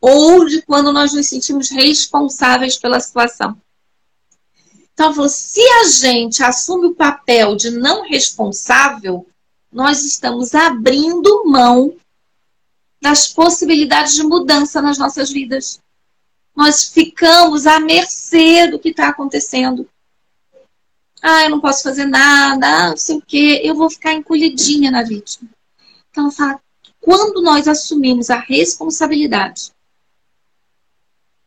ou 0.00 0.46
de 0.46 0.62
quando 0.62 0.92
nós 0.92 1.12
nos 1.12 1.26
sentimos 1.28 1.68
responsáveis 1.68 2.76
pela 2.76 2.98
situação. 2.98 3.60
Então, 4.92 5.28
se 5.28 5.60
a 5.60 5.84
gente 5.84 6.42
assume 6.42 6.88
o 6.88 6.94
papel 6.94 7.54
de 7.56 7.70
não 7.70 8.02
responsável, 8.02 9.26
nós 9.70 10.04
estamos 10.04 10.54
abrindo 10.54 11.44
mão 11.46 11.96
das 13.00 13.28
possibilidades 13.28 14.14
de 14.14 14.22
mudança 14.22 14.82
nas 14.82 14.98
nossas 14.98 15.30
vidas. 15.30 15.80
Nós 16.54 16.84
ficamos 16.84 17.66
à 17.66 17.78
mercê 17.80 18.66
do 18.66 18.78
que 18.78 18.90
está 18.90 19.08
acontecendo. 19.08 19.88
Ah, 21.22 21.44
eu 21.44 21.50
não 21.50 21.60
posso 21.60 21.82
fazer 21.82 22.06
nada, 22.06 22.66
ah, 22.66 22.90
não 22.90 22.96
sei 22.96 23.16
o 23.16 23.22
quê. 23.22 23.60
Eu 23.62 23.74
vou 23.74 23.88
ficar 23.88 24.14
encolhidinha 24.14 24.90
na 24.90 25.02
vítima. 25.02 25.48
Então, 26.10 26.30
fala, 26.30 26.60
quando 27.00 27.40
nós 27.40 27.68
assumimos 27.68 28.28
a 28.28 28.38
responsabilidade 28.38 29.72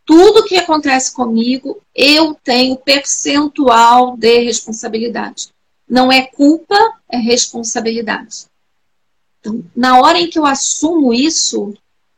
tudo 0.05 0.43
que 0.43 0.55
acontece 0.55 1.13
comigo, 1.13 1.81
eu 1.95 2.33
tenho 2.35 2.75
percentual 2.75 4.17
de 4.17 4.39
responsabilidade. 4.39 5.49
Não 5.87 6.11
é 6.11 6.23
culpa, 6.25 6.77
é 7.09 7.17
responsabilidade. 7.17 8.45
Então, 9.39 9.63
na 9.75 9.99
hora 9.99 10.19
em 10.19 10.29
que 10.29 10.39
eu 10.39 10.45
assumo 10.45 11.13
isso, 11.13 11.73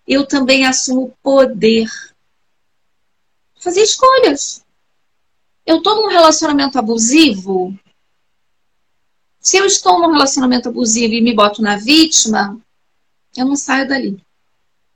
eu 0.07 0.27
também 0.27 0.65
assumo 0.65 1.13
poder. 1.21 1.89
Fazer 3.59 3.81
escolhas. 3.81 4.63
Eu 5.65 5.77
estou 5.77 5.95
num 5.95 6.09
relacionamento 6.09 6.77
abusivo. 6.77 7.77
Se 9.39 9.57
eu 9.57 9.65
estou 9.65 9.99
num 9.99 10.11
relacionamento 10.11 10.69
abusivo 10.69 11.13
e 11.13 11.21
me 11.21 11.33
boto 11.33 11.61
na 11.61 11.75
vítima, 11.77 12.59
eu 13.35 13.45
não 13.45 13.55
saio 13.55 13.87
dali. 13.87 14.24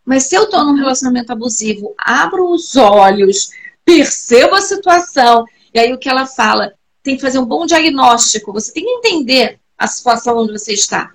Mas 0.09 0.23
se 0.23 0.33
eu 0.33 0.45
estou 0.45 0.65
num 0.65 0.73
relacionamento 0.73 1.31
abusivo, 1.31 1.93
abro 1.95 2.49
os 2.49 2.75
olhos, 2.75 3.51
percebo 3.85 4.55
a 4.55 4.61
situação, 4.61 5.45
e 5.71 5.79
aí 5.79 5.93
o 5.93 5.99
que 5.99 6.09
ela 6.09 6.25
fala, 6.25 6.73
tem 7.03 7.15
que 7.15 7.21
fazer 7.21 7.37
um 7.37 7.45
bom 7.45 7.63
diagnóstico, 7.67 8.51
você 8.51 8.73
tem 8.73 8.83
que 8.83 8.89
entender 8.89 9.59
a 9.77 9.85
situação 9.85 10.35
onde 10.35 10.51
você 10.51 10.73
está. 10.73 11.13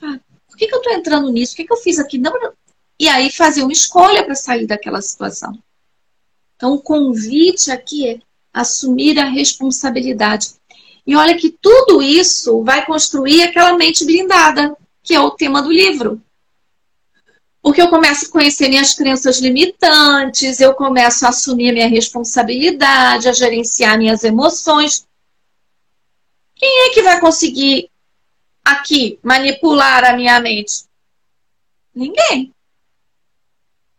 Ah, 0.00 0.18
por 0.48 0.56
que, 0.56 0.66
que 0.66 0.74
eu 0.74 0.78
estou 0.78 0.94
entrando 0.94 1.30
nisso? 1.30 1.52
O 1.52 1.56
que, 1.56 1.64
que 1.64 1.72
eu 1.74 1.76
fiz 1.76 1.98
aqui? 1.98 2.16
Não, 2.16 2.32
não. 2.32 2.54
E 2.98 3.10
aí 3.10 3.30
fazer 3.30 3.62
uma 3.62 3.72
escolha 3.72 4.24
para 4.24 4.34
sair 4.34 4.66
daquela 4.66 5.02
situação. 5.02 5.52
Então, 6.56 6.72
o 6.72 6.80
convite 6.80 7.70
aqui 7.70 8.08
é 8.08 8.20
assumir 8.54 9.18
a 9.18 9.28
responsabilidade. 9.28 10.54
E 11.06 11.14
olha 11.14 11.36
que 11.36 11.50
tudo 11.50 12.00
isso 12.00 12.64
vai 12.64 12.86
construir 12.86 13.42
aquela 13.42 13.76
mente 13.76 14.02
blindada, 14.02 14.74
que 15.02 15.12
é 15.12 15.20
o 15.20 15.32
tema 15.32 15.60
do 15.60 15.70
livro. 15.70 16.22
Porque 17.64 17.80
eu 17.80 17.88
começo 17.88 18.26
a 18.26 18.30
conhecer 18.30 18.68
minhas 18.68 18.92
crenças 18.92 19.38
limitantes, 19.38 20.60
eu 20.60 20.74
começo 20.74 21.24
a 21.24 21.30
assumir 21.30 21.72
minha 21.72 21.88
responsabilidade, 21.88 23.26
a 23.26 23.32
gerenciar 23.32 23.96
minhas 23.96 24.22
emoções. 24.22 25.06
Quem 26.54 26.86
é 26.86 26.90
que 26.90 27.02
vai 27.02 27.18
conseguir 27.18 27.90
aqui 28.62 29.18
manipular 29.22 30.04
a 30.04 30.14
minha 30.14 30.38
mente? 30.40 30.84
Ninguém. 31.94 32.52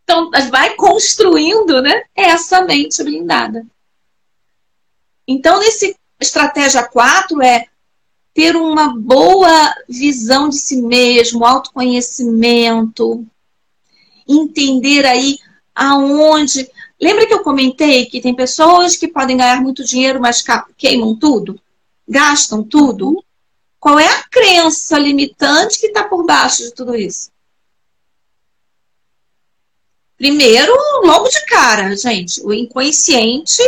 Então, 0.04 0.30
vai 0.48 0.76
construindo 0.76 1.82
né, 1.82 2.04
essa 2.14 2.62
mente 2.62 3.02
blindada. 3.02 3.66
Então, 5.26 5.58
nesse 5.58 5.96
estratégia 6.20 6.84
4 6.84 7.42
é 7.42 7.66
ter 8.32 8.54
uma 8.54 8.96
boa 8.96 9.74
visão 9.88 10.48
de 10.48 10.56
si 10.56 10.80
mesmo, 10.80 11.44
autoconhecimento, 11.44 13.26
entender 14.28 15.04
aí 15.04 15.38
aonde. 15.74 16.70
Lembra 17.00 17.26
que 17.26 17.34
eu 17.34 17.42
comentei 17.42 18.06
que 18.06 18.20
tem 18.20 18.34
pessoas 18.34 18.96
que 18.96 19.08
podem 19.08 19.36
ganhar 19.36 19.60
muito 19.60 19.84
dinheiro, 19.84 20.20
mas 20.20 20.42
queimam 20.76 21.14
tudo? 21.16 21.60
Gastam 22.08 22.62
tudo? 22.62 23.22
Qual 23.78 23.98
é 23.98 24.08
a 24.08 24.24
crença 24.24 24.98
limitante 24.98 25.78
que 25.78 25.86
está 25.86 26.04
por 26.04 26.24
baixo 26.24 26.62
de 26.62 26.72
tudo 26.72 26.96
isso? 26.96 27.30
Primeiro, 30.16 30.72
logo 31.04 31.28
de 31.28 31.44
cara, 31.44 31.94
gente, 31.94 32.40
o 32.42 32.52
inconsciente 32.52 33.62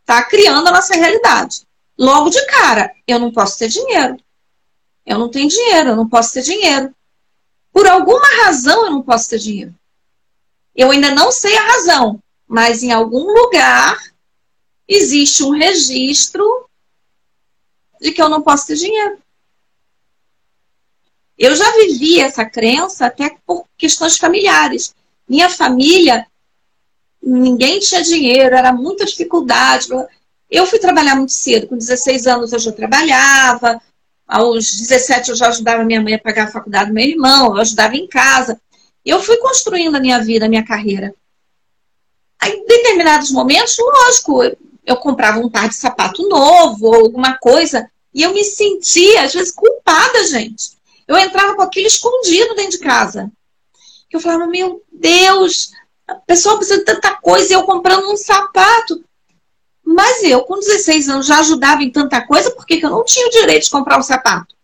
está 0.00 0.24
criando 0.24 0.68
a 0.68 0.72
nossa 0.72 0.94
realidade. 0.96 1.62
Logo 1.96 2.28
de 2.30 2.44
cara, 2.46 2.92
eu 3.06 3.18
não 3.18 3.32
posso 3.32 3.58
ter 3.58 3.68
dinheiro. 3.68 4.16
Eu 5.06 5.18
não 5.18 5.28
tenho 5.28 5.48
dinheiro, 5.48 5.90
eu 5.90 5.96
não 5.96 6.08
posso 6.08 6.34
ter 6.34 6.42
dinheiro. 6.42 6.92
Por 7.76 7.86
alguma 7.86 8.26
razão 8.42 8.86
eu 8.86 8.90
não 8.90 9.02
posso 9.02 9.28
ter 9.28 9.38
dinheiro. 9.38 9.74
Eu 10.74 10.90
ainda 10.90 11.14
não 11.14 11.30
sei 11.30 11.54
a 11.58 11.72
razão, 11.72 12.18
mas 12.48 12.82
em 12.82 12.90
algum 12.90 13.30
lugar 13.30 13.98
existe 14.88 15.42
um 15.42 15.50
registro 15.50 16.70
de 18.00 18.12
que 18.12 18.22
eu 18.22 18.30
não 18.30 18.40
posso 18.40 18.68
ter 18.68 18.76
dinheiro. 18.76 19.18
Eu 21.36 21.54
já 21.54 21.70
vivi 21.72 22.18
essa 22.18 22.46
crença 22.46 23.04
até 23.04 23.36
por 23.44 23.66
questões 23.76 24.16
familiares. 24.16 24.94
Minha 25.28 25.50
família, 25.50 26.26
ninguém 27.22 27.78
tinha 27.78 28.02
dinheiro, 28.02 28.56
era 28.56 28.72
muita 28.72 29.04
dificuldade. 29.04 29.88
Eu 30.50 30.66
fui 30.66 30.78
trabalhar 30.78 31.14
muito 31.14 31.32
cedo, 31.32 31.66
com 31.66 31.76
16 31.76 32.26
anos 32.26 32.54
eu 32.54 32.58
já 32.58 32.72
trabalhava, 32.72 33.82
aos 34.26 34.76
17 34.76 35.30
eu 35.30 35.36
já 35.36 35.48
ajudava 35.48 35.84
minha 35.84 36.00
mãe 36.00 36.14
a 36.14 36.18
pagar 36.18 36.44
a 36.44 36.50
faculdade 36.50 36.90
do 36.90 36.94
meu 36.94 37.04
irmão, 37.04 37.54
eu 37.54 37.60
ajudava 37.62 37.96
em 37.96 38.08
casa. 38.08 38.60
Eu 39.04 39.22
fui 39.22 39.36
construindo 39.36 39.94
a 39.94 40.00
minha 40.00 40.18
vida, 40.18 40.46
a 40.46 40.48
minha 40.48 40.64
carreira. 40.64 41.14
Aí, 42.40 42.52
em 42.52 42.66
determinados 42.66 43.30
momentos, 43.30 43.76
lógico, 43.78 44.42
eu, 44.42 44.56
eu 44.84 44.96
comprava 44.96 45.38
um 45.38 45.48
par 45.48 45.68
de 45.68 45.76
sapato 45.76 46.28
novo 46.28 46.86
ou 46.86 46.94
alguma 46.94 47.38
coisa, 47.38 47.88
e 48.12 48.22
eu 48.22 48.32
me 48.32 48.44
sentia, 48.44 49.22
às 49.22 49.34
vezes, 49.34 49.52
culpada, 49.52 50.26
gente. 50.26 50.76
Eu 51.06 51.16
entrava 51.16 51.54
com 51.54 51.62
aquilo 51.62 51.86
escondido 51.86 52.54
dentro 52.54 52.72
de 52.72 52.78
casa. 52.78 53.30
Eu 54.10 54.20
falava, 54.20 54.46
meu 54.46 54.82
Deus, 54.90 55.70
a 56.06 56.14
pessoa 56.14 56.56
precisa 56.56 56.78
de 56.78 56.84
tanta 56.84 57.14
coisa 57.16 57.52
e 57.52 57.54
eu 57.54 57.64
comprando 57.64 58.10
um 58.10 58.16
sapato. 58.16 59.04
Mas 59.86 60.24
eu, 60.24 60.42
com 60.42 60.58
16 60.58 61.08
anos, 61.08 61.26
já 61.26 61.38
ajudava 61.38 61.80
em 61.80 61.92
tanta 61.92 62.20
coisa, 62.26 62.50
porque 62.50 62.80
eu 62.82 62.90
não 62.90 63.04
tinha 63.04 63.28
o 63.28 63.30
direito 63.30 63.64
de 63.64 63.70
comprar 63.70 63.96
um 63.96 64.02
sapato. 64.02 64.56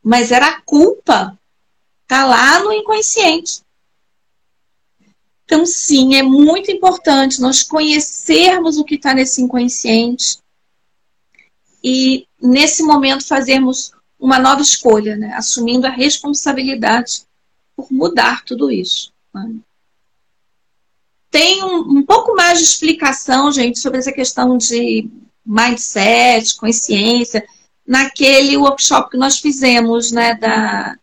Mas 0.00 0.30
era 0.30 0.46
a 0.46 0.60
culpa. 0.60 1.36
Tá 2.06 2.24
lá 2.24 2.60
no 2.60 2.72
inconsciente. 2.72 3.62
Então, 5.44 5.66
sim, 5.66 6.14
é 6.14 6.22
muito 6.22 6.70
importante 6.70 7.40
nós 7.40 7.64
conhecermos 7.64 8.78
o 8.78 8.84
que 8.84 8.94
está 8.94 9.12
nesse 9.12 9.42
inconsciente 9.42 10.38
e, 11.82 12.26
nesse 12.40 12.84
momento, 12.84 13.26
fazermos 13.26 13.92
uma 14.16 14.38
nova 14.38 14.62
escolha, 14.62 15.16
né? 15.16 15.34
assumindo 15.34 15.88
a 15.88 15.90
responsabilidade 15.90 17.24
por 17.74 17.90
mudar 17.90 18.44
tudo 18.44 18.70
isso. 18.70 19.12
Né? 19.34 19.56
Tem 21.32 21.64
um, 21.64 21.98
um 21.98 22.02
pouco 22.04 22.36
mais 22.36 22.58
de 22.58 22.64
explicação, 22.64 23.50
gente, 23.50 23.78
sobre 23.78 23.98
essa 23.98 24.12
questão 24.12 24.58
de 24.58 25.08
mindset, 25.44 26.54
consciência, 26.56 27.42
naquele 27.86 28.54
workshop 28.58 29.10
que 29.10 29.16
nós 29.16 29.38
fizemos, 29.38 30.12
né, 30.12 30.34
da, 30.34 30.94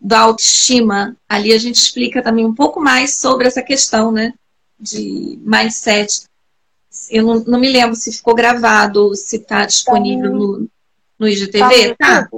da 0.00 0.18
autoestima. 0.18 1.16
Ali 1.28 1.52
a 1.52 1.58
gente 1.58 1.76
explica 1.76 2.20
também 2.20 2.44
um 2.44 2.52
pouco 2.52 2.80
mais 2.80 3.14
sobre 3.14 3.46
essa 3.46 3.62
questão, 3.62 4.10
né, 4.10 4.34
de 4.78 5.38
mindset. 5.40 6.24
Eu 7.08 7.22
não, 7.22 7.44
não 7.46 7.60
me 7.60 7.70
lembro 7.70 7.94
se 7.94 8.12
ficou 8.12 8.34
gravado, 8.34 9.14
se 9.14 9.36
está 9.36 9.64
disponível 9.64 10.32
tá 10.32 10.36
no, 10.36 10.68
no 11.16 11.28
IGTV, 11.28 11.94
tá? 11.94 12.24
Tá, 12.24 12.28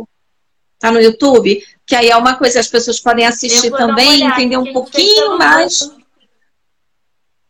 tá 0.79 0.92
no 0.92 1.00
YouTube? 1.00 1.64
Que 1.87 1.96
aí 1.96 2.11
é 2.11 2.16
uma 2.16 2.35
coisa 2.35 2.55
que 2.55 2.61
as 2.61 2.68
pessoas 2.68 3.00
podem 3.00 3.24
assistir 3.24 3.70
também, 3.70 4.22
entender 4.22 4.59
um 4.59 4.70
pouquinho 4.70 5.38
mais. 5.38 5.90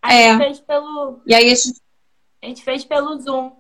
A 0.06 0.14
é. 0.14 0.30
gente 0.30 0.44
fez 0.44 0.60
pelo. 0.60 1.20
E 1.26 1.34
aí 1.34 1.50
a 1.50 1.54
gente... 1.54 1.80
a 2.42 2.46
gente 2.46 2.64
fez 2.64 2.84
pelo 2.84 3.18
Zoom. 3.20 3.52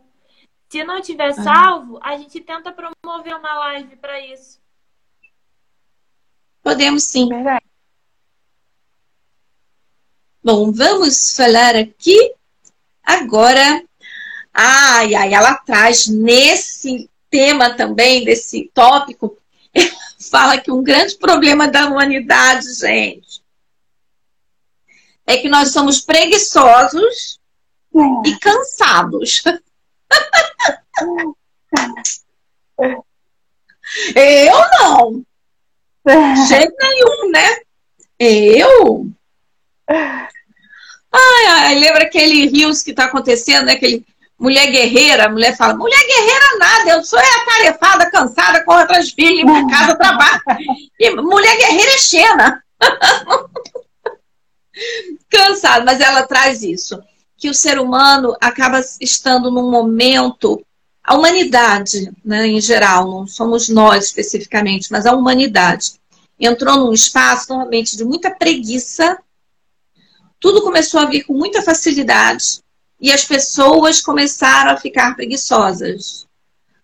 Se 0.68 0.84
não 0.84 1.00
tiver 1.00 1.28
ah. 1.28 1.32
salvo, 1.32 1.98
a 2.02 2.16
gente 2.16 2.40
tenta 2.40 2.72
promover 2.72 3.36
uma 3.36 3.54
live 3.54 3.96
para 3.96 4.20
isso. 4.20 4.60
Podemos 6.62 7.04
sim. 7.04 7.28
Verdade. 7.28 7.64
Bom, 10.42 10.72
vamos 10.72 11.34
falar 11.34 11.74
aqui 11.74 12.34
agora. 13.02 13.82
Ai, 14.52 15.14
ai, 15.14 15.34
ela 15.34 15.56
traz 15.56 16.06
nesse 16.06 17.10
tema 17.28 17.74
também, 17.74 18.24
desse 18.24 18.70
tópico, 18.72 19.36
fala 20.30 20.58
que 20.58 20.72
um 20.72 20.82
grande 20.82 21.16
problema 21.16 21.68
da 21.68 21.86
humanidade, 21.86 22.72
gente, 22.74 23.42
é 25.26 25.36
que 25.38 25.48
nós 25.48 25.70
somos 25.72 26.00
preguiçosos 26.00 27.40
é. 27.94 28.28
e 28.28 28.38
cansados. 28.38 29.42
Eu 34.14 34.60
não. 34.80 35.24
De 36.06 36.46
jeito 36.46 36.74
nenhum, 36.78 37.30
né? 37.30 37.56
Eu. 38.18 39.10
Ai, 39.88 41.46
ai, 41.48 41.78
lembra 41.78 42.04
aquele 42.04 42.46
rios 42.46 42.82
que 42.82 42.90
está 42.90 43.06
acontecendo, 43.06 43.66
né? 43.66 43.72
Aquele 43.72 44.04
mulher 44.38 44.70
guerreira, 44.70 45.26
a 45.26 45.28
mulher 45.28 45.56
fala, 45.56 45.74
mulher 45.74 46.06
guerreira 46.06 46.58
nada, 46.58 46.90
eu 46.90 47.02
sou 47.02 47.18
atarefada, 47.18 48.10
cansada, 48.10 48.64
corro 48.64 48.80
atrás 48.80 49.08
de 49.08 49.14
filho, 49.14 49.36
limpo 49.36 49.68
casa, 49.70 49.96
trabalho. 49.96 50.42
E 51.00 51.10
mulher 51.10 51.56
guerreira 51.56 51.92
é 51.92 51.98
Xena. 51.98 52.62
Cansada, 55.30 55.84
mas 55.84 56.00
ela 56.00 56.26
traz 56.26 56.62
isso. 56.62 57.00
Que 57.36 57.48
o 57.48 57.54
ser 57.54 57.78
humano 57.78 58.36
acaba 58.40 58.80
estando 59.00 59.50
num 59.50 59.70
momento, 59.70 60.64
a 61.02 61.14
humanidade, 61.14 62.10
né, 62.24 62.46
em 62.46 62.60
geral, 62.60 63.10
não 63.10 63.26
somos 63.26 63.68
nós 63.68 64.06
especificamente, 64.06 64.90
mas 64.90 65.06
a 65.06 65.14
humanidade, 65.14 65.92
entrou 66.38 66.76
num 66.78 66.92
espaço 66.92 67.48
normalmente 67.48 67.96
de 67.96 68.04
muita 68.04 68.30
preguiça, 68.30 69.18
tudo 70.40 70.62
começou 70.62 71.00
a 71.00 71.06
vir 71.06 71.24
com 71.24 71.32
muita 71.32 71.62
facilidade, 71.62 72.60
e 73.00 73.12
as 73.12 73.24
pessoas 73.24 74.00
começaram 74.00 74.72
a 74.72 74.76
ficar 74.76 75.14
preguiçosas. 75.14 76.26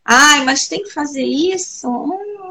Ai, 0.04 0.44
mas 0.44 0.68
tem 0.68 0.82
que 0.82 0.90
fazer 0.90 1.24
isso? 1.24 1.88
Hum. 1.88 2.42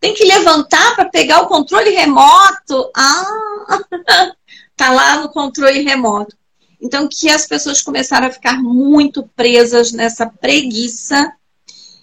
Tem 0.00 0.14
que 0.14 0.24
levantar 0.24 0.96
para 0.96 1.10
pegar 1.10 1.42
o 1.42 1.46
controle 1.46 1.90
remoto? 1.90 2.90
Ah, 2.96 3.78
tá 4.76 4.90
lá 4.90 5.20
no 5.20 5.28
controle 5.28 5.82
remoto. 5.82 6.36
Então, 6.80 7.06
que 7.06 7.28
as 7.28 7.46
pessoas 7.46 7.82
começaram 7.82 8.26
a 8.26 8.32
ficar 8.32 8.62
muito 8.62 9.28
presas 9.36 9.92
nessa 9.92 10.26
preguiça. 10.26 11.32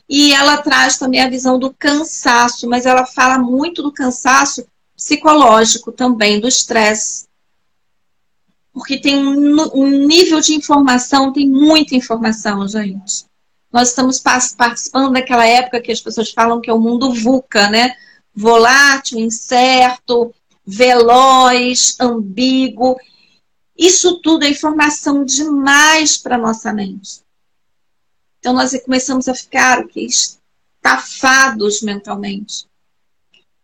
E 0.07 0.31
ela 0.33 0.57
traz 0.57 0.97
também 0.97 1.21
a 1.21 1.29
visão 1.29 1.59
do 1.59 1.73
cansaço, 1.73 2.69
mas 2.69 2.85
ela 2.85 3.05
fala 3.05 3.37
muito 3.39 3.81
do 3.81 3.91
cansaço 3.91 4.65
psicológico 4.95 5.91
também, 5.91 6.39
do 6.39 6.47
estresse 6.47 7.27
porque 8.77 8.99
tem 8.99 9.17
um, 9.17 9.57
um 9.73 10.05
nível 10.05 10.39
de 10.39 10.53
informação, 10.53 11.33
tem 11.33 11.49
muita 11.49 11.95
informação, 11.95 12.67
gente. 12.67 13.25
Nós 13.71 13.89
estamos 13.89 14.19
participando 14.19 15.13
daquela 15.13 15.45
época 15.45 15.81
que 15.81 15.91
as 15.91 16.01
pessoas 16.01 16.31
falam 16.31 16.61
que 16.61 16.69
é 16.69 16.73
o 16.73 16.79
mundo 16.79 17.13
VUCA, 17.13 17.69
né? 17.69 17.95
Volátil, 18.33 19.19
incerto, 19.19 20.33
veloz, 20.65 21.95
ambíguo. 21.99 22.97
Isso 23.77 24.19
tudo 24.21 24.45
é 24.45 24.49
informação 24.49 25.23
demais 25.23 26.17
para 26.17 26.37
nossa 26.37 26.73
mente. 26.73 27.21
Então 28.39 28.53
nós 28.53 28.71
começamos 28.83 29.27
a 29.27 29.35
ficar 29.35 29.79
o 29.79 29.87
que 29.87 30.01
estafados 30.01 31.81
mentalmente. 31.81 32.65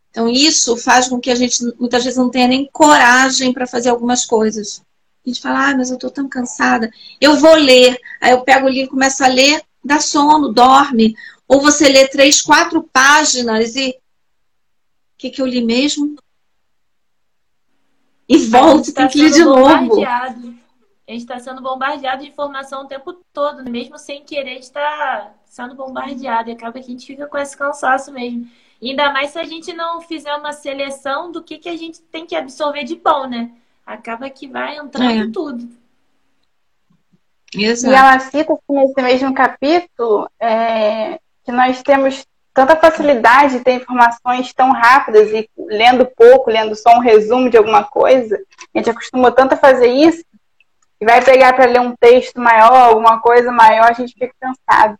Então 0.09 0.27
isso 0.29 0.77
faz 0.77 1.07
com 1.07 1.19
que 1.19 1.31
a 1.31 1.35
gente 1.35 1.63
muitas 1.79 2.03
vezes 2.03 2.17
não 2.17 2.29
tenha 2.29 2.47
nem 2.47 2.69
coragem 2.71 3.51
para 3.51 3.65
fazer 3.65 3.89
algumas 3.89 4.25
coisas. 4.25 4.83
A 5.25 5.29
gente 5.29 5.41
fala, 5.41 5.69
ah, 5.69 5.77
mas 5.77 5.89
eu 5.89 5.97
tô 5.97 6.09
tão 6.09 6.27
cansada. 6.27 6.91
Eu 7.19 7.37
vou 7.37 7.55
ler. 7.55 7.97
Aí 8.19 8.31
eu 8.31 8.41
pego 8.41 8.67
o 8.67 8.69
livro, 8.69 8.91
começo 8.91 9.23
a 9.23 9.27
ler, 9.27 9.63
dá 9.83 9.99
sono, 9.99 10.53
dorme. 10.53 11.15
Ou 11.47 11.61
você 11.61 11.89
lê 11.89 12.07
três, 12.07 12.41
quatro 12.41 12.83
páginas 12.83 13.75
e. 13.75 13.89
O 13.89 15.17
que, 15.17 15.29
que 15.29 15.41
eu 15.41 15.45
li 15.45 15.63
mesmo? 15.63 16.15
E 18.27 18.37
volta, 18.37 18.93
tá 18.93 19.03
tem 19.03 19.09
que 19.09 19.17
ler 19.19 19.31
de 19.31 19.43
novo. 19.43 20.05
A 20.05 21.11
gente 21.11 21.21
está 21.21 21.37
sendo 21.37 21.61
bombardeado 21.61 22.23
de 22.23 22.29
informação 22.29 22.83
o 22.83 22.87
tempo 22.87 23.13
todo, 23.33 23.69
mesmo 23.69 23.97
sem 23.97 24.23
querer 24.23 24.59
estar 24.59 25.35
sendo 25.45 25.75
bombardeado. 25.75 26.49
E 26.49 26.53
acaba 26.53 26.73
que 26.73 26.79
a 26.79 26.83
gente 26.83 27.05
fica 27.05 27.27
com 27.27 27.37
esse 27.37 27.55
cansaço 27.55 28.11
mesmo. 28.11 28.49
ainda 28.81 29.11
mais 29.11 29.31
se 29.31 29.39
a 29.39 29.43
gente 29.43 29.73
não 29.73 30.01
fizer 30.01 30.33
uma 30.35 30.53
seleção 30.53 31.31
do 31.31 31.43
que, 31.43 31.57
que 31.57 31.69
a 31.69 31.77
gente 31.77 32.01
tem 32.01 32.25
que 32.25 32.35
absorver 32.35 32.83
de 32.83 32.95
bom, 32.95 33.27
né? 33.27 33.51
acaba 33.85 34.29
que 34.29 34.47
vai 34.47 34.77
entrando 34.77 35.29
é. 35.29 35.31
tudo. 35.31 35.69
Exato. 37.57 37.93
E 37.93 37.95
ela 37.95 38.19
cita 38.19 38.53
assim, 38.53 38.61
nesse 38.69 39.01
mesmo 39.01 39.33
capítulo 39.33 40.29
é, 40.39 41.19
que 41.43 41.51
nós 41.51 41.81
temos 41.81 42.25
tanta 42.53 42.75
facilidade 42.75 43.57
de 43.57 43.63
ter 43.63 43.73
informações 43.73 44.53
tão 44.53 44.71
rápidas 44.71 45.31
e 45.31 45.49
lendo 45.57 46.05
pouco, 46.15 46.51
lendo 46.51 46.75
só 46.75 46.95
um 46.95 46.99
resumo 46.99 47.49
de 47.49 47.57
alguma 47.57 47.83
coisa. 47.83 48.39
A 48.73 48.77
gente 48.77 48.89
acostumou 48.89 49.31
tanto 49.31 49.53
a 49.53 49.57
fazer 49.57 49.87
isso 49.87 50.23
e 51.01 51.05
vai 51.05 51.23
pegar 51.23 51.53
para 51.53 51.65
ler 51.65 51.81
um 51.81 51.95
texto 51.95 52.39
maior, 52.39 52.89
alguma 52.89 53.19
coisa 53.19 53.51
maior, 53.51 53.89
a 53.89 53.93
gente 53.93 54.13
fica 54.13 54.31
cansado. 54.39 54.97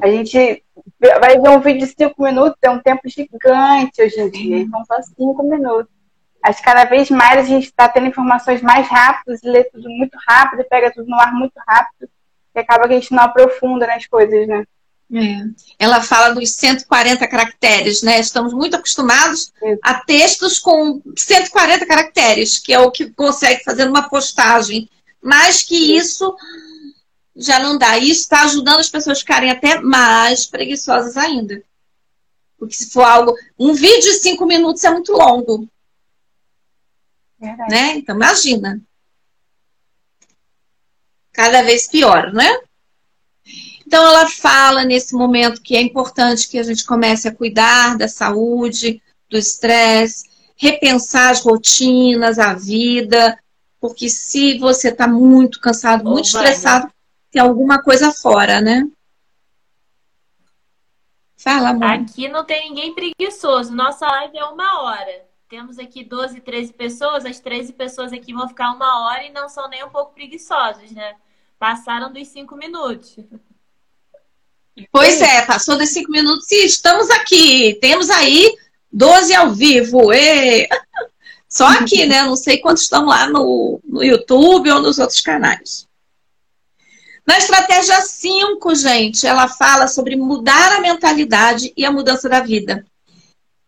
A 0.00 0.06
gente 0.08 0.62
vai 1.00 1.38
ver 1.38 1.48
um 1.50 1.60
vídeo 1.60 1.80
de 1.80 1.94
cinco 1.94 2.22
minutos, 2.22 2.56
é 2.62 2.70
um 2.70 2.78
tempo 2.78 3.02
gigante 3.06 4.02
hoje 4.02 4.20
em 4.20 4.30
dia, 4.30 4.58
então 4.58 4.84
só 4.84 5.00
cinco 5.02 5.42
minutos. 5.42 5.97
Acho 6.42 6.58
que 6.58 6.64
cada 6.64 6.84
vez 6.84 7.10
mais 7.10 7.38
a 7.38 7.42
gente 7.42 7.64
está 7.64 7.88
tendo 7.88 8.06
informações 8.06 8.62
mais 8.62 8.86
rápidas, 8.88 9.40
lê 9.42 9.64
tudo 9.64 9.88
muito 9.90 10.16
rápido, 10.26 10.64
pega 10.68 10.92
tudo 10.92 11.08
no 11.08 11.18
ar 11.18 11.32
muito 11.32 11.54
rápido, 11.66 12.08
e 12.54 12.60
acaba 12.60 12.86
que 12.86 12.94
a 12.94 13.00
gente 13.00 13.12
não 13.12 13.24
aprofunda 13.24 13.86
nas 13.86 14.06
coisas, 14.06 14.46
né? 14.46 14.64
É. 15.12 15.40
Ela 15.78 16.02
fala 16.02 16.34
dos 16.34 16.50
140 16.50 17.26
caracteres, 17.26 18.02
né? 18.02 18.20
Estamos 18.20 18.52
muito 18.52 18.76
acostumados 18.76 19.52
a 19.82 19.94
textos 19.94 20.58
com 20.58 21.00
140 21.16 21.86
caracteres, 21.86 22.58
que 22.58 22.72
é 22.72 22.78
o 22.78 22.90
que 22.90 23.10
consegue 23.10 23.64
fazer 23.64 23.88
uma 23.88 24.08
postagem. 24.08 24.88
Mais 25.22 25.62
que 25.62 25.96
isso, 25.96 26.36
já 27.34 27.58
não 27.58 27.78
dá. 27.78 27.96
Isso 27.96 28.20
está 28.22 28.42
ajudando 28.42 28.80
as 28.80 28.90
pessoas 28.90 29.16
a 29.16 29.20
ficarem 29.20 29.50
até 29.50 29.80
mais 29.80 30.44
preguiçosas 30.44 31.16
ainda. 31.16 31.62
Porque 32.58 32.74
se 32.74 32.90
for 32.90 33.04
algo. 33.04 33.34
Um 33.58 33.72
vídeo 33.72 34.00
de 34.00 34.18
cinco 34.18 34.44
minutos 34.44 34.84
é 34.84 34.90
muito 34.90 35.12
longo. 35.12 35.66
Né? 37.40 37.96
Então, 37.96 38.16
imagina. 38.16 38.80
Cada 41.32 41.62
vez 41.62 41.86
pior, 41.86 42.32
né? 42.32 42.48
Então, 43.86 44.04
ela 44.04 44.28
fala 44.28 44.84
nesse 44.84 45.14
momento 45.14 45.62
que 45.62 45.76
é 45.76 45.80
importante 45.80 46.48
que 46.48 46.58
a 46.58 46.62
gente 46.62 46.84
comece 46.84 47.28
a 47.28 47.34
cuidar 47.34 47.96
da 47.96 48.08
saúde, 48.08 49.00
do 49.30 49.38
estresse, 49.38 50.28
repensar 50.56 51.30
as 51.30 51.40
rotinas, 51.40 52.38
a 52.38 52.54
vida, 52.54 53.38
porque 53.80 54.08
se 54.08 54.58
você 54.58 54.88
está 54.88 55.06
muito 55.06 55.60
cansado, 55.60 56.04
muito 56.04 56.26
estressado, 56.26 56.92
tem 57.30 57.40
alguma 57.40 57.80
coisa 57.80 58.12
fora, 58.12 58.60
né? 58.60 58.86
Fala, 61.36 61.70
amor. 61.70 61.84
Aqui 61.84 62.28
não 62.28 62.44
tem 62.44 62.68
ninguém 62.68 62.94
preguiçoso. 62.94 63.72
Nossa 63.72 64.06
live 64.06 64.36
é 64.36 64.44
uma 64.44 64.82
hora 64.82 65.27
temos 65.48 65.78
aqui 65.78 66.04
12, 66.04 66.40
13 66.40 66.72
pessoas, 66.74 67.24
as 67.24 67.40
13 67.40 67.72
pessoas 67.72 68.12
aqui 68.12 68.34
vão 68.34 68.46
ficar 68.48 68.70
uma 68.72 69.06
hora 69.06 69.24
e 69.24 69.32
não 69.32 69.48
são 69.48 69.68
nem 69.68 69.82
um 69.82 69.88
pouco 69.88 70.12
preguiçosas, 70.12 70.90
né? 70.90 71.14
Passaram 71.58 72.12
dos 72.12 72.28
cinco 72.28 72.54
minutos. 72.54 73.16
Pois 74.92 75.20
é, 75.20 75.44
passou 75.46 75.76
dos 75.76 75.88
cinco 75.88 76.12
minutos 76.12 76.50
e 76.52 76.66
estamos 76.66 77.10
aqui. 77.10 77.78
Temos 77.80 78.10
aí 78.10 78.56
12 78.92 79.34
ao 79.34 79.50
vivo. 79.50 80.12
E... 80.12 80.68
Só 81.48 81.66
aqui, 81.66 82.04
né? 82.04 82.22
Não 82.22 82.36
sei 82.36 82.58
quantos 82.58 82.82
estão 82.82 83.06
lá 83.06 83.26
no, 83.26 83.80
no 83.84 84.04
YouTube 84.04 84.70
ou 84.70 84.80
nos 84.80 84.98
outros 84.98 85.20
canais. 85.20 85.88
Na 87.26 87.38
estratégia 87.38 88.00
5, 88.00 88.74
gente, 88.74 89.26
ela 89.26 89.48
fala 89.48 89.88
sobre 89.88 90.14
mudar 90.14 90.72
a 90.72 90.80
mentalidade 90.80 91.72
e 91.76 91.84
a 91.84 91.90
mudança 91.90 92.28
da 92.28 92.40
vida. 92.40 92.86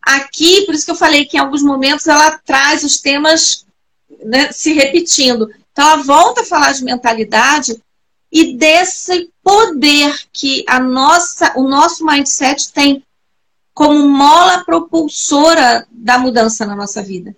Aqui, 0.02 0.64
por 0.66 0.74
isso 0.74 0.84
que 0.84 0.90
eu 0.90 0.96
falei 0.96 1.24
que 1.24 1.36
em 1.36 1.40
alguns 1.40 1.62
momentos 1.62 2.06
ela 2.06 2.38
traz 2.38 2.82
os 2.82 2.98
temas 2.98 3.66
né, 4.24 4.50
se 4.52 4.72
repetindo. 4.72 5.50
Então, 5.72 5.84
ela 5.86 6.02
volta 6.02 6.40
a 6.40 6.46
falar 6.46 6.72
de 6.72 6.84
mentalidade 6.84 7.80
e 8.32 8.56
desse 8.56 9.30
poder 9.42 10.14
que 10.32 10.64
a 10.68 10.78
nossa, 10.78 11.52
o 11.56 11.68
nosso 11.68 12.04
mindset 12.04 12.72
tem 12.72 13.02
como 13.74 14.08
mola 14.08 14.64
propulsora 14.64 15.86
da 15.90 16.18
mudança 16.18 16.66
na 16.66 16.76
nossa 16.76 17.02
vida. 17.02 17.34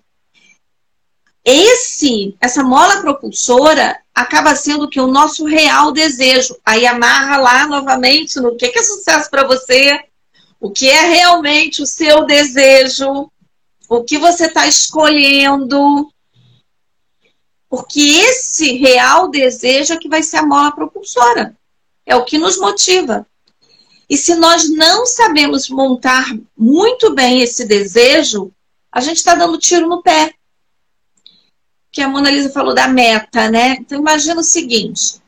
Esse, 1.45 2.35
essa 2.39 2.63
mola 2.63 3.01
propulsora 3.01 3.99
acaba 4.15 4.55
sendo 4.55 4.89
que 4.89 4.99
o 4.99 5.07
nosso 5.07 5.45
real 5.45 5.91
desejo. 5.91 6.55
Aí 6.65 6.85
amarra 6.85 7.37
lá 7.37 7.67
novamente 7.67 8.39
no 8.39 8.55
que, 8.55 8.69
que 8.69 8.79
é 8.79 8.83
sucesso 8.83 9.29
para 9.29 9.45
você, 9.45 9.99
o 10.63 10.71
que 10.71 10.89
é 10.89 11.01
realmente 11.07 11.81
o 11.81 11.85
seu 11.85 12.25
desejo, 12.25 13.29
o 13.89 14.01
que 14.01 14.17
você 14.17 14.45
está 14.45 14.65
escolhendo. 14.65 16.09
Porque 17.67 17.99
esse 17.99 18.77
real 18.77 19.29
desejo 19.29 19.91
é 19.91 19.97
que 19.97 20.07
vai 20.07 20.23
ser 20.23 20.37
a 20.37 20.45
mola 20.45 20.71
propulsora. 20.71 21.53
É 22.05 22.15
o 22.15 22.23
que 22.23 22.37
nos 22.37 22.57
motiva. 22.57 23.27
E 24.09 24.15
se 24.15 24.35
nós 24.35 24.69
não 24.69 25.05
sabemos 25.05 25.67
montar 25.67 26.33
muito 26.57 27.13
bem 27.13 27.41
esse 27.41 27.65
desejo, 27.65 28.49
a 28.89 29.01
gente 29.01 29.17
está 29.17 29.35
dando 29.35 29.59
tiro 29.59 29.89
no 29.89 30.01
pé. 30.01 30.33
Que 31.91 32.01
a 32.01 32.07
Mona 32.07 32.31
Lisa 32.31 32.49
falou 32.49 32.73
da 32.73 32.87
meta, 32.87 33.51
né? 33.51 33.75
Então 33.81 33.99
imagina 33.99 34.39
o 34.39 34.43
seguinte: 34.43 35.21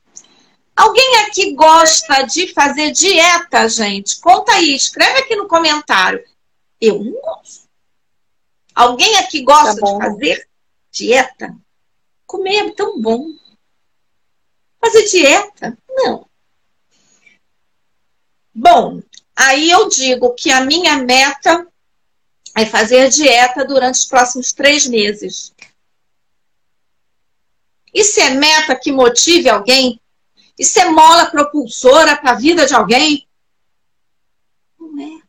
Alguém 0.76 1.16
aqui 1.24 1.54
gosta 1.54 2.24
de 2.24 2.54
fazer 2.54 2.92
dieta, 2.92 3.68
gente? 3.70 4.20
Conta 4.20 4.52
aí, 4.54 4.76
escreve 4.76 5.20
aqui 5.20 5.36
no 5.36 5.48
comentário. 5.48 6.22
Eu 6.82 7.02
não 7.02 7.14
gosto. 7.14 7.66
Alguém 8.74 9.16
aqui 9.18 9.42
gosta 9.42 9.80
tá 9.80 9.88
de 9.88 9.98
fazer 9.98 10.50
dieta? 10.92 11.56
Comer 12.26 12.68
é 12.68 12.72
tão 12.72 13.02
bom. 13.02 13.26
Fazer 14.82 15.04
dieta? 15.06 15.78
Não. 15.90 16.28
Bom, 18.54 19.02
aí 19.34 19.70
eu 19.70 19.88
digo 19.88 20.34
que 20.34 20.52
a 20.52 20.60
minha 20.62 20.98
meta 20.98 21.66
é 22.54 22.66
fazer 22.66 23.10
dieta 23.10 23.64
durante 23.64 23.96
os 23.96 24.06
próximos 24.06 24.52
três 24.52 24.86
meses. 24.86 25.54
Isso 27.94 28.20
é 28.20 28.32
meta 28.32 28.76
que 28.76 28.92
motive 28.92 29.48
alguém? 29.48 30.02
Isso 30.58 30.80
é 30.80 30.89
mola 30.89 31.26
propulsora 31.26 32.16
para 32.16 32.32
a 32.32 32.36
vida 32.36 32.66
de 32.66 32.74
alguém? 32.74 33.28
Não 34.80 35.01
é. 35.01 35.26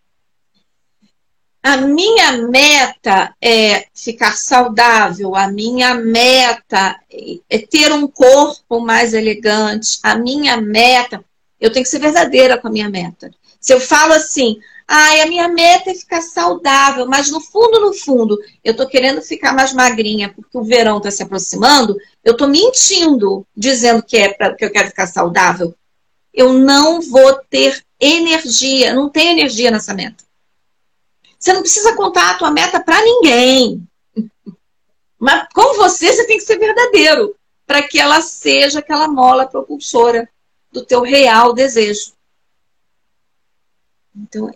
A 1.63 1.79
minha 1.79 2.31
meta 2.49 3.35
é 3.43 3.89
ficar 3.93 4.37
saudável, 4.37 5.35
a 5.35 5.49
minha 5.49 5.95
meta 5.95 6.97
é 7.51 7.59
ter 7.59 7.91
um 7.93 8.07
corpo 8.07 8.79
mais 8.79 9.13
elegante, 9.13 9.99
a 10.01 10.15
minha 10.15 10.57
meta, 10.59 11.25
eu 11.59 11.73
tenho 11.73 11.85
que 11.85 11.91
ser 11.91 11.99
verdadeira 11.99 12.57
com 12.57 12.69
a 12.69 12.71
minha 12.71 12.89
meta. 12.89 13.33
Se 13.61 13.75
eu 13.75 13.81
falo 13.81 14.13
assim, 14.13 14.61
ai, 14.89 15.21
a 15.21 15.27
minha 15.27 15.49
meta 15.49 15.91
é 15.91 15.95
ficar 15.95 16.21
saudável, 16.21 17.07
mas 17.07 17.31
no 17.31 17.41
fundo, 17.41 17.81
no 17.81 17.93
fundo, 17.93 18.39
eu 18.63 18.77
tô 18.77 18.87
querendo 18.87 19.21
ficar 19.21 19.53
mais 19.53 19.73
magrinha 19.73 20.33
porque 20.33 20.57
o 20.57 20.63
verão 20.63 20.99
está 20.99 21.11
se 21.11 21.23
aproximando, 21.23 21.97
eu 22.23 22.37
tô 22.37 22.47
mentindo 22.47 23.47
dizendo 23.57 24.03
que 24.03 24.17
é 24.17 24.33
para 24.33 24.55
que 24.55 24.65
eu 24.65 24.71
quero 24.71 24.89
ficar 24.89 25.07
saudável. 25.07 25.75
Eu 26.33 26.53
não 26.53 27.01
vou 27.01 27.35
ter 27.51 27.83
energia, 27.99 28.95
não 28.95 29.09
tenho 29.09 29.33
energia 29.33 29.71
nessa 29.71 29.95
meta. 29.95 30.25
Você 31.39 31.53
não 31.53 31.63
precisa 31.63 31.97
contar 31.97 32.31
a 32.31 32.39
tua 32.39 32.51
meta 32.51 32.81
para 32.81 33.03
ninguém. 33.03 33.87
Mas 35.19 35.49
com 35.53 35.75
você, 35.77 36.13
você 36.13 36.27
tem 36.27 36.37
que 36.37 36.45
ser 36.45 36.59
verdadeiro 36.59 37.35
para 37.67 37.83
que 37.83 37.99
ela 37.99 38.21
seja 38.21 38.79
aquela 38.79 39.09
mola 39.09 39.47
propulsora 39.47 40.29
do 40.71 40.85
teu 40.85 41.03
real 41.03 41.53
desejo. 41.53 42.13
Então, 44.15 44.51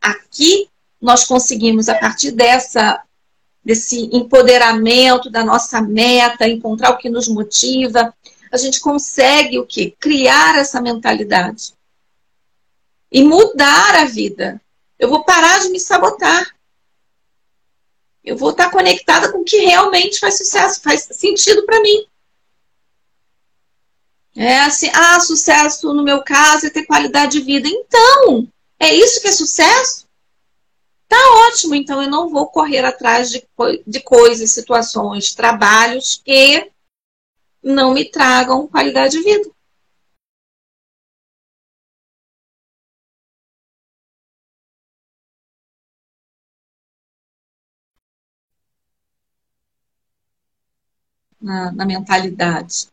aqui 0.00 0.68
nós 1.00 1.24
conseguimos, 1.24 1.88
a 1.88 1.94
partir 1.94 2.32
dessa, 2.32 3.02
desse 3.64 4.08
empoderamento 4.14 5.30
da 5.30 5.44
nossa 5.44 5.80
meta, 5.80 6.48
encontrar 6.48 6.90
o 6.90 6.98
que 6.98 7.08
nos 7.08 7.28
motiva, 7.28 8.14
a 8.50 8.56
gente 8.56 8.80
consegue 8.80 9.58
o 9.58 9.66
quê? 9.66 9.94
Criar 9.98 10.56
essa 10.58 10.80
mentalidade. 10.80 11.72
E 13.10 13.22
mudar 13.22 13.96
a 13.96 14.04
vida. 14.04 14.60
Eu 14.98 15.08
vou 15.08 15.24
parar 15.24 15.60
de 15.60 15.68
me 15.68 15.78
sabotar. 15.78 16.54
Eu 18.24 18.36
vou 18.36 18.50
estar 18.50 18.70
conectada 18.70 19.30
com 19.32 19.38
o 19.38 19.44
que 19.44 19.58
realmente 19.58 20.18
faz 20.18 20.36
sucesso, 20.36 20.82
faz 20.82 21.08
sentido 21.12 21.64
para 21.64 21.80
mim. 21.80 22.06
É 24.36 24.60
assim, 24.60 24.90
ah, 24.94 25.18
sucesso 25.20 25.92
no 25.92 26.02
meu 26.02 26.22
caso 26.22 26.66
é 26.66 26.70
ter 26.70 26.84
qualidade 26.84 27.38
de 27.38 27.44
vida. 27.44 27.68
Então, 27.68 28.46
é 28.80 28.94
isso 28.94 29.20
que 29.20 29.28
é 29.28 29.32
sucesso? 29.32 30.06
Tá 31.08 31.16
ótimo, 31.48 31.74
então 31.74 32.02
eu 32.02 32.10
não 32.10 32.28
vou 32.28 32.46
correr 32.48 32.84
atrás 32.84 33.30
de, 33.30 33.46
de 33.86 34.00
coisas, 34.00 34.52
situações, 34.52 35.34
trabalhos 35.34 36.20
que 36.22 36.70
não 37.62 37.94
me 37.94 38.04
tragam 38.10 38.68
qualidade 38.68 39.16
de 39.16 39.22
vida. 39.22 39.50
na, 51.40 51.72
na 51.72 51.84
mentalidade. 51.86 52.88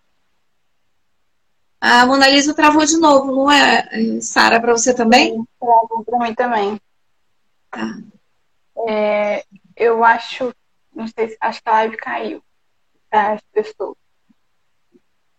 A 1.87 2.03
Mona 2.07 2.27
Lisa 2.27 2.51
travou 2.51 2.83
de 2.83 2.97
novo, 2.97 3.31
não 3.31 3.51
é, 3.51 4.19
Sara, 4.19 4.59
para 4.59 4.71
você 4.71 4.91
também? 4.91 5.45
Travou 5.59 6.03
para 6.03 6.17
mim 6.17 6.33
também. 6.33 6.81
Tá. 7.69 7.99
É, 8.87 9.45
eu 9.75 10.03
acho, 10.03 10.51
não 10.95 11.07
sei 11.07 11.29
se, 11.29 11.37
acho 11.39 11.61
que 11.61 11.69
a 11.69 11.73
live 11.73 11.97
caiu 11.97 12.43
as 13.11 13.39
pessoas. 13.53 13.95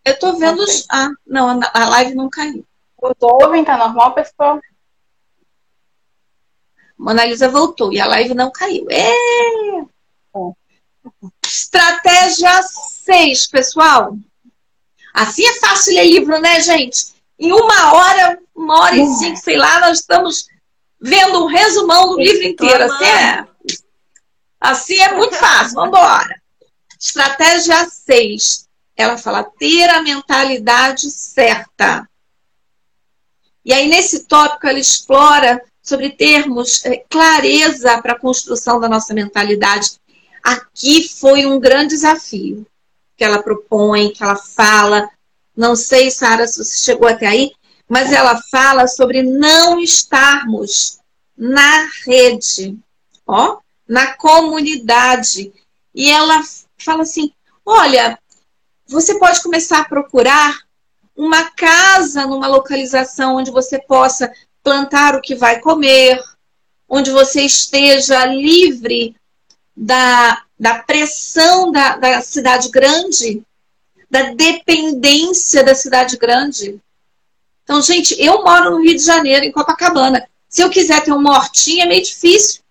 Eu 0.05 0.17
tô 0.21 0.37
vendo. 0.37 0.65
Não 0.65 0.67
ah, 0.89 1.11
não, 1.27 1.61
a 1.75 1.89
live 1.89 2.15
não 2.15 2.31
caiu. 2.31 2.65
Os 3.03 3.15
ouvem, 3.21 3.65
tá 3.65 3.77
normal, 3.77 4.15
pessoal? 4.15 4.61
Mona 6.97 7.25
Lisa 7.25 7.49
voltou 7.49 7.93
e 7.93 7.99
a 7.99 8.07
live 8.07 8.35
não 8.35 8.53
caiu. 8.53 8.87
É! 8.89 9.85
Estratégia 11.45 12.63
6, 12.63 13.49
pessoal. 13.49 14.17
Assim 15.17 15.47
é 15.47 15.55
fácil 15.55 15.95
ler 15.95 16.05
livro, 16.05 16.39
né, 16.41 16.61
gente? 16.61 17.15
Em 17.39 17.51
uma 17.51 17.95
hora, 17.95 18.39
uma 18.55 18.81
hora 18.81 18.97
e 18.97 19.07
cinco, 19.15 19.37
sei 19.39 19.57
lá, 19.57 19.81
nós 19.81 20.01
estamos 20.01 20.47
vendo 21.01 21.43
um 21.43 21.47
resumão 21.47 22.09
do 22.09 22.21
livro 22.21 22.45
inteiro. 22.45 22.85
Assim 22.85 23.05
é, 23.05 23.47
assim 24.61 25.01
é 25.01 25.15
muito 25.15 25.35
fácil. 25.35 25.77
Vamos 25.77 25.89
embora. 25.89 26.43
Estratégia 27.01 27.89
6. 27.89 28.67
Ela 28.95 29.17
fala 29.17 29.43
ter 29.43 29.89
a 29.89 30.03
mentalidade 30.03 31.11
certa. 31.11 32.07
E 33.65 33.73
aí, 33.73 33.89
nesse 33.89 34.25
tópico, 34.25 34.67
ela 34.67 34.79
explora 34.79 35.63
sobre 35.83 36.11
termos 36.11 36.85
é, 36.85 37.05
clareza 37.09 38.01
para 38.03 38.13
a 38.13 38.19
construção 38.19 38.79
da 38.79 38.89
nossa 38.89 39.15
mentalidade 39.15 39.99
Aqui 40.47 41.09
foi 41.09 41.45
um 41.45 41.59
grande 41.59 41.89
desafio 41.89 42.65
que 43.17 43.25
ela 43.25 43.43
propõe, 43.43 44.13
que 44.13 44.23
ela 44.23 44.37
fala. 44.37 45.09
Não 45.57 45.75
sei, 45.75 46.11
Sara, 46.11 46.47
se 46.47 46.63
você 46.63 46.79
chegou 46.79 47.09
até 47.09 47.27
aí, 47.27 47.53
mas 47.89 48.13
ela 48.13 48.41
fala 48.51 48.87
sobre 48.87 49.23
não 49.23 49.81
estarmos 49.81 50.99
na 51.37 51.89
rede, 52.05 52.79
ó, 53.27 53.59
na 53.89 54.15
comunidade. 54.15 55.53
E 55.95 56.11
ela 56.11 56.43
fala 56.79 57.03
assim: 57.03 57.33
olha, 57.65 58.19
você 58.87 59.19
pode 59.19 59.43
começar 59.43 59.81
a 59.81 59.89
procurar 59.89 60.59
uma 61.17 61.51
casa 61.51 62.27
numa 62.27 62.47
localização 62.47 63.37
onde 63.37 63.51
você 63.51 63.81
possa 63.81 64.31
plantar 64.63 65.15
o 65.15 65.23
que 65.23 65.35
vai 65.35 65.61
comer, 65.61 66.23
onde 66.89 67.11
você 67.11 67.43
esteja 67.43 68.27
livre 68.27 69.17
da, 69.77 70.43
da 70.59 70.79
pressão 70.79 71.71
da, 71.71 71.97
da 71.97 72.23
cidade 72.23 72.71
grande, 72.71 73.43
da 74.11 74.33
dependência 74.33 75.63
da 75.63 75.75
cidade 75.75 76.17
grande. 76.17 76.81
Então, 77.63 77.83
gente, 77.83 78.15
eu 78.19 78.43
moro 78.43 78.71
no 78.71 78.83
Rio 78.83 78.97
de 78.97 79.05
Janeiro, 79.05 79.45
em 79.45 79.53
Copacabana. 79.53 80.27
Se 80.49 80.63
eu 80.63 80.71
quiser 80.71 81.03
ter 81.03 81.13
uma 81.13 81.33
hortinha, 81.33 81.85
é 81.85 81.89
meio 81.89 82.03
difícil. 82.03 82.63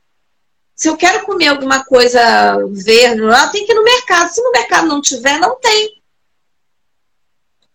Se 0.74 0.90
eu 0.90 0.98
quero 0.98 1.26
comer 1.26 1.48
alguma 1.48 1.84
coisa 1.86 2.58
verde, 2.72 3.22
tenho 3.52 3.66
que 3.66 3.72
ir 3.72 3.76
no 3.76 3.84
mercado. 3.84 4.34
Se 4.34 4.42
no 4.42 4.52
mercado 4.52 4.88
não 4.88 5.02
tiver, 5.02 5.38
não 5.40 5.60
tem. 5.60 6.02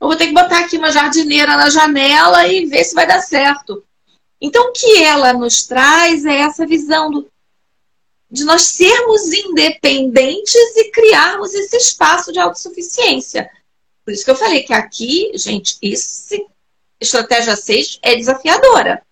Eu 0.00 0.08
vou 0.08 0.16
ter 0.16 0.28
que 0.28 0.32
botar 0.32 0.60
aqui 0.60 0.78
uma 0.78 0.90
jardineira 0.90 1.56
na 1.56 1.68
janela 1.68 2.46
e 2.48 2.66
ver 2.66 2.84
se 2.84 2.94
vai 2.94 3.06
dar 3.06 3.20
certo. 3.20 3.84
Então, 4.40 4.70
o 4.70 4.72
que 4.72 5.02
ela 5.02 5.34
nos 5.34 5.66
traz 5.66 6.24
é 6.24 6.38
essa 6.38 6.66
visão 6.66 7.10
do 7.10 7.29
de 8.30 8.44
nós 8.44 8.62
sermos 8.62 9.32
independentes 9.32 10.76
e 10.76 10.90
criarmos 10.90 11.52
esse 11.52 11.76
espaço 11.76 12.32
de 12.32 12.38
autossuficiência. 12.38 13.50
Por 14.04 14.12
isso 14.12 14.24
que 14.24 14.30
eu 14.30 14.36
falei 14.36 14.62
que 14.62 14.72
aqui, 14.72 15.32
gente, 15.34 15.76
esse 15.82 16.46
estratégia 17.00 17.56
6 17.56 17.98
é 18.02 18.14
desafiadora. 18.14 19.02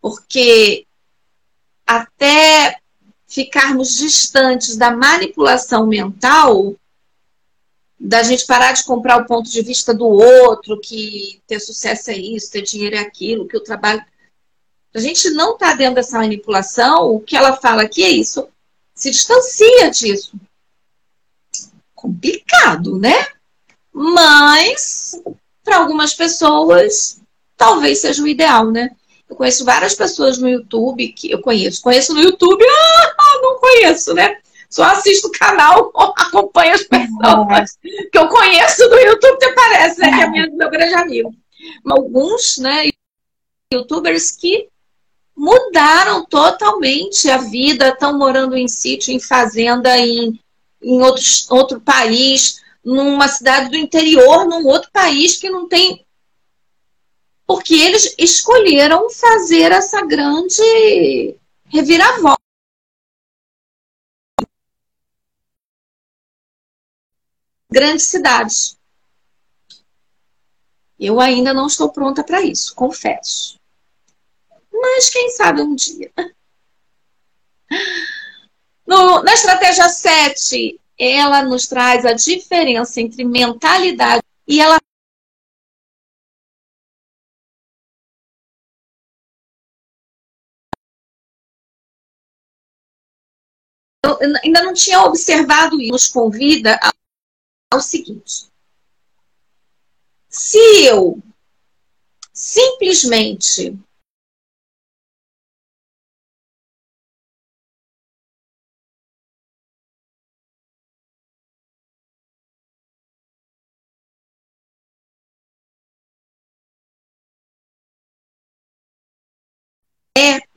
Porque 0.00 0.86
até 1.86 2.78
ficarmos 3.26 3.96
distantes 3.96 4.76
da 4.76 4.90
manipulação 4.90 5.86
mental, 5.86 6.76
da 7.98 8.22
gente 8.22 8.46
parar 8.46 8.72
de 8.72 8.84
comprar 8.84 9.18
o 9.18 9.26
ponto 9.26 9.50
de 9.50 9.62
vista 9.62 9.94
do 9.94 10.06
outro, 10.06 10.80
que 10.80 11.40
ter 11.46 11.60
sucesso 11.60 12.10
é 12.10 12.16
isso, 12.16 12.50
ter 12.50 12.62
dinheiro 12.62 12.96
é 12.96 12.98
aquilo, 12.98 13.46
que 13.46 13.56
o 13.56 13.62
trabalho 13.62 14.04
a 14.94 15.00
gente 15.00 15.30
não 15.30 15.54
está 15.54 15.74
dentro 15.74 15.96
dessa 15.96 16.18
manipulação, 16.18 17.14
o 17.14 17.20
que 17.20 17.36
ela 17.36 17.56
fala 17.56 17.82
aqui 17.82 18.04
é 18.04 18.10
isso. 18.10 18.46
Se 18.94 19.10
distancia 19.10 19.90
disso. 19.90 20.32
Complicado, 21.94 22.98
né? 22.98 23.26
Mas, 23.92 25.20
para 25.64 25.78
algumas 25.78 26.14
pessoas, 26.14 27.20
talvez 27.56 28.00
seja 28.00 28.22
o 28.22 28.28
ideal, 28.28 28.70
né? 28.70 28.90
Eu 29.28 29.36
conheço 29.36 29.64
várias 29.64 29.94
pessoas 29.94 30.36
no 30.36 30.48
YouTube 30.48 31.08
que 31.12 31.30
eu 31.30 31.40
conheço. 31.40 31.80
Conheço 31.80 32.12
no 32.12 32.20
YouTube, 32.20 32.62
ah, 32.62 33.40
não 33.40 33.58
conheço, 33.58 34.12
né? 34.12 34.38
Só 34.68 34.84
assisto 34.84 35.28
o 35.28 35.32
canal, 35.32 35.90
acompanho 36.16 36.74
as 36.74 36.82
pessoas 36.82 37.78
que 38.10 38.18
eu 38.18 38.28
conheço 38.28 38.88
do 38.88 38.98
YouTube, 38.98 39.36
até 39.36 39.52
parece, 39.54 40.00
né? 40.00 40.10
Que 40.10 40.38
é 40.38 40.46
meu 40.50 40.70
grande 40.70 40.94
amigo. 40.94 41.34
Alguns, 41.86 42.58
né, 42.58 42.90
youtubers 43.72 44.32
que 44.32 44.68
mudaram 45.36 46.24
totalmente 46.24 47.28
a 47.30 47.38
vida, 47.38 47.88
estão 47.88 48.16
morando 48.16 48.56
em 48.56 48.68
sítio, 48.68 49.12
em 49.12 49.20
fazenda, 49.20 49.96
em, 49.98 50.38
em 50.82 51.02
outros, 51.02 51.50
outro 51.50 51.80
país, 51.80 52.62
numa 52.84 53.28
cidade 53.28 53.70
do 53.70 53.76
interior, 53.76 54.46
num 54.46 54.66
outro 54.66 54.90
país 54.92 55.36
que 55.36 55.48
não 55.48 55.68
tem. 55.68 56.04
Porque 57.46 57.74
eles 57.74 58.14
escolheram 58.18 59.10
fazer 59.10 59.72
essa 59.72 60.04
grande 60.04 61.36
reviravolta. 61.66 62.40
Grandes 67.70 68.04
cidades. 68.04 68.78
Eu 70.98 71.20
ainda 71.20 71.52
não 71.52 71.66
estou 71.66 71.90
pronta 71.90 72.22
para 72.22 72.42
isso, 72.42 72.74
confesso. 72.74 73.61
Mas 74.82 75.08
quem 75.08 75.30
sabe 75.30 75.62
um 75.62 75.76
dia. 75.76 76.12
No, 78.84 79.22
na 79.22 79.32
estratégia 79.32 79.88
7, 79.88 80.80
ela 80.98 81.44
nos 81.44 81.68
traz 81.68 82.04
a 82.04 82.12
diferença 82.12 83.00
entre 83.00 83.24
mentalidade 83.24 84.22
e 84.46 84.60
ela 84.60 84.78
eu 94.04 94.18
ainda 94.42 94.64
não 94.64 94.74
tinha 94.74 95.00
observado 95.02 95.80
e 95.80 95.90
nos 95.92 96.08
convida 96.08 96.78
ao 97.72 97.80
seguinte. 97.80 98.50
Se 100.28 100.58
eu 100.84 101.22
simplesmente 102.32 103.78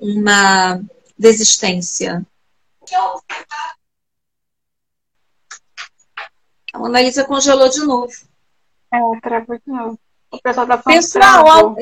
uma 0.05 0.79
desistência. 1.17 2.25
A 6.73 6.79
Mona 6.79 7.01
Lisa 7.01 7.23
congelou 7.23 7.69
de 7.69 7.79
novo. 7.79 8.13
É, 8.93 8.99
travou 9.21 9.57
de 9.57 9.71
novo. 9.71 9.99
O 10.31 10.41
pessoal 10.41 10.67
tá 10.67 10.77
falando 10.77 10.97
Pessoal, 10.97 11.75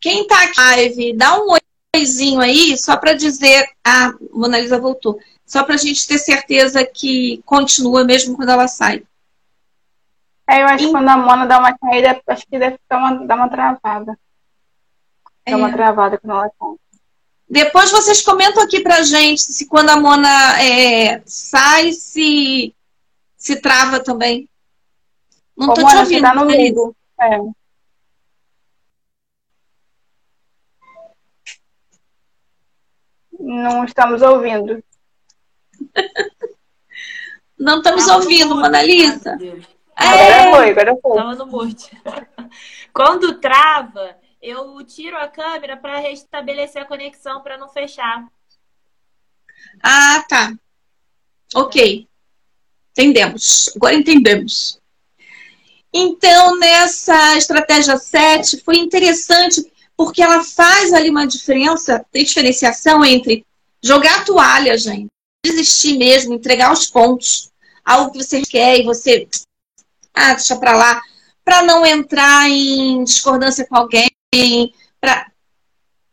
quem 0.00 0.26
tá 0.26 0.44
aqui 0.44 0.56
na 0.56 0.70
live, 0.76 1.16
dá 1.16 1.38
um 1.40 1.56
oizinho 1.96 2.40
aí, 2.40 2.76
só 2.76 2.96
para 2.96 3.14
dizer. 3.14 3.66
A 3.84 4.12
Mona 4.32 4.58
Lisa 4.58 4.78
voltou. 4.78 5.18
Só 5.46 5.64
para 5.64 5.74
a 5.74 5.78
gente 5.78 6.06
ter 6.06 6.18
certeza 6.18 6.84
que 6.84 7.42
continua 7.44 8.04
mesmo 8.04 8.36
quando 8.36 8.50
ela 8.50 8.68
sai. 8.68 9.02
É, 10.48 10.62
eu 10.62 10.66
acho 10.66 10.84
que 10.86 10.90
quando 10.90 11.08
a 11.08 11.16
Mona 11.16 11.46
dá 11.46 11.58
uma 11.58 11.76
caída, 11.76 12.20
acho 12.26 12.46
que 12.46 12.58
deve 12.58 12.78
dar 12.88 12.98
uma, 12.98 13.26
dar 13.26 13.36
uma 13.36 13.48
travada. 13.48 14.18
Dá 15.46 15.52
É. 15.52 15.56
uma 15.56 15.72
travada 15.72 16.18
quando 16.18 16.32
ela 16.32 16.50
cai. 16.50 16.89
Depois 17.50 17.90
vocês 17.90 18.22
comentam 18.22 18.62
aqui 18.62 18.80
pra 18.80 19.02
gente 19.02 19.42
se 19.42 19.66
quando 19.66 19.90
a 19.90 19.96
Mona 20.00 20.62
é, 20.62 21.20
sai, 21.26 21.92
se, 21.92 22.72
se 23.36 23.60
trava 23.60 23.98
também. 23.98 24.48
Não 25.56 25.70
Ô, 25.70 25.74
tô 25.74 25.80
te 25.80 25.82
Mona, 25.82 25.96
você 25.96 26.14
ouvindo. 26.14 26.22
tá 26.22 26.34
no 26.34 26.44
mudo. 26.46 26.96
É. 27.20 27.38
Não 33.38 33.84
estamos 33.84 34.22
ouvindo. 34.22 34.82
Não 37.58 37.78
estamos 37.78 38.06
Tava 38.06 38.18
ouvindo. 38.22 38.54
Mona 38.56 38.82
Lisa. 38.82 39.36
Agora 39.94 40.22
É, 40.22 40.50
foi, 40.50 40.70
agora 40.70 40.96
foi. 41.02 41.16
Tava 41.16 41.34
no 41.34 41.46
mute. 41.46 41.90
Quando 42.92 43.38
trava, 43.38 44.16
eu 44.40 44.82
tiro 44.84 45.16
a 45.16 45.28
câmera 45.28 45.76
para 45.76 45.98
restabelecer 45.98 46.82
a 46.82 46.86
conexão 46.86 47.42
para 47.42 47.58
não 47.58 47.68
fechar. 47.68 48.26
Ah, 49.82 50.24
tá. 50.28 50.54
Ok. 51.54 52.08
Entendemos. 52.92 53.70
Agora 53.76 53.94
entendemos. 53.94 54.80
Então, 55.92 56.58
nessa 56.58 57.36
estratégia 57.36 57.96
7, 57.96 58.62
foi 58.62 58.76
interessante 58.76 59.70
porque 59.96 60.22
ela 60.22 60.42
faz 60.42 60.92
ali 60.92 61.10
uma 61.10 61.26
diferença, 61.26 62.04
tem 62.10 62.24
diferenciação 62.24 63.04
entre 63.04 63.44
jogar 63.82 64.20
a 64.20 64.24
toalha, 64.24 64.78
gente, 64.78 65.08
desistir 65.44 65.98
mesmo, 65.98 66.34
entregar 66.34 66.72
os 66.72 66.86
pontos, 66.86 67.50
algo 67.84 68.12
que 68.12 68.22
você 68.22 68.40
quer 68.42 68.78
e 68.78 68.84
você, 68.84 69.28
ah, 70.14 70.34
deixa 70.34 70.56
pra 70.56 70.76
lá, 70.76 71.02
para 71.44 71.62
não 71.62 71.84
entrar 71.84 72.48
em 72.48 73.02
discordância 73.04 73.66
com 73.66 73.76
alguém, 73.76 74.09
para 75.00 75.26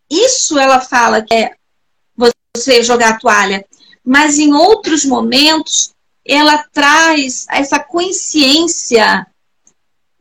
isso 0.09 0.57
ela 0.57 0.79
fala 0.81 1.21
que 1.21 1.33
é 1.33 1.55
você 2.55 2.81
jogar 2.81 3.11
a 3.11 3.19
toalha, 3.19 3.65
mas 4.03 4.39
em 4.39 4.53
outros 4.53 5.05
momentos 5.05 5.91
ela 6.25 6.57
traz 6.73 7.45
essa 7.49 7.79
consciência 7.79 9.25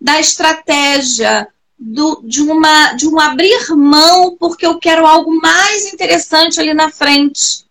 da 0.01 0.21
estratégia, 0.21 1.49
do, 1.79 2.21
de, 2.23 2.43
uma, 2.43 2.93
de 2.93 3.09
um 3.09 3.19
abrir 3.19 3.75
mão 3.75 4.37
porque 4.37 4.67
eu 4.67 4.79
quero 4.79 5.07
algo 5.07 5.35
mais 5.41 5.93
interessante 5.93 6.61
ali 6.61 6.75
na 6.75 6.91
frente. 6.91 7.65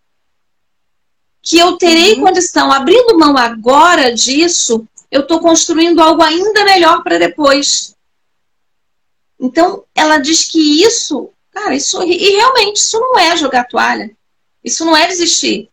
Que 1.41 1.59
eu 1.59 1.77
terei 1.77 2.19
condição, 2.19 2.71
abrindo 2.71 3.17
mão 3.17 3.37
agora 3.37 4.11
disso, 4.11 4.85
eu 5.11 5.21
estou 5.21 5.39
construindo 5.39 6.01
algo 6.01 6.23
ainda 6.23 6.65
melhor 6.65 7.03
para 7.03 7.19
depois. 7.19 7.94
Então, 9.39 9.83
ela 9.93 10.17
diz 10.17 10.45
que 10.45 10.83
isso, 10.83 11.31
cara, 11.51 11.75
isso, 11.75 12.01
e 12.03 12.35
realmente, 12.35 12.77
isso 12.77 12.99
não 12.99 13.17
é 13.19 13.35
jogar 13.35 13.65
toalha. 13.65 14.15
Isso 14.63 14.83
não 14.83 14.95
é 14.95 15.07
desistir. 15.07 15.69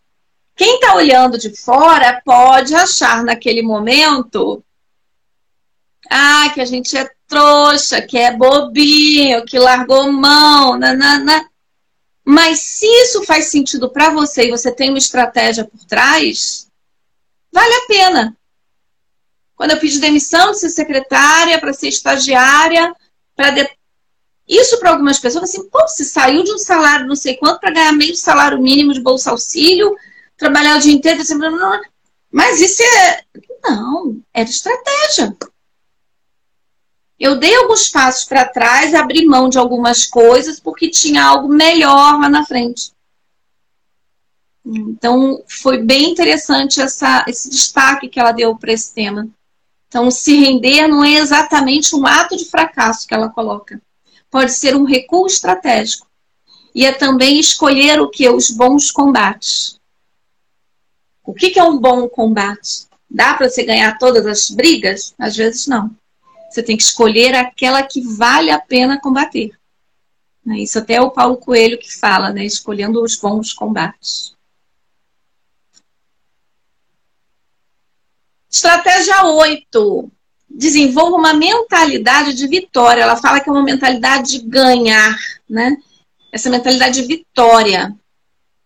Quem 0.54 0.74
está 0.74 0.94
olhando 0.94 1.38
de 1.38 1.56
fora 1.56 2.20
pode 2.24 2.74
achar 2.74 3.24
naquele 3.24 3.62
momento 3.62 4.62
ah, 6.10 6.50
que 6.52 6.60
a 6.60 6.64
gente 6.64 6.96
é 6.96 7.10
trouxa, 7.26 8.02
que 8.02 8.18
é 8.18 8.36
bobinho, 8.36 9.44
que 9.46 9.58
largou 9.58 10.12
mão, 10.12 10.78
nanana. 10.78 11.48
Mas 12.24 12.60
se 12.60 12.86
isso 12.86 13.24
faz 13.24 13.46
sentido 13.46 13.90
para 13.90 14.10
você 14.10 14.46
e 14.46 14.50
você 14.50 14.70
tem 14.70 14.90
uma 14.90 14.98
estratégia 14.98 15.64
por 15.64 15.82
trás, 15.86 16.68
vale 17.50 17.74
a 17.74 17.86
pena. 17.86 18.36
Quando 19.56 19.70
eu 19.70 19.80
pedi 19.80 19.98
demissão 19.98 20.50
de 20.50 20.58
ser 20.58 20.70
secretária 20.70 21.58
para 21.58 21.72
ser 21.72 21.88
estagiária, 21.88 22.94
para 23.37 23.68
isso 24.49 24.78
para 24.80 24.91
algumas 24.91 25.18
pessoas 25.18 25.45
assim, 25.45 25.68
pô, 25.68 25.80
você 25.87 26.05
saiu 26.05 26.43
de 26.43 26.53
um 26.53 26.59
salário 26.59 27.07
não 27.07 27.14
sei 27.14 27.37
quanto 27.37 27.61
para 27.61 27.72
ganhar 27.72 27.93
meio 27.93 28.14
salário 28.16 28.61
mínimo 28.61 28.93
de 28.93 29.01
bolsa 29.01 29.30
auxílio, 29.30 29.97
trabalhar 30.37 30.76
o 30.76 30.80
dia 30.80 30.93
inteiro, 30.93 31.20
assim, 31.20 31.39
mas 32.30 32.61
isso 32.61 32.83
é 32.83 33.24
não, 33.62 34.20
era 34.35 34.49
estratégia. 34.49 35.37
Eu 37.18 37.39
dei 37.39 37.55
alguns 37.55 37.89
passos 37.89 38.24
para 38.24 38.49
trás, 38.49 38.95
abri 38.95 39.24
mão 39.24 39.49
de 39.49 39.57
algumas 39.57 40.05
coisas 40.05 40.59
porque 40.59 40.91
tinha 40.91 41.24
algo 41.24 41.47
melhor 41.47 42.18
lá 42.20 42.28
na 42.28 42.45
frente. 42.45 42.93
Então, 44.64 45.43
foi 45.47 45.78
bem 45.78 46.11
interessante 46.11 46.80
essa, 46.80 47.24
esse 47.28 47.49
destaque 47.49 48.09
que 48.09 48.18
ela 48.18 48.33
deu 48.33 48.57
para 48.57 48.72
esse 48.72 48.93
tema. 48.93 49.28
Então, 49.93 50.11
se 50.11 50.34
render 50.36 50.88
não 50.88 51.05
é 51.05 51.16
exatamente 51.16 51.95
um 51.95 52.07
ato 52.07 52.34
de 52.34 52.47
fracasso 52.47 53.07
que 53.07 53.12
ela 53.12 53.28
coloca. 53.28 53.78
Pode 54.30 54.51
ser 54.55 54.74
um 54.74 54.84
recuo 54.84 55.26
estratégico. 55.26 56.07
E 56.74 56.86
é 56.86 56.93
também 56.93 57.38
escolher 57.38 58.01
o 58.01 58.09
que? 58.09 58.26
Os 58.26 58.51
bons 58.51 58.90
combates. 58.90 59.78
O 61.22 61.34
que, 61.34 61.51
que 61.51 61.61
é 61.61 61.62
um 61.62 61.78
bom 61.78 62.09
combate? 62.09 62.86
Dá 63.09 63.34
para 63.34 63.51
você 63.51 63.64
ganhar 63.64 63.99
todas 63.99 64.24
as 64.24 64.49
brigas? 64.49 65.14
Às 65.18 65.36
vezes 65.36 65.66
não. 65.66 65.95
Você 66.49 66.62
tem 66.62 66.74
que 66.74 66.84
escolher 66.84 67.34
aquela 67.34 67.82
que 67.82 68.01
vale 68.01 68.51
a 68.51 68.59
pena 68.59 68.99
combater. 68.99 69.51
Isso 70.57 70.78
até 70.78 70.95
é 70.95 71.03
o 71.03 71.11
Paulo 71.11 71.36
Coelho 71.36 71.78
que 71.78 71.95
fala, 71.95 72.32
né? 72.32 72.47
Escolhendo 72.47 73.03
os 73.03 73.16
bons 73.16 73.53
combates. 73.53 74.34
Estratégia 78.62 79.24
8. 79.24 80.12
Desenvolva 80.48 81.16
uma 81.16 81.34
mentalidade 81.34 82.32
de 82.32 82.46
vitória. 82.46 83.02
Ela 83.02 83.16
fala 83.16 83.40
que 83.40 83.48
é 83.48 83.52
uma 83.52 83.64
mentalidade 83.64 84.38
de 84.38 84.46
ganhar, 84.46 85.18
né? 85.50 85.76
Essa 86.30 86.48
mentalidade 86.48 87.00
de 87.00 87.08
vitória. 87.08 87.92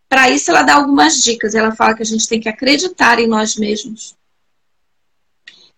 Para 0.06 0.28
isso, 0.28 0.50
ela 0.50 0.62
dá 0.62 0.74
algumas 0.74 1.24
dicas. 1.24 1.54
Ela 1.54 1.74
fala 1.74 1.94
que 1.94 2.02
a 2.02 2.06
gente 2.06 2.28
tem 2.28 2.38
que 2.38 2.48
acreditar 2.48 3.18
em 3.18 3.26
nós 3.26 3.56
mesmos. 3.56 4.14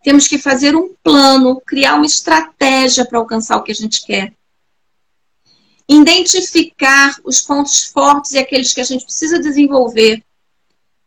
Temos 0.03 0.27
que 0.27 0.37
fazer 0.37 0.75
um 0.75 0.93
plano, 1.01 1.63
criar 1.65 1.95
uma 1.95 2.05
estratégia 2.05 3.05
para 3.05 3.21
alcançar 3.21 3.57
o 3.57 3.63
que 3.63 3.71
a 3.71 3.75
gente 3.75 4.05
quer. 4.05 4.33
Identificar 5.89 7.15
os 7.23 7.41
pontos 7.41 7.85
fortes 7.85 8.33
e 8.33 8.39
aqueles 8.39 8.73
que 8.73 8.81
a 8.81 8.85
gente 8.85 9.05
precisa 9.05 9.39
desenvolver. 9.39 10.25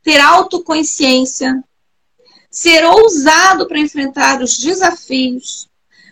Ter 0.02 0.22
autoconsciência. 0.22 1.62
Ser 2.52 2.84
ousado 2.84 3.66
para 3.66 3.80
enfrentar 3.80 4.42
os 4.42 4.58
desafios, 4.58 5.70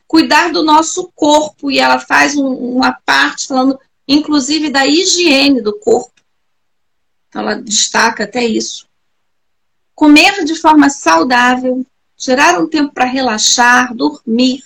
cuidar 0.07 0.51
do 0.53 0.63
nosso 0.63 1.11
corpo, 1.13 1.69
e 1.69 1.77
ela 1.77 1.99
faz 1.99 2.37
um, 2.37 2.47
uma 2.47 2.93
parte 3.05 3.47
falando, 3.47 3.77
inclusive, 4.07 4.69
da 4.69 4.87
higiene 4.87 5.61
do 5.61 5.77
corpo. 5.77 6.13
Então, 7.27 7.41
ela 7.41 7.55
destaca 7.55 8.23
até 8.23 8.43
isso. 8.45 8.87
Comer 9.93 10.45
de 10.45 10.55
forma 10.55 10.89
saudável, 10.89 11.85
gerar 12.17 12.57
um 12.57 12.67
tempo 12.67 12.93
para 12.93 13.05
relaxar, 13.05 13.93
dormir 13.93 14.63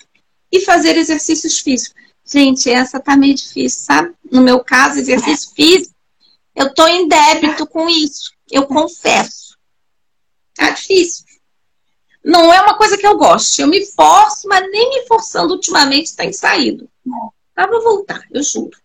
e 0.51 0.61
fazer 0.61 0.95
exercícios 0.95 1.59
físicos. 1.59 2.01
Gente, 2.23 2.69
essa 2.69 2.99
tá 2.99 3.17
meio 3.17 3.33
difícil, 3.33 3.83
sabe? 3.83 4.13
No 4.31 4.41
meu 4.41 4.63
caso, 4.63 4.99
exercício 4.99 5.51
físico, 5.57 5.93
eu 6.55 6.71
tô 6.73 6.87
em 6.87 7.07
débito 7.07 7.65
com 7.65 7.89
isso. 7.89 8.31
Eu 8.49 8.67
confesso. 8.67 9.57
Tá 10.53 10.69
difícil. 10.69 11.25
Não 12.23 12.53
é 12.53 12.61
uma 12.61 12.75
coisa 12.75 12.97
que 12.97 13.05
eu 13.05 13.17
gosto. 13.17 13.59
Eu 13.59 13.67
me 13.67 13.85
forço, 13.85 14.47
mas 14.47 14.69
nem 14.71 14.89
me 14.89 15.07
forçando 15.07 15.53
ultimamente 15.53 16.15
tem 16.15 16.31
saído. 16.31 16.89
Dá 17.55 17.67
pra 17.67 17.79
voltar, 17.79 18.21
eu 18.31 18.41
juro. 18.41 18.77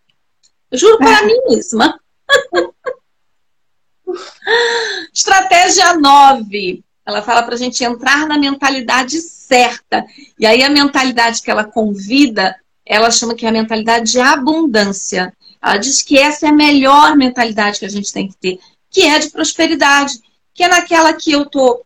Eu 0.69 0.77
juro 0.77 0.97
para 0.97 1.25
mim 1.25 1.39
mesma. 1.47 1.99
Estratégia 5.13 5.95
9. 5.95 6.83
Ela 7.05 7.21
fala 7.21 7.43
para 7.43 7.55
a 7.55 7.57
gente 7.57 7.83
entrar 7.83 8.27
na 8.27 8.37
mentalidade 8.37 9.19
certa. 9.21 10.05
E 10.37 10.45
aí 10.45 10.63
a 10.63 10.69
mentalidade 10.69 11.41
que 11.41 11.49
ela 11.49 11.63
convida, 11.63 12.55
ela 12.85 13.09
chama 13.09 13.33
que 13.33 13.45
é 13.45 13.49
a 13.49 13.53
mentalidade 13.53 14.11
de 14.11 14.19
abundância. 14.19 15.33
Ela 15.61 15.77
diz 15.77 16.01
que 16.01 16.17
essa 16.17 16.45
é 16.45 16.49
a 16.49 16.53
melhor 16.53 17.15
mentalidade 17.15 17.79
que 17.79 17.85
a 17.85 17.89
gente 17.89 18.13
tem 18.13 18.27
que 18.27 18.37
ter, 18.37 18.59
que 18.91 19.01
é 19.01 19.17
de 19.17 19.29
prosperidade, 19.29 20.19
que 20.53 20.63
é 20.63 20.67
naquela 20.67 21.13
que 21.13 21.31
eu 21.31 21.45
tô 21.45 21.83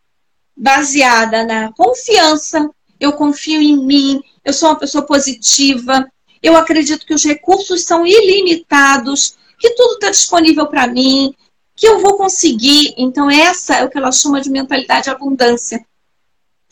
baseada 0.56 1.44
na 1.44 1.72
confiança, 1.72 2.70
eu 3.00 3.12
confio 3.12 3.60
em 3.60 3.76
mim, 3.76 4.22
eu 4.44 4.52
sou 4.52 4.68
uma 4.68 4.78
pessoa 4.78 5.04
positiva, 5.04 6.06
eu 6.42 6.56
acredito 6.56 7.06
que 7.06 7.14
os 7.14 7.24
recursos 7.24 7.82
são 7.82 8.06
ilimitados, 8.06 9.36
que 9.58 9.70
tudo 9.70 9.94
está 9.94 10.10
disponível 10.10 10.66
para 10.66 10.86
mim, 10.86 11.34
que 11.74 11.86
eu 11.86 12.00
vou 12.00 12.16
conseguir. 12.16 12.94
Então, 12.96 13.30
essa 13.30 13.76
é 13.76 13.84
o 13.84 13.90
que 13.90 13.98
ela 13.98 14.12
chama 14.12 14.40
de 14.40 14.50
mentalidade 14.50 15.04
de 15.04 15.10
abundância, 15.10 15.84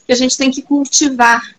que 0.07 0.13
a 0.13 0.17
gente 0.17 0.37
tem 0.37 0.51
que 0.51 0.63
cultivar. 0.63 1.57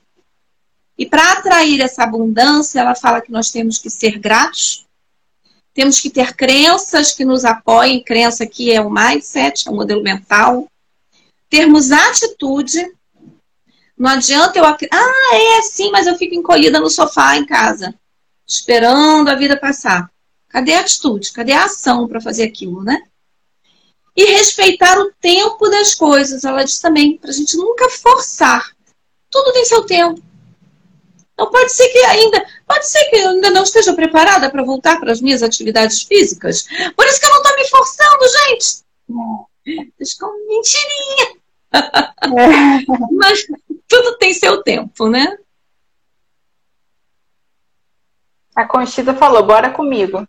E 0.97 1.05
para 1.05 1.33
atrair 1.33 1.81
essa 1.81 2.03
abundância, 2.03 2.79
ela 2.79 2.95
fala 2.95 3.19
que 3.19 3.31
nós 3.31 3.51
temos 3.51 3.79
que 3.79 3.89
ser 3.89 4.19
gratos, 4.19 4.85
temos 5.73 5.99
que 5.99 6.09
ter 6.09 6.35
crenças 6.35 7.11
que 7.11 7.25
nos 7.25 7.43
apoiem, 7.43 8.03
crença 8.03 8.45
que 8.45 8.71
é 8.71 8.79
o 8.79 8.91
mindset, 8.91 9.67
é 9.67 9.71
o 9.71 9.75
modelo 9.75 10.03
mental, 10.03 10.67
termos 11.53 11.91
atitude. 11.91 12.83
Não 13.95 14.09
adianta 14.09 14.57
eu. 14.57 14.65
Ah, 14.65 15.35
é 15.35 15.61
sim, 15.61 15.91
mas 15.91 16.07
eu 16.07 16.17
fico 16.17 16.33
encolhida 16.33 16.79
no 16.79 16.89
sofá 16.89 17.37
em 17.37 17.45
casa, 17.45 17.93
esperando 18.47 19.29
a 19.29 19.35
vida 19.35 19.55
passar. 19.55 20.11
Cadê 20.49 20.73
a 20.73 20.79
atitude? 20.79 21.31
Cadê 21.31 21.51
a 21.51 21.65
ação 21.65 22.07
para 22.07 22.19
fazer 22.19 22.41
aquilo, 22.41 22.83
né? 22.83 23.03
E 24.15 24.25
respeitar 24.31 24.99
o 24.99 25.11
tempo 25.21 25.69
das 25.69 25.93
coisas. 25.93 26.43
Ela 26.43 26.63
diz 26.63 26.79
também, 26.79 27.17
para 27.17 27.29
a 27.29 27.33
gente 27.33 27.55
nunca 27.55 27.87
forçar. 27.87 28.71
Tudo 29.29 29.53
tem 29.53 29.63
seu 29.63 29.85
tempo. 29.85 30.19
Não 31.37 31.51
pode 31.51 31.71
ser 31.71 31.87
que 31.89 31.99
ainda, 31.99 32.43
pode 32.67 32.87
ser 32.87 33.03
que 33.05 33.15
eu 33.17 33.29
ainda 33.29 33.51
não 33.51 33.61
esteja 33.61 33.93
preparada 33.93 34.49
para 34.49 34.63
voltar 34.63 34.99
para 34.99 35.11
as 35.11 35.21
minhas 35.21 35.43
atividades 35.43 36.01
físicas. 36.01 36.65
Por 36.95 37.05
isso 37.05 37.19
que 37.19 37.25
eu 37.27 37.29
não 37.29 37.37
estou 37.37 37.55
me 37.55 37.69
forçando, 37.69 38.23
gente. 38.47 38.83
Deixa 39.97 40.15
com 40.19 40.47
mentirinha. 40.47 41.42
É. 41.73 42.85
Mas 43.11 43.45
tudo 43.87 44.17
tem 44.17 44.33
seu 44.33 44.61
tempo, 44.63 45.09
né? 45.09 45.37
A 48.55 48.65
Conchita 48.65 49.15
falou, 49.15 49.43
bora 49.43 49.71
comigo. 49.71 50.27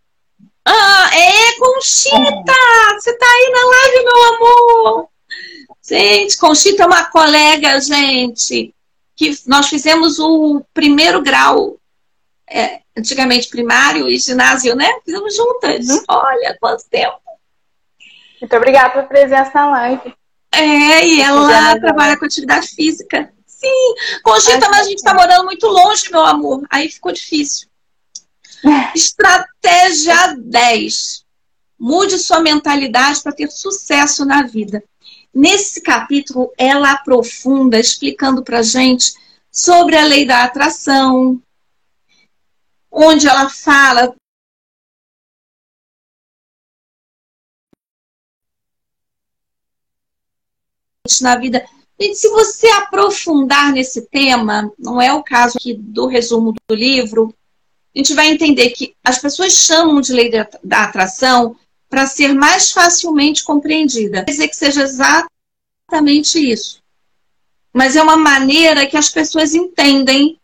Ah, 0.65 1.09
é, 1.13 1.59
Conchita! 1.59 2.53
Você 2.99 3.15
tá 3.17 3.25
aí 3.25 3.51
na 3.51 3.65
live, 3.65 4.03
meu 4.03 4.23
amor! 4.33 5.09
Gente, 5.87 6.37
Conchita 6.37 6.83
é 6.83 6.85
uma 6.87 7.05
colega, 7.05 7.79
gente, 7.79 8.73
que 9.15 9.31
nós 9.45 9.69
fizemos 9.69 10.17
o 10.17 10.63
primeiro 10.73 11.21
grau, 11.21 11.77
é, 12.49 12.81
antigamente 12.97 13.47
primário 13.47 14.07
e 14.09 14.17
ginásio, 14.17 14.75
né? 14.75 14.91
Fizemos 15.05 15.35
juntas. 15.35 15.87
Uhum. 15.87 16.03
Olha 16.09 16.57
quanto 16.59 16.89
tempo! 16.89 17.19
Muito 18.41 18.55
obrigada 18.55 18.89
pela 18.89 19.03
presença 19.05 19.51
na 19.53 19.69
live. 19.69 20.15
É, 20.55 21.07
e 21.07 21.21
ela 21.21 21.79
trabalha 21.79 22.17
com 22.17 22.25
atividade 22.25 22.67
física. 22.67 23.31
Sim, 23.45 23.95
Conchita, 24.23 24.69
mas 24.69 24.85
a 24.85 24.89
gente 24.89 25.03
tá 25.03 25.13
morando 25.13 25.45
muito 25.45 25.67
longe, 25.67 26.09
meu 26.11 26.25
amor. 26.25 26.65
Aí 26.69 26.89
ficou 26.89 27.11
difícil. 27.11 27.67
Estratégia 28.95 30.35
10. 30.37 31.25
Mude 31.79 32.17
sua 32.17 32.39
mentalidade 32.39 33.21
para 33.21 33.33
ter 33.33 33.49
sucesso 33.51 34.25
na 34.25 34.43
vida. 34.43 34.83
Nesse 35.33 35.81
capítulo, 35.81 36.51
ela 36.57 36.91
aprofunda 36.91 37.77
explicando 37.77 38.43
para 38.43 38.61
gente 38.61 39.13
sobre 39.51 39.97
a 39.97 40.05
lei 40.05 40.25
da 40.25 40.43
atração, 40.43 41.41
onde 42.89 43.27
ela 43.27 43.49
fala 43.49 44.15
na 51.21 51.37
vida. 51.37 51.65
Gente, 51.99 52.15
se 52.15 52.29
você 52.29 52.67
aprofundar 52.67 53.71
nesse 53.71 54.01
tema, 54.03 54.71
não 54.77 55.01
é 55.01 55.13
o 55.13 55.23
caso 55.23 55.57
aqui 55.57 55.73
do 55.73 56.07
resumo 56.07 56.53
do 56.67 56.75
livro, 56.75 57.33
a 57.95 57.99
gente 57.99 58.13
vai 58.13 58.27
entender 58.27 58.71
que 58.71 58.93
as 59.03 59.17
pessoas 59.17 59.53
chamam 59.53 60.01
de 60.01 60.11
lei 60.11 60.29
da 60.29 60.83
atração 60.83 61.55
para 61.89 62.05
ser 62.05 62.33
mais 62.33 62.71
facilmente 62.71 63.43
compreendida. 63.43 64.25
Quer 64.25 64.31
dizer 64.31 64.47
que 64.49 64.55
seja 64.55 64.81
exatamente 64.81 66.39
isso. 66.39 66.79
Mas 67.73 67.95
é 67.95 68.01
uma 68.01 68.17
maneira 68.17 68.85
que 68.85 68.97
as 68.97 69.09
pessoas 69.09 69.53
entendem 69.53 70.37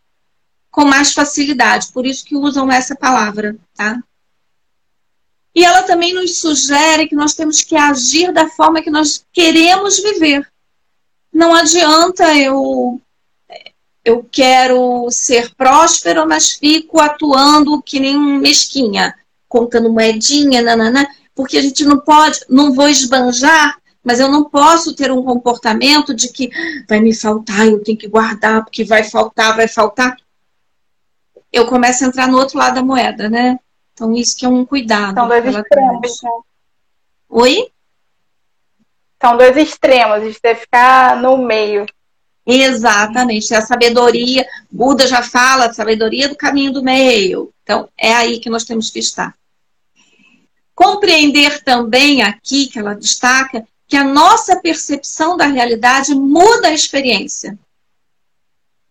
com 0.70 0.86
mais 0.86 1.12
facilidade, 1.12 1.92
por 1.92 2.06
isso 2.06 2.24
que 2.24 2.34
usam 2.34 2.72
essa 2.72 2.96
palavra, 2.96 3.56
tá? 3.74 4.02
E 5.54 5.62
ela 5.62 5.82
também 5.82 6.14
nos 6.14 6.38
sugere 6.38 7.06
que 7.06 7.14
nós 7.14 7.34
temos 7.34 7.60
que 7.60 7.76
agir 7.76 8.32
da 8.32 8.48
forma 8.48 8.80
que 8.80 8.90
nós 8.90 9.22
queremos 9.30 9.98
viver. 9.98 10.50
Não 11.32 11.54
adianta 11.54 12.36
eu 12.36 13.00
eu 14.04 14.26
quero 14.30 15.08
ser 15.10 15.54
próspero, 15.54 16.28
mas 16.28 16.52
fico 16.52 17.00
atuando 17.00 17.80
que 17.80 18.00
nem 18.00 18.16
um 18.16 18.38
mesquinha, 18.38 19.14
contando 19.48 19.92
moedinha, 19.92 20.60
nanana, 20.60 21.06
porque 21.34 21.56
a 21.56 21.62
gente 21.62 21.84
não 21.84 22.00
pode, 22.00 22.40
não 22.48 22.72
vou 22.72 22.88
esbanjar, 22.88 23.78
mas 24.02 24.18
eu 24.18 24.28
não 24.28 24.44
posso 24.44 24.94
ter 24.94 25.12
um 25.12 25.22
comportamento 25.22 26.12
de 26.12 26.28
que 26.28 26.50
vai 26.88 26.98
me 27.00 27.14
faltar, 27.14 27.68
eu 27.68 27.82
tenho 27.82 27.96
que 27.96 28.08
guardar, 28.08 28.64
porque 28.64 28.84
vai 28.84 29.04
faltar, 29.04 29.54
vai 29.54 29.68
faltar. 29.68 30.16
Eu 31.52 31.66
começo 31.66 32.04
a 32.04 32.08
entrar 32.08 32.26
no 32.26 32.38
outro 32.38 32.58
lado 32.58 32.74
da 32.74 32.82
moeda, 32.82 33.28
né? 33.28 33.58
Então, 33.92 34.12
isso 34.14 34.36
que 34.36 34.44
é 34.44 34.48
um 34.48 34.64
cuidado. 34.64 35.14
São 35.14 35.28
dois 35.28 35.44
extremos. 35.44 36.22
Né? 36.22 36.30
Oi? 37.28 37.71
São 39.22 39.36
dois 39.36 39.56
extremos, 39.56 40.16
a 40.16 40.20
gente 40.24 40.40
deve 40.42 40.62
ficar 40.62 41.22
no 41.22 41.38
meio. 41.38 41.86
Exatamente, 42.44 43.54
a 43.54 43.62
sabedoria, 43.62 44.44
Buda 44.68 45.06
já 45.06 45.22
fala, 45.22 45.72
sabedoria 45.72 46.28
do 46.28 46.34
caminho 46.34 46.72
do 46.72 46.82
meio. 46.82 47.54
Então, 47.62 47.88
é 47.96 48.12
aí 48.12 48.40
que 48.40 48.50
nós 48.50 48.64
temos 48.64 48.90
que 48.90 48.98
estar. 48.98 49.32
Compreender 50.74 51.62
também 51.62 52.20
aqui, 52.20 52.66
que 52.66 52.80
ela 52.80 52.96
destaca, 52.96 53.64
que 53.86 53.96
a 53.96 54.02
nossa 54.02 54.56
percepção 54.56 55.36
da 55.36 55.46
realidade 55.46 56.16
muda 56.16 56.66
a 56.66 56.74
experiência. 56.74 57.56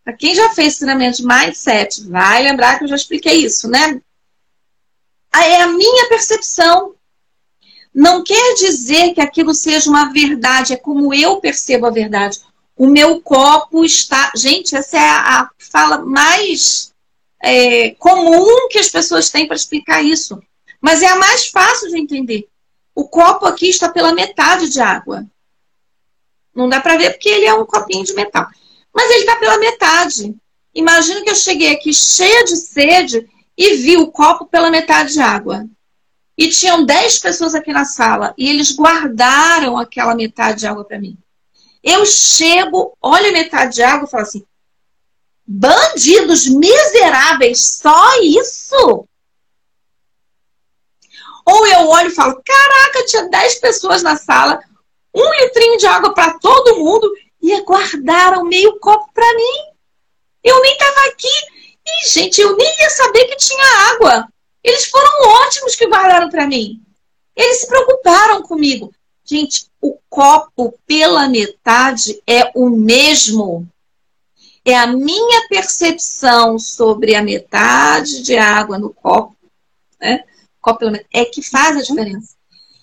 Para 0.02 0.14
quem 0.14 0.34
já 0.34 0.52
fez 0.52 0.78
treinamento 0.78 1.18
de 1.18 1.28
mindset, 1.28 2.08
vai 2.08 2.42
lembrar 2.42 2.78
que 2.78 2.86
eu 2.86 2.88
já 2.88 2.96
expliquei 2.96 3.44
isso, 3.44 3.68
né? 3.68 4.02
É 5.36 5.62
a 5.62 5.68
minha 5.68 6.08
percepção. 6.08 6.96
Não 7.94 8.24
quer 8.24 8.56
dizer 8.56 9.14
que 9.14 9.22
aquilo 9.22 9.54
seja 9.54 9.90
uma 9.90 10.12
verdade, 10.12 10.74
é 10.74 10.78
como 10.78 11.14
eu 11.14 11.38
percebo 11.38 11.86
a 11.86 11.92
verdade 11.92 12.40
o 12.82 12.88
meu 12.88 13.22
copo 13.22 13.86
está. 13.86 14.32
Gente, 14.36 14.76
essa 14.76 14.98
é 14.98 15.08
a, 15.08 15.48
fala 15.60 16.00
mais 16.00 16.92
é, 17.40 17.92
comum 17.92 18.68
que 18.70 18.80
as 18.80 18.90
pessoas 18.90 19.30
têm 19.30 19.46
para 19.46 19.56
explicar 19.56 20.02
isso. 20.02 20.42
Mas 20.82 21.04
é 21.04 21.08
a 21.08 21.16
mais 21.16 21.46
fácil 21.48 21.90
de 21.90 22.00
entender. 22.00 22.48
O 22.96 23.08
copo 23.08 23.46
aqui 23.46 23.70
está 23.70 23.88
pela 23.88 24.16
metade 24.16 24.68
de 24.70 24.82
água. 24.82 25.24
Não 26.56 26.68
dá 26.68 26.82
para 26.82 26.98
ver 26.98 27.12
porque 27.12 27.30
ele 27.30 27.46
é 27.46 27.54
um 27.54 27.68
copinho 27.68 28.04
de 28.04 28.16
metal. 28.16 28.48
Mas 28.92 29.12
ele 29.12 29.20
está 29.20 29.36
pela 29.36 29.60
metade. 29.60 30.36
Imagina 30.74 31.22
que 31.22 31.30
eu 31.30 31.36
cheguei 31.36 31.74
aqui 31.74 31.94
cheia 31.94 32.44
de 32.46 32.56
sede 32.56 33.30
e 33.56 33.76
vi 33.76 33.98
o 33.98 34.12
copo 34.12 34.46
pela 34.48 34.72
metade 34.72 35.14
de 35.14 35.22
água. 35.22 35.68
E 36.42 36.50
tinham 36.50 36.84
10 36.84 37.20
pessoas 37.20 37.54
aqui 37.54 37.72
na 37.72 37.86
sala 37.86 38.34
e 38.36 38.50
eles 38.50 38.76
guardaram 38.76 39.78
aquela 39.78 40.16
metade 40.16 40.62
de 40.62 40.66
água 40.66 40.84
para 40.84 40.98
mim. 40.98 41.16
Eu 41.84 42.04
chego, 42.04 42.98
olho 43.00 43.32
metade 43.32 43.76
de 43.76 43.84
água 43.84 44.08
e 44.08 44.10
falo 44.10 44.24
assim: 44.24 44.44
bandidos 45.46 46.48
miseráveis, 46.48 47.78
só 47.80 48.20
isso? 48.24 49.08
Ou 51.46 51.68
eu 51.68 51.90
olho 51.90 52.08
e 52.08 52.16
falo: 52.16 52.42
caraca, 52.44 53.06
tinha 53.06 53.30
10 53.30 53.60
pessoas 53.60 54.02
na 54.02 54.16
sala, 54.16 54.60
um 55.14 55.32
litrinho 55.44 55.78
de 55.78 55.86
água 55.86 56.12
para 56.12 56.40
todo 56.40 56.80
mundo 56.80 57.08
e 57.40 57.62
guardaram 57.62 58.46
meio 58.46 58.80
copo 58.80 59.14
para 59.14 59.32
mim. 59.36 59.76
Eu 60.44 60.60
nem 60.60 60.72
estava 60.72 61.02
aqui. 61.10 61.28
E, 61.86 62.08
gente, 62.10 62.42
eu 62.42 62.58
nem 62.58 62.80
ia 62.80 62.90
saber 62.90 63.26
que 63.26 63.36
tinha 63.36 63.92
água. 63.92 64.31
Eles 64.64 64.86
foram 64.86 65.30
ótimos 65.46 65.76
que 65.76 65.88
guardaram 65.88 66.30
para 66.30 66.48
mim. 66.48 66.82
Eles 67.36 67.62
se 67.62 67.68
preocuparam 67.68 68.44
comigo. 68.44 68.94
Gente, 69.24 69.68
o 69.82 69.98
copo 70.10 70.78
pela 70.86 71.28
metade 71.28 72.22
é 72.28 72.52
o 72.54 72.70
mesmo. 72.70 73.68
É 74.64 74.78
a 74.78 74.86
minha 74.86 75.48
percepção 75.48 76.60
sobre 76.60 77.16
a 77.16 77.24
metade 77.24 78.22
de 78.22 78.38
água 78.38 78.78
no 78.78 78.94
copo, 78.94 79.36
né? 80.00 80.24
Copo 80.60 80.80
pela 80.80 80.92
metade, 80.92 81.10
é 81.14 81.26
que 81.26 81.42
faz 81.42 81.78
a 81.78 81.82
diferença. 81.82 82.36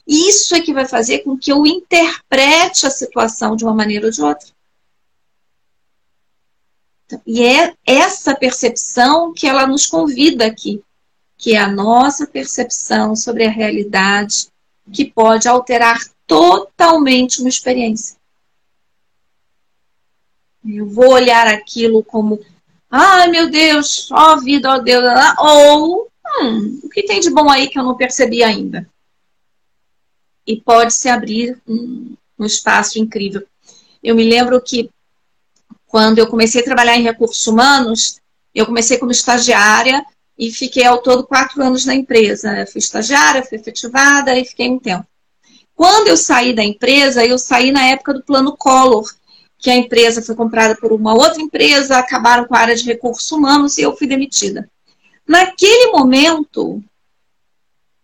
Isso 0.07 0.55
é 0.55 0.61
que 0.61 0.73
vai 0.73 0.89
fazer 0.89 1.19
com 1.19 1.39
que 1.39 1.53
eu 1.53 1.67
interprete 1.67 2.87
a 2.87 2.91
situação 2.91 3.55
de 3.55 3.65
uma 3.65 3.75
maneira 3.75 4.07
ou 4.07 4.13
de 4.13 4.23
outra. 4.23 4.49
E 7.27 7.43
é 7.43 7.75
essa 7.87 8.35
percepção 8.35 9.33
que 9.33 9.47
ela 9.47 9.67
nos 9.67 9.87
convida 9.87 10.47
aqui, 10.47 10.83
que 11.39 11.55
é 11.55 11.59
a 11.59 11.71
nossa 11.71 12.27
percepção 12.27 13.15
sobre 13.15 13.47
a 13.47 13.51
realidade, 13.51 14.49
que 14.93 15.05
pode 15.05 15.47
alterar 15.47 16.01
totalmente 16.27 17.39
uma 17.41 17.49
experiência. 17.49 18.17
Eu 20.67 20.87
vou 20.87 21.13
olhar 21.13 21.47
aquilo 21.47 22.03
como, 22.03 22.41
ai 22.91 23.29
meu 23.29 23.49
Deus, 23.49 24.11
ó 24.11 24.37
vida, 24.37 24.69
ó 24.69 24.79
Deus, 24.79 25.05
ou 25.39 26.09
hum, 26.43 26.81
o 26.83 26.89
que 26.89 27.05
tem 27.05 27.21
de 27.21 27.31
bom 27.31 27.49
aí 27.49 27.69
que 27.69 27.79
eu 27.79 27.85
não 27.85 27.97
percebi 27.97 28.43
ainda? 28.43 28.91
E 30.45 30.61
pode 30.61 30.93
se 30.93 31.09
abrir 31.09 31.57
um, 31.67 32.17
um 32.37 32.45
espaço 32.45 32.99
incrível. 32.99 33.47
Eu 34.03 34.17
me 34.17 34.29
lembro 34.29 34.61
que 34.61 34.91
quando 35.87 36.19
eu 36.19 36.27
comecei 36.27 36.61
a 36.61 36.65
trabalhar 36.65 36.97
em 36.97 37.03
recursos 37.03 37.47
humanos, 37.47 38.21
eu 38.55 38.67
comecei 38.67 38.99
como 38.99 39.13
estagiária 39.13 40.05
e 40.39 40.53
fiquei 40.53 40.85
ao 40.85 41.03
todo 41.03 41.27
quatro 41.27 41.61
anos 41.63 41.85
na 41.85 41.95
empresa. 41.95 42.57
Eu 42.57 42.67
fui 42.67 42.79
estagiária, 42.79 43.43
fui 43.43 43.59
efetivada 43.59 44.39
e 44.39 44.45
fiquei 44.45 44.71
um 44.71 44.79
tempo. 44.79 45.07
Quando 45.75 46.09
eu 46.09 46.17
saí 46.17 46.55
da 46.55 46.63
empresa, 46.65 47.25
eu 47.25 47.39
saí 47.39 47.73
na 47.73 47.87
época 47.87 48.15
do 48.15 48.23
plano 48.23 48.57
Collor, 48.57 49.13
que 49.59 49.71
a 49.71 49.77
empresa 49.77 50.23
foi 50.23 50.37
comprada 50.37 50.77
por 50.77 50.93
uma 50.93 51.15
outra 51.15 51.43
empresa, 51.43 51.99
acabaram 51.99 52.47
com 52.47 52.55
a 52.55 52.61
área 52.61 52.77
de 52.77 52.85
recursos 52.85 53.31
humanos 53.33 53.77
e 53.77 53.83
eu 53.83 53.97
fui 53.97 54.07
demitida. 54.07 54.71
Naquele 55.27 55.91
momento, 55.91 56.83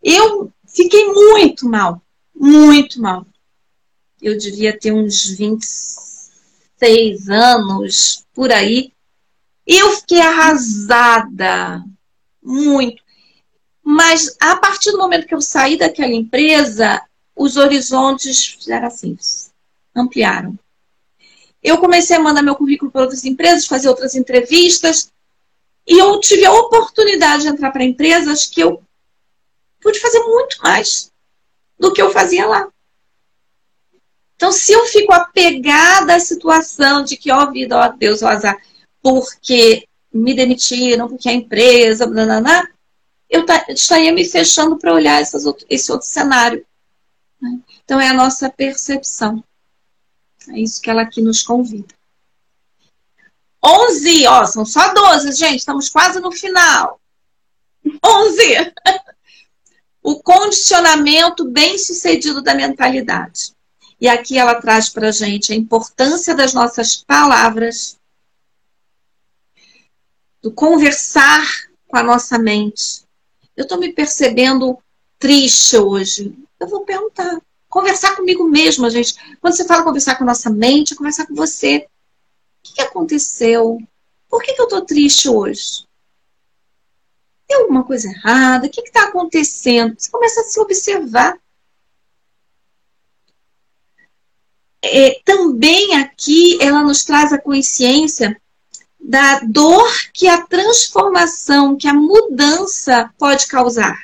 eu 0.02 0.52
fiquei 0.66 1.06
muito 1.06 1.68
mal, 1.68 2.02
muito 2.34 3.00
mal. 3.00 3.24
Eu 4.20 4.36
devia 4.36 4.76
ter 4.78 4.92
uns 4.92 5.28
26 5.30 7.28
anos 7.28 8.24
por 8.34 8.50
aí. 8.52 8.92
Eu 9.66 9.96
fiquei 9.96 10.20
arrasada, 10.20 11.82
muito. 12.44 13.02
Mas 13.82 14.36
a 14.40 14.56
partir 14.56 14.92
do 14.92 14.98
momento 14.98 15.26
que 15.26 15.34
eu 15.34 15.40
saí 15.40 15.76
daquela 15.76 16.12
empresa, 16.12 17.02
os 17.34 17.56
horizontes 17.56 18.46
fizeram 18.46 18.86
assim, 18.86 19.16
ampliaram. 19.94 20.58
Eu 21.62 21.78
comecei 21.78 22.16
a 22.16 22.20
mandar 22.20 22.42
meu 22.42 22.56
currículo 22.56 22.90
para 22.90 23.02
outras 23.02 23.24
empresas, 23.24 23.66
fazer 23.66 23.88
outras 23.88 24.14
entrevistas, 24.14 25.10
e 25.86 25.98
eu 25.98 26.18
tive 26.20 26.44
a 26.44 26.52
oportunidade 26.52 27.42
de 27.42 27.48
entrar 27.48 27.70
para 27.70 27.84
empresas 27.84 28.46
que 28.46 28.60
eu 28.60 28.82
pude 29.80 30.00
fazer 30.00 30.20
muito 30.20 30.56
mais 30.62 31.10
do 31.78 31.92
que 31.92 32.00
eu 32.00 32.10
fazia 32.10 32.46
lá. 32.46 32.68
Então, 34.36 34.50
se 34.50 34.72
eu 34.72 34.84
fico 34.86 35.12
apegada 35.12 36.14
à 36.16 36.20
situação 36.20 37.04
de 37.04 37.16
que, 37.16 37.30
ó 37.30 37.50
vida, 37.50 37.78
ó 37.78 37.88
Deus, 37.88 38.22
ó 38.22 38.28
azar, 38.28 38.60
porque 39.02 39.86
me 40.14 40.34
demitiram, 40.34 41.08
porque 41.08 41.28
a 41.28 41.32
empresa, 41.32 42.06
blá, 42.06 42.68
eu 43.28 43.44
estaria 43.68 44.12
me 44.12 44.24
fechando 44.24 44.78
para 44.78 44.94
olhar 44.94 45.20
essas, 45.20 45.44
esse 45.68 45.90
outro 45.90 46.06
cenário. 46.06 46.64
Né? 47.40 47.58
Então, 47.84 48.00
é 48.00 48.08
a 48.08 48.14
nossa 48.14 48.48
percepção. 48.48 49.42
É 50.48 50.58
isso 50.58 50.80
que 50.80 50.88
ela 50.88 51.02
aqui 51.02 51.20
nos 51.20 51.42
convida. 51.42 51.94
11, 53.62 54.26
ó, 54.26 54.44
são 54.46 54.64
só 54.64 54.92
12, 54.92 55.32
gente, 55.32 55.58
estamos 55.58 55.88
quase 55.88 56.20
no 56.20 56.30
final. 56.30 57.00
11. 58.04 58.72
o 60.02 60.22
condicionamento 60.22 61.46
bem 61.46 61.78
sucedido 61.78 62.42
da 62.42 62.54
mentalidade. 62.54 63.54
E 63.98 64.06
aqui 64.06 64.38
ela 64.38 64.60
traz 64.60 64.90
para 64.90 65.10
gente 65.10 65.52
a 65.52 65.56
importância 65.56 66.34
das 66.34 66.52
nossas 66.52 66.96
palavras, 66.96 67.98
do 70.44 70.52
conversar 70.52 71.42
com 71.88 71.96
a 71.96 72.02
nossa 72.02 72.38
mente. 72.38 73.02
Eu 73.56 73.62
estou 73.62 73.78
me 73.78 73.94
percebendo 73.94 74.78
triste 75.18 75.78
hoje. 75.78 76.36
Eu 76.60 76.68
vou 76.68 76.84
perguntar. 76.84 77.40
Conversar 77.66 78.14
comigo 78.14 78.44
mesma, 78.44 78.90
gente. 78.90 79.14
Quando 79.40 79.56
você 79.56 79.64
fala 79.64 79.82
conversar 79.82 80.16
com 80.16 80.24
a 80.24 80.26
nossa 80.26 80.50
mente, 80.50 80.92
é 80.92 80.96
conversar 80.96 81.26
com 81.26 81.34
você. 81.34 81.88
O 82.62 82.74
que 82.74 82.82
aconteceu? 82.82 83.78
Por 84.28 84.42
que, 84.42 84.52
que 84.52 84.60
eu 84.60 84.64
estou 84.64 84.84
triste 84.84 85.30
hoje? 85.30 85.86
Tem 87.48 87.56
alguma 87.56 87.82
coisa 87.82 88.10
errada? 88.10 88.66
O 88.66 88.70
que 88.70 88.82
está 88.82 89.04
acontecendo? 89.04 89.94
Você 89.98 90.10
começa 90.10 90.42
a 90.42 90.44
se 90.44 90.60
observar. 90.60 91.38
É, 94.82 95.22
também 95.24 95.96
aqui 95.96 96.58
ela 96.60 96.82
nos 96.82 97.02
traz 97.02 97.32
a 97.32 97.40
consciência 97.40 98.38
da 99.04 99.40
dor 99.40 99.86
que 100.14 100.26
a 100.26 100.46
transformação, 100.46 101.76
que 101.76 101.86
a 101.86 101.92
mudança 101.92 103.12
pode 103.18 103.46
causar. 103.46 103.94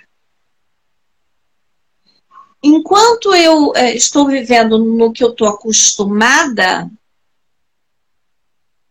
Enquanto 2.63 3.35
eu 3.35 3.73
é, 3.75 3.97
estou 3.97 4.27
vivendo 4.27 4.79
no 4.79 5.11
que 5.11 5.25
eu 5.25 5.31
estou 5.31 5.49
acostumada, 5.49 6.91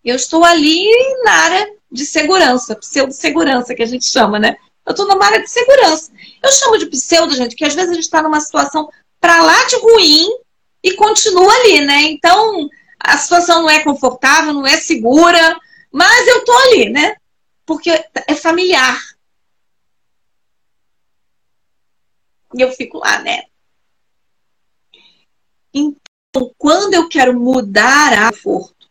eu 0.03 0.16
estou 0.16 0.43
ali 0.43 0.84
na 1.24 1.32
área 1.32 1.76
de 1.91 2.03
segurança, 2.03 2.76
pseudo-segurança 2.76 3.76
que 3.76 3.84
a 3.84 3.86
gente 3.86 4.05
chama, 4.05 4.39
né? 4.39 4.57
Eu 4.88 4.91
estou 4.91 5.07
numa 5.07 5.24
área 5.24 5.43
de 5.43 5.49
segurança. 5.49 6.12
Eu 6.41 6.51
chamo 6.51 6.80
de 6.80 6.88
pseudo, 6.88 7.36
gente, 7.36 7.51
porque 7.51 7.66
às 7.66 7.76
vezes 7.76 7.91
a 7.91 7.93
gente 7.93 8.05
está 8.05 8.24
numa 8.24 8.41
situação 8.41 8.89
para 9.22 9.43
lá 9.43 9.66
de 9.66 9.76
ruim 9.76 10.28
e 10.84 10.95
continua 10.95 11.53
ali, 11.53 11.82
né? 11.82 12.01
Então, 12.05 12.68
a 12.99 13.16
situação 13.16 13.62
não 13.62 13.70
é 13.70 13.84
confortável, 13.84 14.53
não 14.53 14.66
é 14.66 14.78
segura, 14.78 15.55
mas 15.91 16.27
eu 16.27 16.45
tô 16.45 16.51
ali, 16.51 16.89
né? 16.89 17.15
Porque 17.65 17.89
é 17.89 18.35
familiar. 18.35 18.99
E 22.55 22.61
eu 22.61 22.71
fico 22.71 22.99
lá, 22.99 23.21
né? 23.21 23.43
Então, 25.73 26.53
quando 26.57 26.93
eu 26.93 27.07
quero 27.07 27.39
mudar 27.39 28.13
a 28.13 28.31
conforto, 28.31 28.89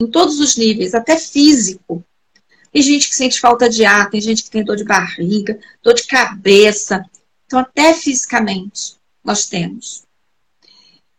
em 0.00 0.10
todos 0.10 0.40
os 0.40 0.56
níveis, 0.56 0.94
até 0.94 1.18
físico, 1.18 2.04
tem 2.72 2.82
gente 2.82 3.08
que 3.08 3.14
sente 3.14 3.40
falta 3.40 3.68
de 3.68 3.84
ar, 3.84 4.08
tem 4.08 4.20
gente 4.20 4.44
que 4.44 4.50
tem 4.50 4.64
dor 4.64 4.76
de 4.76 4.84
barriga, 4.84 5.58
dor 5.82 5.94
de 5.94 6.06
cabeça. 6.06 7.04
Então, 7.44 7.58
até 7.58 7.92
fisicamente, 7.94 8.96
nós 9.24 9.46
temos. 9.46 10.04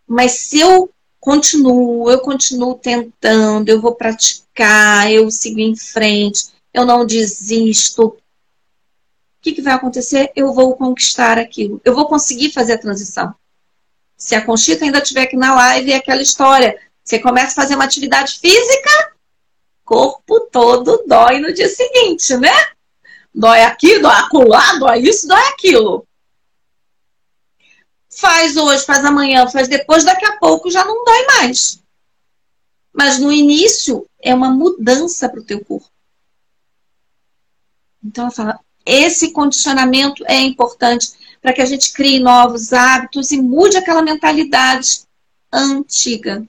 Mas 0.07 0.31
se 0.33 0.59
eu 0.59 0.91
continuo, 1.21 2.09
eu 2.09 2.19
continuo 2.19 2.73
tentando, 2.73 3.69
eu 3.69 3.79
vou 3.79 3.93
praticar, 3.93 5.09
eu 5.11 5.29
sigo 5.29 5.59
em 5.59 5.75
frente, 5.75 6.47
eu 6.73 6.83
não 6.83 7.05
desisto. 7.05 8.07
O 8.07 8.17
que, 9.39 9.53
que 9.53 9.61
vai 9.61 9.73
acontecer? 9.73 10.31
Eu 10.35 10.51
vou 10.51 10.75
conquistar 10.75 11.37
aquilo. 11.37 11.79
Eu 11.85 11.93
vou 11.93 12.07
conseguir 12.07 12.51
fazer 12.51 12.73
a 12.73 12.77
transição. 12.77 13.33
Se 14.17 14.35
a 14.35 14.43
Conchita 14.43 14.83
ainda 14.83 14.97
estiver 14.97 15.23
aqui 15.23 15.37
na 15.37 15.53
live, 15.55 15.91
é 15.91 15.95
aquela 15.95 16.21
história. 16.21 16.77
Você 17.03 17.19
começa 17.19 17.51
a 17.51 17.63
fazer 17.63 17.75
uma 17.75 17.85
atividade 17.85 18.39
física, 18.39 19.13
corpo 19.83 20.41
todo 20.51 21.03
dói 21.07 21.39
no 21.39 21.53
dia 21.53 21.69
seguinte, 21.69 22.35
né? 22.37 22.53
Dói 23.33 23.61
aqui, 23.61 23.99
dói 23.99 24.13
acolá, 24.13 24.75
dói 24.75 24.99
isso, 24.99 25.27
dói 25.27 25.41
aquilo 25.49 26.05
faz 28.11 28.57
hoje, 28.57 28.85
faz 28.85 29.03
amanhã, 29.03 29.47
faz 29.47 29.67
depois, 29.67 30.03
daqui 30.03 30.25
a 30.25 30.37
pouco 30.37 30.69
já 30.69 30.83
não 30.83 31.03
dói 31.03 31.25
mais. 31.27 31.81
Mas 32.93 33.17
no 33.19 33.31
início 33.31 34.05
é 34.21 34.35
uma 34.35 34.49
mudança 34.49 35.29
para 35.29 35.39
o 35.39 35.43
teu 35.43 35.63
corpo. 35.63 35.89
Então 38.03 38.25
ela 38.25 38.31
fala, 38.31 38.59
esse 38.85 39.31
condicionamento 39.31 40.23
é 40.27 40.39
importante 40.39 41.13
para 41.41 41.53
que 41.53 41.61
a 41.61 41.65
gente 41.65 41.93
crie 41.93 42.19
novos 42.19 42.73
hábitos 42.73 43.31
e 43.31 43.41
mude 43.41 43.77
aquela 43.77 44.01
mentalidade 44.01 45.01
antiga. 45.51 46.45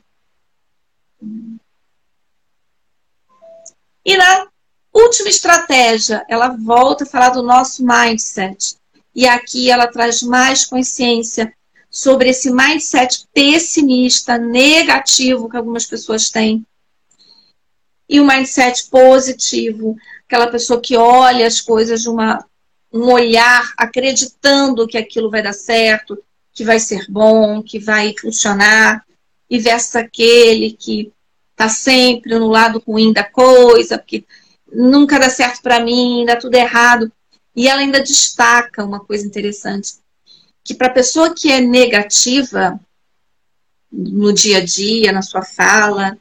E 4.05 4.17
na 4.17 4.49
última 4.93 5.29
estratégia, 5.29 6.25
ela 6.29 6.49
volta 6.49 7.05
a 7.05 7.07
falar 7.07 7.31
do 7.31 7.43
nosso 7.43 7.85
mindset. 7.85 8.77
E 9.15 9.27
aqui 9.27 9.71
ela 9.71 9.87
traz 9.87 10.23
mais 10.23 10.65
consciência 10.65 11.53
sobre 11.91 12.31
esse 12.31 12.51
mindset 12.51 13.27
pessimista, 13.35 14.39
negativo 14.39 15.49
que 15.49 15.57
algumas 15.57 15.85
pessoas 15.85 16.31
têm. 16.31 16.65
E 18.09 18.21
o 18.21 18.27
mindset 18.27 18.89
positivo, 18.89 19.97
aquela 20.27 20.47
pessoa 20.47 20.81
que 20.81 20.97
olha 20.97 21.47
as 21.47 21.61
coisas 21.61 22.03
de 22.03 22.09
uma, 22.09 22.45
um 22.93 23.11
olhar 23.11 23.73
acreditando 23.77 24.87
que 24.87 24.97
aquilo 24.97 25.31
vai 25.31 25.43
dar 25.43 25.53
certo, 25.53 26.19
que 26.53 26.65
vai 26.65 26.79
ser 26.81 27.07
bom, 27.09 27.63
que 27.63 27.79
vai 27.79 28.15
funcionar, 28.19 29.05
e 29.49 29.59
versus 29.59 29.97
aquele 29.97 30.73
que 30.73 31.13
está 31.51 31.69
sempre 31.69 32.39
no 32.39 32.49
lado 32.49 32.83
ruim 32.87 33.13
da 33.13 33.23
coisa, 33.23 33.99
porque 33.99 34.25
nunca 34.73 35.19
dá 35.19 35.29
certo 35.29 35.61
para 35.63 35.81
mim, 35.81 36.25
dá 36.27 36.37
tudo 36.37 36.55
errado. 36.55 37.13
E 37.55 37.69
ela 37.69 37.81
ainda 37.81 38.01
destaca 38.01 38.85
uma 38.85 39.01
coisa 39.01 39.27
interessante, 39.27 39.95
que 40.65 40.75
para 40.75 40.87
a 40.87 40.93
pessoa 40.93 41.35
que 41.35 41.51
é 41.51 41.61
negativa 41.61 42.81
no 43.91 44.33
dia 44.33 44.59
a 44.59 44.65
dia, 44.65 45.13
na 45.13 45.23
sua 45.23 45.43
fala, 45.43 46.17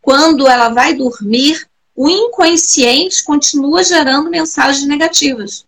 quando 0.00 0.46
ela 0.46 0.68
vai 0.68 0.94
dormir, 0.94 1.68
o 1.94 2.08
inconsciente 2.08 3.24
continua 3.24 3.82
gerando 3.82 4.30
mensagens 4.30 4.86
negativas. 4.86 5.66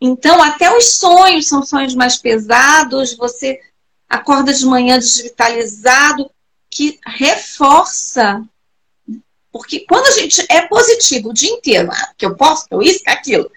Então, 0.00 0.42
até 0.42 0.74
os 0.76 0.96
sonhos 0.96 1.48
são 1.48 1.64
sonhos 1.64 1.94
mais 1.94 2.16
pesados, 2.16 3.14
você 3.14 3.60
acorda 4.08 4.52
de 4.52 4.64
manhã 4.64 4.98
desvitalizado, 4.98 6.30
que 6.70 6.98
reforça. 7.04 8.42
Porque 9.56 9.80
quando 9.80 10.06
a 10.06 10.10
gente 10.12 10.44
é 10.48 10.62
positivo 10.62 11.30
o 11.30 11.34
dia 11.34 11.50
inteiro, 11.50 11.90
ah, 11.90 12.12
que 12.16 12.26
eu 12.26 12.36
posso, 12.36 12.68
que 12.68 12.74
eu 12.74 12.82
isso, 12.82 13.02
que 13.02 13.10
aquilo, 13.10 13.50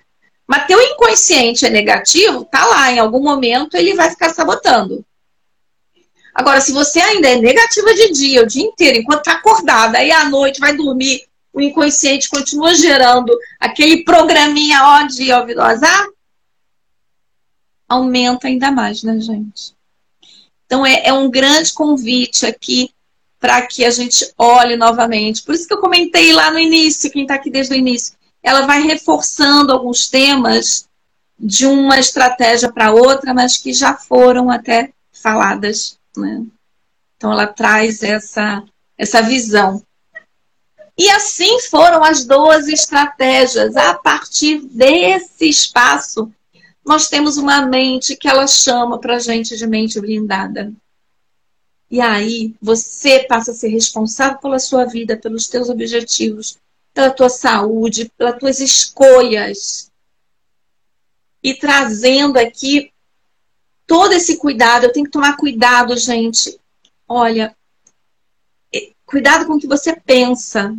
mas 0.47 0.66
teu 0.66 0.82
inconsciente 0.82 1.66
é 1.66 1.70
negativo, 1.70 2.43
tá 2.45 2.66
lá, 2.66 2.91
em 2.91 3.00
algum 3.00 3.22
momento 3.22 3.76
ele 3.76 3.93
vai 3.93 4.10
ficar 4.10 4.34
sabotando. 4.34 5.06
Agora, 6.34 6.62
se 6.62 6.72
você 6.72 7.00
ainda 7.00 7.30
é 7.30 7.36
negativa 7.36 7.93
de 7.93 8.12
dia, 8.12 8.43
o 8.43 8.47
dia 8.47 8.64
inteiro, 8.64 8.97
enquanto 8.97 9.24
tá 9.24 9.34
acordada, 9.34 9.97
aí 9.97 10.12
à 10.12 10.26
noite 10.26 10.60
vai 10.60 10.76
dormir, 10.76 11.24
o 11.54 11.62
inconsciente 11.62 12.30
continua 12.30 12.74
gerando 12.74 13.38
aquele 13.60 14.04
programinha 14.04 14.84
ó 14.84 15.04
de 15.04 15.32
ouvido 15.32 15.62
azar, 15.62 16.08
aumenta 17.88 18.47
ainda 18.47 18.72
mais, 18.72 19.04
né, 19.04 19.20
gente? 19.20 19.74
Então, 20.66 20.86
é, 20.86 21.08
é 21.08 21.14
um 21.14 21.30
grande 21.30 21.74
convite 21.74 22.45
aqui 22.45 22.91
para 23.40 23.62
que 23.62 23.86
a 23.86 23.90
gente 23.90 24.32
olhe 24.38 24.76
novamente. 24.76 25.44
Por 25.44 25.56
isso 25.56 25.68
que 25.68 25.74
eu 25.74 25.80
comentei 25.80 26.34
lá 26.34 26.52
no 26.52 26.60
início, 26.60 27.12
quem 27.12 27.22
está 27.22 27.36
aqui 27.36 27.50
desde 27.50 27.74
o 27.74 27.78
início, 27.78 28.16
ela 28.44 28.66
vai 28.66 28.82
reforçando 28.82 29.72
alguns 29.72 30.08
temas 30.08 30.88
de 31.40 31.66
uma 31.66 31.98
estratégia 32.00 32.72
para 32.72 32.92
outra, 32.92 33.34
mas 33.34 33.56
que 33.56 33.74
já 33.74 33.96
foram 33.96 34.50
até 34.50 34.92
faladas. 35.12 35.98
Né? 36.18 36.46
Então, 37.16 37.32
ela 37.32 37.48
traz 37.48 38.04
essa, 38.04 38.64
essa 38.98 39.22
visão. 39.22 39.82
E 40.98 41.10
assim 41.12 41.62
foram 41.70 42.04
as 42.04 42.26
duas 42.26 42.68
estratégias. 42.68 43.78
A 43.78 43.94
partir 43.94 44.60
desse 44.60 45.48
espaço, 45.48 46.30
nós 46.86 47.08
temos 47.08 47.38
uma 47.38 47.66
mente 47.66 48.18
que 48.18 48.28
ela 48.28 48.48
chama 48.48 49.00
para 49.00 49.16
a 49.16 49.20
gente 49.20 49.56
de 49.56 49.66
mente 49.66 50.00
blindada. 50.02 50.74
E 51.90 52.00
aí 52.00 52.56
você 52.62 53.24
passa 53.24 53.52
a 53.52 53.54
ser 53.54 53.70
responsável 53.70 54.38
pela 54.38 54.60
sua 54.60 54.86
vida, 54.86 55.18
pelos 55.18 55.48
teus 55.48 55.70
objetivos, 55.70 56.58
pela 56.94 57.10
tua 57.10 57.30
saúde, 57.30 58.12
pelas 58.18 58.38
tuas 58.38 58.60
escolhas. 58.60 59.92
E 61.42 61.56
trazendo 61.56 62.38
aqui 62.38 62.92
todo 63.88 64.14
esse 64.14 64.38
cuidado, 64.38 64.86
eu 64.86 64.94
tenho 64.94 65.06
que 65.06 65.12
tomar 65.12 65.36
cuidado, 65.36 65.98
gente. 65.98 66.60
Olha, 67.08 67.56
cuidado 69.06 69.48
com 69.48 69.54
o 69.54 69.60
que 69.60 69.66
você 69.66 69.96
pensa. 69.96 70.78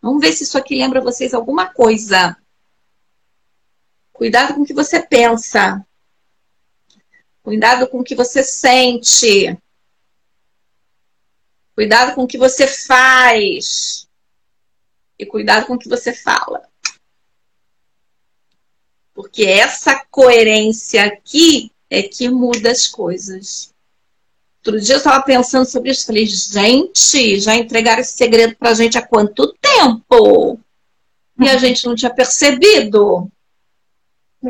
Vamos 0.00 0.20
ver 0.20 0.32
se 0.32 0.42
isso 0.42 0.58
aqui 0.58 0.76
lembra 0.76 1.00
vocês 1.00 1.32
alguma 1.32 1.66
coisa. 1.72 2.36
Cuidado 4.12 4.54
com 4.54 4.62
o 4.62 4.66
que 4.66 4.74
você 4.74 5.00
pensa. 5.00 5.86
Cuidado 7.40 7.86
com 7.88 8.00
o 8.00 8.04
que 8.04 8.16
você 8.16 8.42
sente. 8.42 9.56
Cuidado 11.74 12.14
com 12.14 12.24
o 12.24 12.26
que 12.26 12.38
você 12.38 12.66
faz. 12.66 14.06
E 15.18 15.24
cuidado 15.24 15.66
com 15.66 15.74
o 15.74 15.78
que 15.78 15.88
você 15.88 16.12
fala. 16.12 16.62
Porque 19.14 19.44
essa 19.44 20.04
coerência 20.10 21.04
aqui 21.04 21.70
é 21.90 22.02
que 22.02 22.28
muda 22.28 22.70
as 22.70 22.86
coisas. 22.86 23.72
Outro 24.64 24.80
dia 24.80 24.94
eu 24.94 24.98
estava 24.98 25.22
pensando 25.24 25.66
sobre 25.66 25.90
isso. 25.90 26.06
Falei, 26.06 26.26
gente, 26.26 27.40
já 27.40 27.56
entregaram 27.56 28.00
esse 28.00 28.16
segredo 28.16 28.56
pra 28.56 28.74
gente 28.74 28.96
há 28.96 29.02
quanto 29.02 29.54
tempo? 29.60 30.58
E 31.38 31.48
a 31.48 31.56
gente 31.56 31.84
não 31.86 31.94
tinha 31.94 32.14
percebido. 32.14 33.30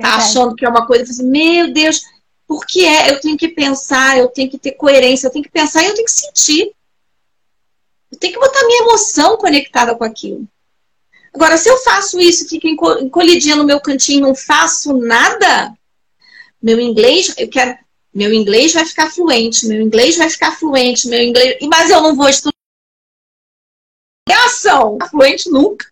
Tá 0.00 0.16
achando 0.16 0.54
que 0.54 0.64
é 0.64 0.68
uma 0.68 0.86
coisa. 0.86 1.04
Assim, 1.04 1.28
Meu 1.28 1.72
Deus, 1.72 2.02
por 2.46 2.66
que 2.66 2.84
é? 2.84 3.10
Eu 3.10 3.20
tenho 3.20 3.36
que 3.36 3.48
pensar, 3.48 4.18
eu 4.18 4.28
tenho 4.28 4.50
que 4.50 4.58
ter 4.58 4.72
coerência, 4.72 5.26
eu 5.26 5.30
tenho 5.30 5.44
que 5.44 5.50
pensar 5.50 5.82
e 5.82 5.86
eu 5.86 5.94
tenho 5.94 6.06
que 6.06 6.12
sentir. 6.12 6.72
Eu 8.12 8.18
tenho 8.18 8.34
que 8.34 8.38
botar 8.38 8.64
minha 8.66 8.82
emoção 8.82 9.38
conectada 9.38 9.94
com 9.96 10.04
aquilo. 10.04 10.46
Agora, 11.34 11.56
se 11.56 11.68
eu 11.68 11.78
faço 11.78 12.20
isso, 12.20 12.46
fico 12.46 12.68
encolhidinha 12.68 13.56
no 13.56 13.64
meu 13.64 13.80
cantinho 13.80 14.20
não 14.20 14.34
faço 14.34 14.92
nada, 14.98 15.74
meu 16.62 16.78
inglês, 16.78 17.34
eu 17.38 17.48
quero. 17.48 17.76
Meu 18.14 18.32
inglês 18.32 18.74
vai 18.74 18.84
ficar 18.84 19.10
fluente, 19.10 19.66
meu 19.66 19.80
inglês 19.80 20.18
vai 20.18 20.28
ficar 20.28 20.52
fluente, 20.52 21.08
meu 21.08 21.22
inglês. 21.22 21.56
Mas 21.62 21.88
eu 21.88 22.02
não 22.02 22.14
vou 22.14 22.28
estudar. 22.28 22.52
Ação! 24.44 24.98
Fluente 25.10 25.50
nunca. 25.50 25.90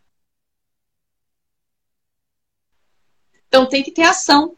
Então 3.49 3.66
tem 3.66 3.83
que 3.83 3.91
ter 3.91 4.03
ação. 4.03 4.55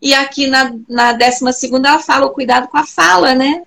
E 0.00 0.12
aqui 0.12 0.46
na, 0.46 0.74
na 0.88 1.12
12 1.12 1.52
segunda 1.54 1.88
ela 1.88 1.98
fala 1.98 2.26
o 2.26 2.32
cuidado 2.32 2.68
com 2.68 2.76
a 2.76 2.86
fala, 2.86 3.34
né? 3.34 3.66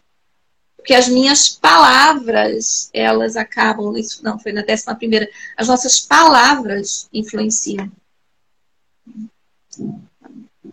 Porque 0.85 0.93
as 0.93 1.07
minhas 1.07 1.49
palavras, 1.49 2.91
elas 2.93 3.35
acabam, 3.35 3.97
isso 3.97 4.23
não, 4.23 4.37
foi 4.37 4.51
na 4.51 4.61
décima 4.61 4.93
primeira, 4.93 5.27
as 5.57 5.67
nossas 5.67 5.99
palavras 5.99 7.09
influenciam. 7.11 7.91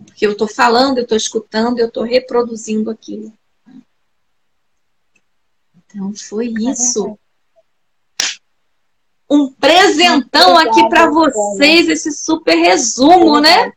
Porque 0.05 0.27
eu 0.27 0.33
estou 0.33 0.47
falando, 0.47 0.99
eu 0.99 1.05
estou 1.05 1.17
escutando, 1.17 1.79
eu 1.79 1.87
estou 1.87 2.03
reproduzindo 2.03 2.91
aquilo. 2.91 3.33
Então 5.87 6.13
foi 6.15 6.53
isso. 6.59 7.19
Um 9.31 9.51
presentão 9.51 10.59
aqui 10.59 10.91
para 10.91 11.09
vocês, 11.09 11.89
esse 11.89 12.13
super 12.13 12.55
resumo, 12.55 13.41
né? 13.41 13.73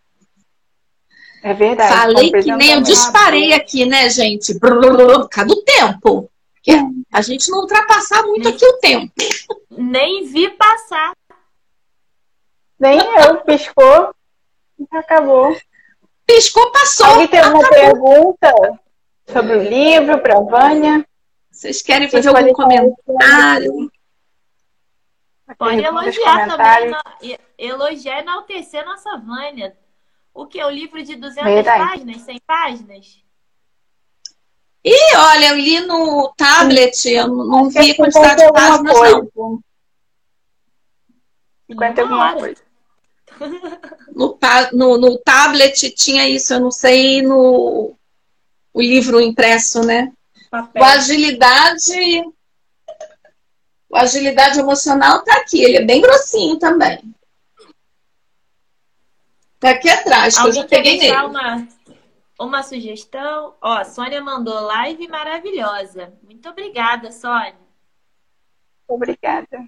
É 1.45 1.53
verdade. 1.53 1.93
Falei 1.93 2.31
que 2.31 2.55
nem 2.55 2.71
eu 2.71 2.81
disparei 2.81 3.53
aqui, 3.53 3.85
né, 3.85 4.09
gente? 4.09 4.59
Por 4.59 5.29
causa 5.29 5.47
do 5.47 5.61
tempo. 5.61 6.27
A 7.13 7.21
gente 7.21 7.51
não 7.51 7.59
ultrapassar 7.59 8.23
muito 8.23 8.49
aqui 8.49 8.65
o 8.65 8.79
tempo. 8.79 9.13
Nem 9.69 10.25
vi 10.25 10.49
passar. 10.49 11.13
Nem 12.79 12.97
eu, 12.97 13.41
piscou. 13.41 14.11
Acabou. 14.91 15.55
Piscou, 16.25 16.71
passou. 16.71 17.05
Alguém 17.05 17.27
tem 17.27 17.39
alguma 17.39 17.69
pergunta 17.69 18.51
sobre 19.31 19.55
o 19.55 19.63
livro 19.63 20.19
para 20.21 20.39
a 20.39 20.41
Vânia? 20.41 21.07
Vocês 21.51 21.79
querem 21.83 22.09
fazer 22.09 22.31
Vocês 22.31 22.43
algum 22.43 22.53
comentário? 22.53 23.91
Pode 25.59 25.83
elogiar 25.83 26.47
também. 26.47 27.37
Elogiar 27.55 28.17
e 28.17 28.21
enaltecer 28.21 28.83
nossa 28.83 29.15
Vânia. 29.19 29.77
O 30.36 30.45
que? 30.45 30.61
O 30.61 30.69
livro 30.69 31.01
de 31.01 31.15
200 31.15 31.43
Verdade. 31.45 31.89
páginas, 31.89 32.21
100 32.23 32.41
páginas? 32.45 33.23
E 34.83 35.15
olha, 35.15 35.49
eu 35.49 35.55
li 35.55 35.79
no 35.79 36.31
tablet, 36.38 37.09
eu 37.09 37.27
não 37.29 37.69
vi 37.69 37.91
a 37.91 37.95
quantidade 37.95 38.45
de 38.45 38.51
páginas, 38.51 38.97
coisa. 38.97 39.27
não. 39.33 39.59
50 41.67 42.01
alguma 42.01 42.33
coisa. 42.36 42.61
No, 44.13 44.38
no, 44.73 44.97
no, 44.97 45.17
tablet 45.19 45.89
tinha 45.91 46.29
isso, 46.29 46.53
eu 46.53 46.59
não 46.59 46.71
sei 46.71 47.21
no 47.21 47.95
o 48.73 48.81
livro 48.81 49.19
impresso, 49.19 49.83
né? 49.83 50.11
Papel. 50.51 50.81
O 50.81 50.86
agilidade. 50.86 52.23
O 53.89 53.97
agilidade 53.97 54.59
emocional 54.59 55.23
tá 55.23 55.38
aqui, 55.38 55.63
ele 55.63 55.77
é 55.77 55.86
bem 55.86 56.01
grossinho 56.01 56.59
também. 56.59 57.01
Tá 59.66 59.72
aqui 59.72 59.89
atrás, 59.89 60.38
que 60.38 60.47
eu 60.47 60.51
já 60.51 60.63
peguei 60.63 60.99
nele. 60.99 61.16
Uma, 61.16 61.68
uma 62.39 62.61
sugestão. 62.61 63.55
Ó, 63.59 63.74
a 63.80 63.84
Sônia 63.84 64.22
mandou 64.22 64.53
live 64.61 65.07
maravilhosa. 65.07 66.13
Muito 66.22 66.47
obrigada, 66.47 67.11
Sônia. 67.11 67.55
Obrigada. 68.88 69.66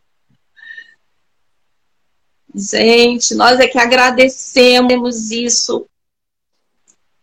Gente, 2.53 3.33
nós 3.33 3.59
é 3.59 3.67
que 3.67 3.79
agradecemos 3.79 5.31
isso 5.31 5.87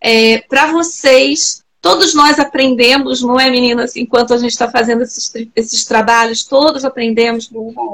é, 0.00 0.38
para 0.38 0.72
vocês. 0.72 1.62
Todos 1.80 2.12
nós 2.12 2.40
aprendemos, 2.40 3.22
não 3.22 3.38
é, 3.38 3.48
meninas? 3.48 3.94
Enquanto 3.94 4.34
a 4.34 4.36
gente 4.36 4.50
está 4.50 4.68
fazendo 4.68 5.02
esses, 5.02 5.32
esses 5.54 5.84
trabalhos, 5.84 6.42
todos 6.42 6.84
aprendemos, 6.84 7.48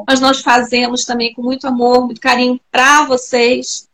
mas 0.08 0.20
nós 0.20 0.40
fazemos 0.40 1.04
também 1.04 1.34
com 1.34 1.42
muito 1.42 1.66
amor, 1.66 2.06
muito 2.06 2.20
carinho 2.20 2.58
para 2.70 3.04
vocês, 3.04 3.89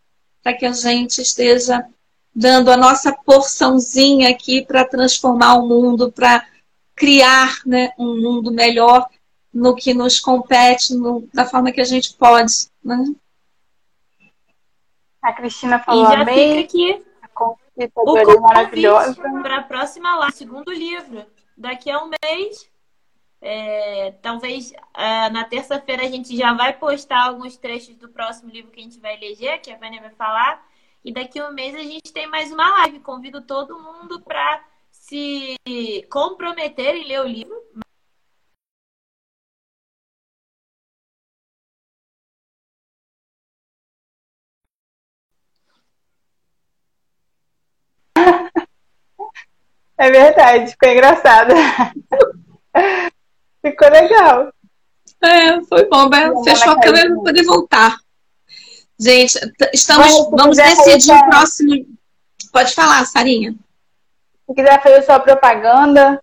para 0.47 0.55
que 0.55 0.64
a 0.64 0.72
gente 0.72 1.20
esteja 1.20 1.84
dando 2.32 2.70
a 2.70 2.76
nossa 2.76 3.12
porçãozinha 3.12 4.30
aqui 4.30 4.64
para 4.64 4.84
transformar 4.84 5.55
o 5.55 5.66
mundo, 5.66 6.12
para 6.12 6.47
criar 6.94 7.62
né, 7.66 7.92
um 7.99 8.16
mundo 8.22 8.53
melhor 8.53 9.09
no 9.53 9.74
que 9.74 9.92
nos 9.92 10.20
compete, 10.20 10.94
no, 10.94 11.28
da 11.34 11.44
forma 11.44 11.72
que 11.72 11.80
a 11.80 11.84
gente 11.84 12.14
pode. 12.14 12.68
Né? 12.84 13.12
A 15.20 15.32
Cristina 15.32 15.80
falou 15.80 16.05
e 16.05 16.12
já 16.14 16.22
amém. 16.22 16.64
fica 16.64 16.94
aqui 16.94 17.07
o 17.34 17.90
convite 17.90 18.38
maravilhosa. 18.38 19.20
para 19.42 19.57
a 19.57 19.62
próxima 19.64 20.14
live, 20.14 20.36
segundo 20.36 20.72
livro. 20.72 21.26
Daqui 21.57 21.90
a 21.90 22.05
um 22.05 22.09
mês, 22.22 22.70
é, 23.41 24.12
talvez 24.22 24.72
é, 24.95 25.30
na 25.30 25.45
terça-feira 25.45 26.03
a 26.05 26.09
gente 26.09 26.37
já 26.37 26.53
vai 26.55 26.72
postar 26.72 27.26
alguns 27.26 27.57
trechos 27.57 27.97
do 27.97 28.09
próximo 28.09 28.51
livro 28.51 28.70
que 28.70 28.80
a 28.80 28.82
gente 28.82 29.01
vai 29.01 29.14
eleger, 29.14 29.61
que 29.61 29.70
a 29.70 29.76
Vânia 29.76 30.01
vai 30.01 30.11
falar. 30.11 30.66
E 31.05 31.12
daqui 31.12 31.39
a 31.39 31.49
um 31.49 31.53
mês 31.53 31.74
a 31.74 31.82
gente 31.82 32.12
tem 32.12 32.26
mais 32.26 32.51
uma 32.53 32.68
live. 32.80 33.01
Convido 33.01 33.41
todo 33.43 33.78
mundo 33.78 34.20
para 34.22 34.64
se 34.91 35.57
comprometer 36.11 36.97
em 36.97 37.07
ler 37.07 37.20
o 37.20 37.28
livro. 37.28 37.55
É 49.99 50.11
verdade, 50.11 50.70
ficou 50.72 50.89
engraçado. 50.91 51.55
ficou 53.70 53.88
legal. 53.88 54.52
É, 55.22 55.60
foi 55.62 55.88
bom. 55.88 56.44
Fechou 56.44 56.72
a 56.72 56.80
câmera 56.80 57.08
para 57.08 57.22
poder 57.22 57.44
voltar. 57.44 57.96
Gente, 58.98 59.38
estamos, 59.72 60.30
vamos 60.30 60.56
decidir 60.56 61.12
o 61.12 61.26
próximo. 61.28 61.86
Pode 62.52 62.74
falar, 62.74 63.04
Sarinha. 63.06 63.54
Se 64.46 64.54
quiser 64.54 64.82
fazer 64.82 65.02
sua 65.02 65.18
propaganda, 65.20 66.22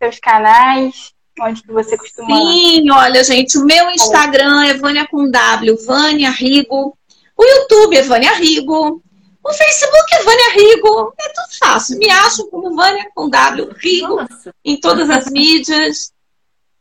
seus 0.00 0.18
canais, 0.20 1.12
onde 1.40 1.62
que 1.62 1.72
você 1.72 1.98
costuma. 1.98 2.28
Sim, 2.28 2.90
olha, 2.90 3.22
gente, 3.24 3.58
o 3.58 3.64
meu 3.64 3.90
Instagram 3.90 4.64
é 4.64 4.74
Vânia 4.74 5.06
com 5.06 5.30
W, 5.30 5.76
Vânia 5.84 6.30
Rigo. 6.30 6.96
O 7.36 7.44
YouTube 7.44 7.96
é 7.96 8.02
Vânia 8.02 8.32
Rigo. 8.34 9.02
O 9.44 9.52
Facebook 9.52 10.14
é 10.14 10.22
Vânia 10.22 10.52
Rigo. 10.54 11.14
É 11.18 11.28
tudo 11.28 11.58
fácil. 11.58 11.98
Me 11.98 12.10
acham 12.10 12.48
como 12.48 12.74
Vânia 12.74 13.10
com 13.14 13.28
W, 13.28 13.70
Rigo, 13.76 14.16
Nossa. 14.16 14.54
em 14.64 14.78
todas 14.80 15.10
as 15.10 15.26
mídias. 15.30 16.12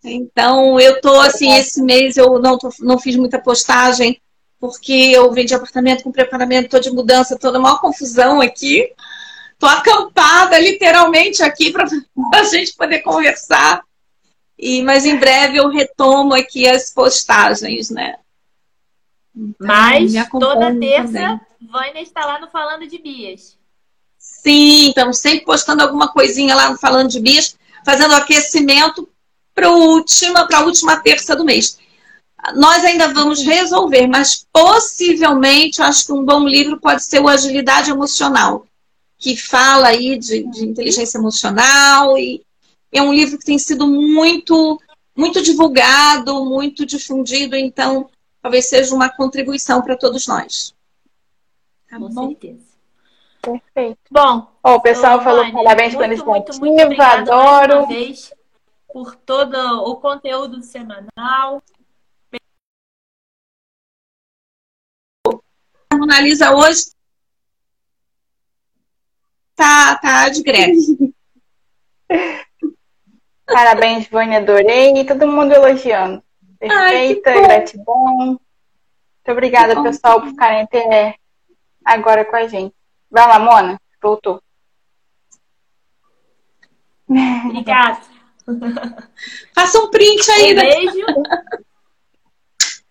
Então, 0.10 0.80
eu 0.80 1.02
tô 1.02 1.20
assim, 1.22 1.52
esse 1.54 1.82
mês 1.82 2.18
eu 2.18 2.40
não, 2.40 2.58
tô, 2.58 2.70
não 2.80 2.98
fiz 2.98 3.16
muita 3.16 3.40
postagem 3.40 4.20
porque 4.60 5.12
eu 5.14 5.32
vendi 5.32 5.54
apartamento 5.54 6.04
com 6.04 6.12
preparamento, 6.12 6.70
tô 6.70 6.80
de 6.80 6.90
mudança, 6.90 7.38
tô 7.38 7.52
numa 7.52 7.80
confusão 7.80 8.42
aqui. 8.42 8.92
Tô 9.60 9.66
acampada 9.66 10.60
literalmente 10.60 11.42
aqui 11.44 11.72
para 11.72 11.86
a 12.34 12.44
gente 12.44 12.76
poder 12.76 13.00
conversar. 13.00 13.82
E, 14.58 14.82
mas 14.82 15.06
em 15.06 15.18
breve 15.18 15.58
eu 15.58 15.70
retomo 15.70 16.34
aqui 16.34 16.68
as 16.68 16.92
postagens, 16.92 17.90
né? 17.90 18.16
Então, 19.36 19.68
mas 19.68 20.14
toda 20.30 20.80
terça. 20.80 21.40
Vânia 21.62 22.02
está 22.02 22.26
lá 22.26 22.40
no 22.40 22.48
Falando 22.48 22.88
de 22.88 22.98
Bias. 22.98 23.58
Sim, 24.18 24.90
então 24.90 25.14
sempre 25.14 25.46
postando 25.46 25.84
alguma 25.84 26.12
coisinha 26.12 26.56
lá 26.56 26.70
no 26.70 26.78
Falando 26.78 27.10
de 27.10 27.20
Bias, 27.20 27.58
fazendo 27.86 28.14
aquecimento 28.16 29.08
para 29.58 29.70
a 29.70 29.72
última, 29.72 30.48
última 30.64 30.98
terça 30.98 31.36
do 31.36 31.44
mês 31.44 31.80
nós 32.56 32.84
ainda 32.86 33.14
vamos 33.14 33.42
resolver, 33.42 34.08
mas 34.08 34.46
possivelmente 34.54 35.82
acho 35.82 36.06
que 36.06 36.14
um 36.14 36.24
bom 36.24 36.48
livro 36.48 36.80
pode 36.80 37.04
ser 37.04 37.20
o 37.20 37.28
Agilidade 37.28 37.90
Emocional, 37.90 38.66
que 39.18 39.36
fala 39.36 39.90
aí 39.90 40.18
de, 40.18 40.44
de 40.44 40.66
inteligência 40.66 41.18
emocional 41.18 42.18
e 42.18 42.42
é 42.92 43.02
um 43.02 43.12
livro 43.12 43.38
que 43.38 43.46
tem 43.46 43.58
sido 43.58 43.88
muito 43.88 44.80
muito 45.16 45.42
divulgado, 45.42 46.46
muito 46.46 46.86
difundido, 46.86 47.56
então 47.56 48.08
talvez 48.40 48.68
seja 48.68 48.94
uma 48.94 49.10
contribuição 49.10 49.82
para 49.82 49.98
todos 49.98 50.28
nós. 50.28 50.76
Tá 51.90 51.98
Com 51.98 52.10
bom? 52.10 52.28
certeza. 52.28 52.68
Perfeito. 53.42 53.98
Bom, 54.12 54.48
oh, 54.64 54.74
o 54.74 54.82
pessoal 54.82 55.24
falou 55.24 55.44
Vânia, 55.44 55.64
parabéns 55.64 55.96
pela 55.96 56.14
iniciativa, 56.14 57.04
adoro. 57.04 57.88
Por 58.88 59.16
todo 59.16 59.58
o 59.84 59.98
conteúdo 59.98 60.62
semanal. 60.64 61.62
a 65.90 65.98
Mona 65.98 66.22
Lisa 66.22 66.56
hoje 66.56 66.92
tá, 69.56 69.98
tá 69.98 70.30
de 70.30 70.44
greve. 70.44 71.14
Parabéns, 73.46 74.08
Vânia, 74.08 74.40
adorei. 74.40 74.98
E 74.98 75.06
todo 75.06 75.28
mundo 75.28 75.54
elogiando. 75.54 76.24
Perfeita, 76.60 77.30
Ai, 77.30 77.42
gratidão. 77.42 78.18
Muito 78.18 78.40
obrigada, 79.30 79.82
pessoal, 79.82 80.22
por 80.22 80.30
ficarem 80.30 80.62
até 80.62 81.16
agora 81.84 82.26
com 82.26 82.36
a 82.36 82.48
gente. 82.48 82.76
Vai 83.10 83.28
lá, 83.28 83.40
Mona. 83.40 83.80
Voltou. 84.02 84.42
Obrigada. 87.10 88.17
Faça 89.54 89.80
um 89.80 89.90
print 89.90 90.32
aí. 90.32 90.54
Um 90.54 90.56
né? 90.56 90.62
beijo. 90.62 91.06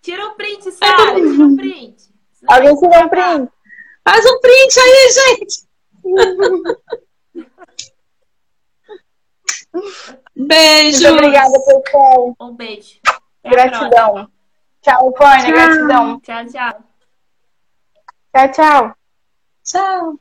Tira 0.03 0.27
o 0.27 0.31
um 0.31 0.35
print, 0.35 0.71
Sara. 0.73 1.15
Tira 1.15 1.27
o 1.27 1.43
um 1.43 1.57
print. 1.57 1.97
Alguém 2.47 2.77
tira 2.77 3.05
um 3.05 3.09
print. 3.09 3.53
Faz 4.05 4.25
um 4.27 4.41
print 4.41 4.81
aí, 4.81 5.11
gente. 5.13 5.67
Beijo. 10.35 11.03
Muito 11.03 11.15
obrigada, 11.15 11.53
pessoal. 11.65 12.37
Um 12.41 12.55
beijo. 12.55 12.99
Até 13.07 13.51
gratidão. 13.51 14.31
Tchau, 14.83 15.15
Vânia. 15.19 15.53
Gratidão. 15.53 16.21
Tchau, 16.21 16.47
tchau. 16.47 16.85
Tchau, 18.33 18.53
tchau. 18.53 18.97
Tchau. 19.65 20.21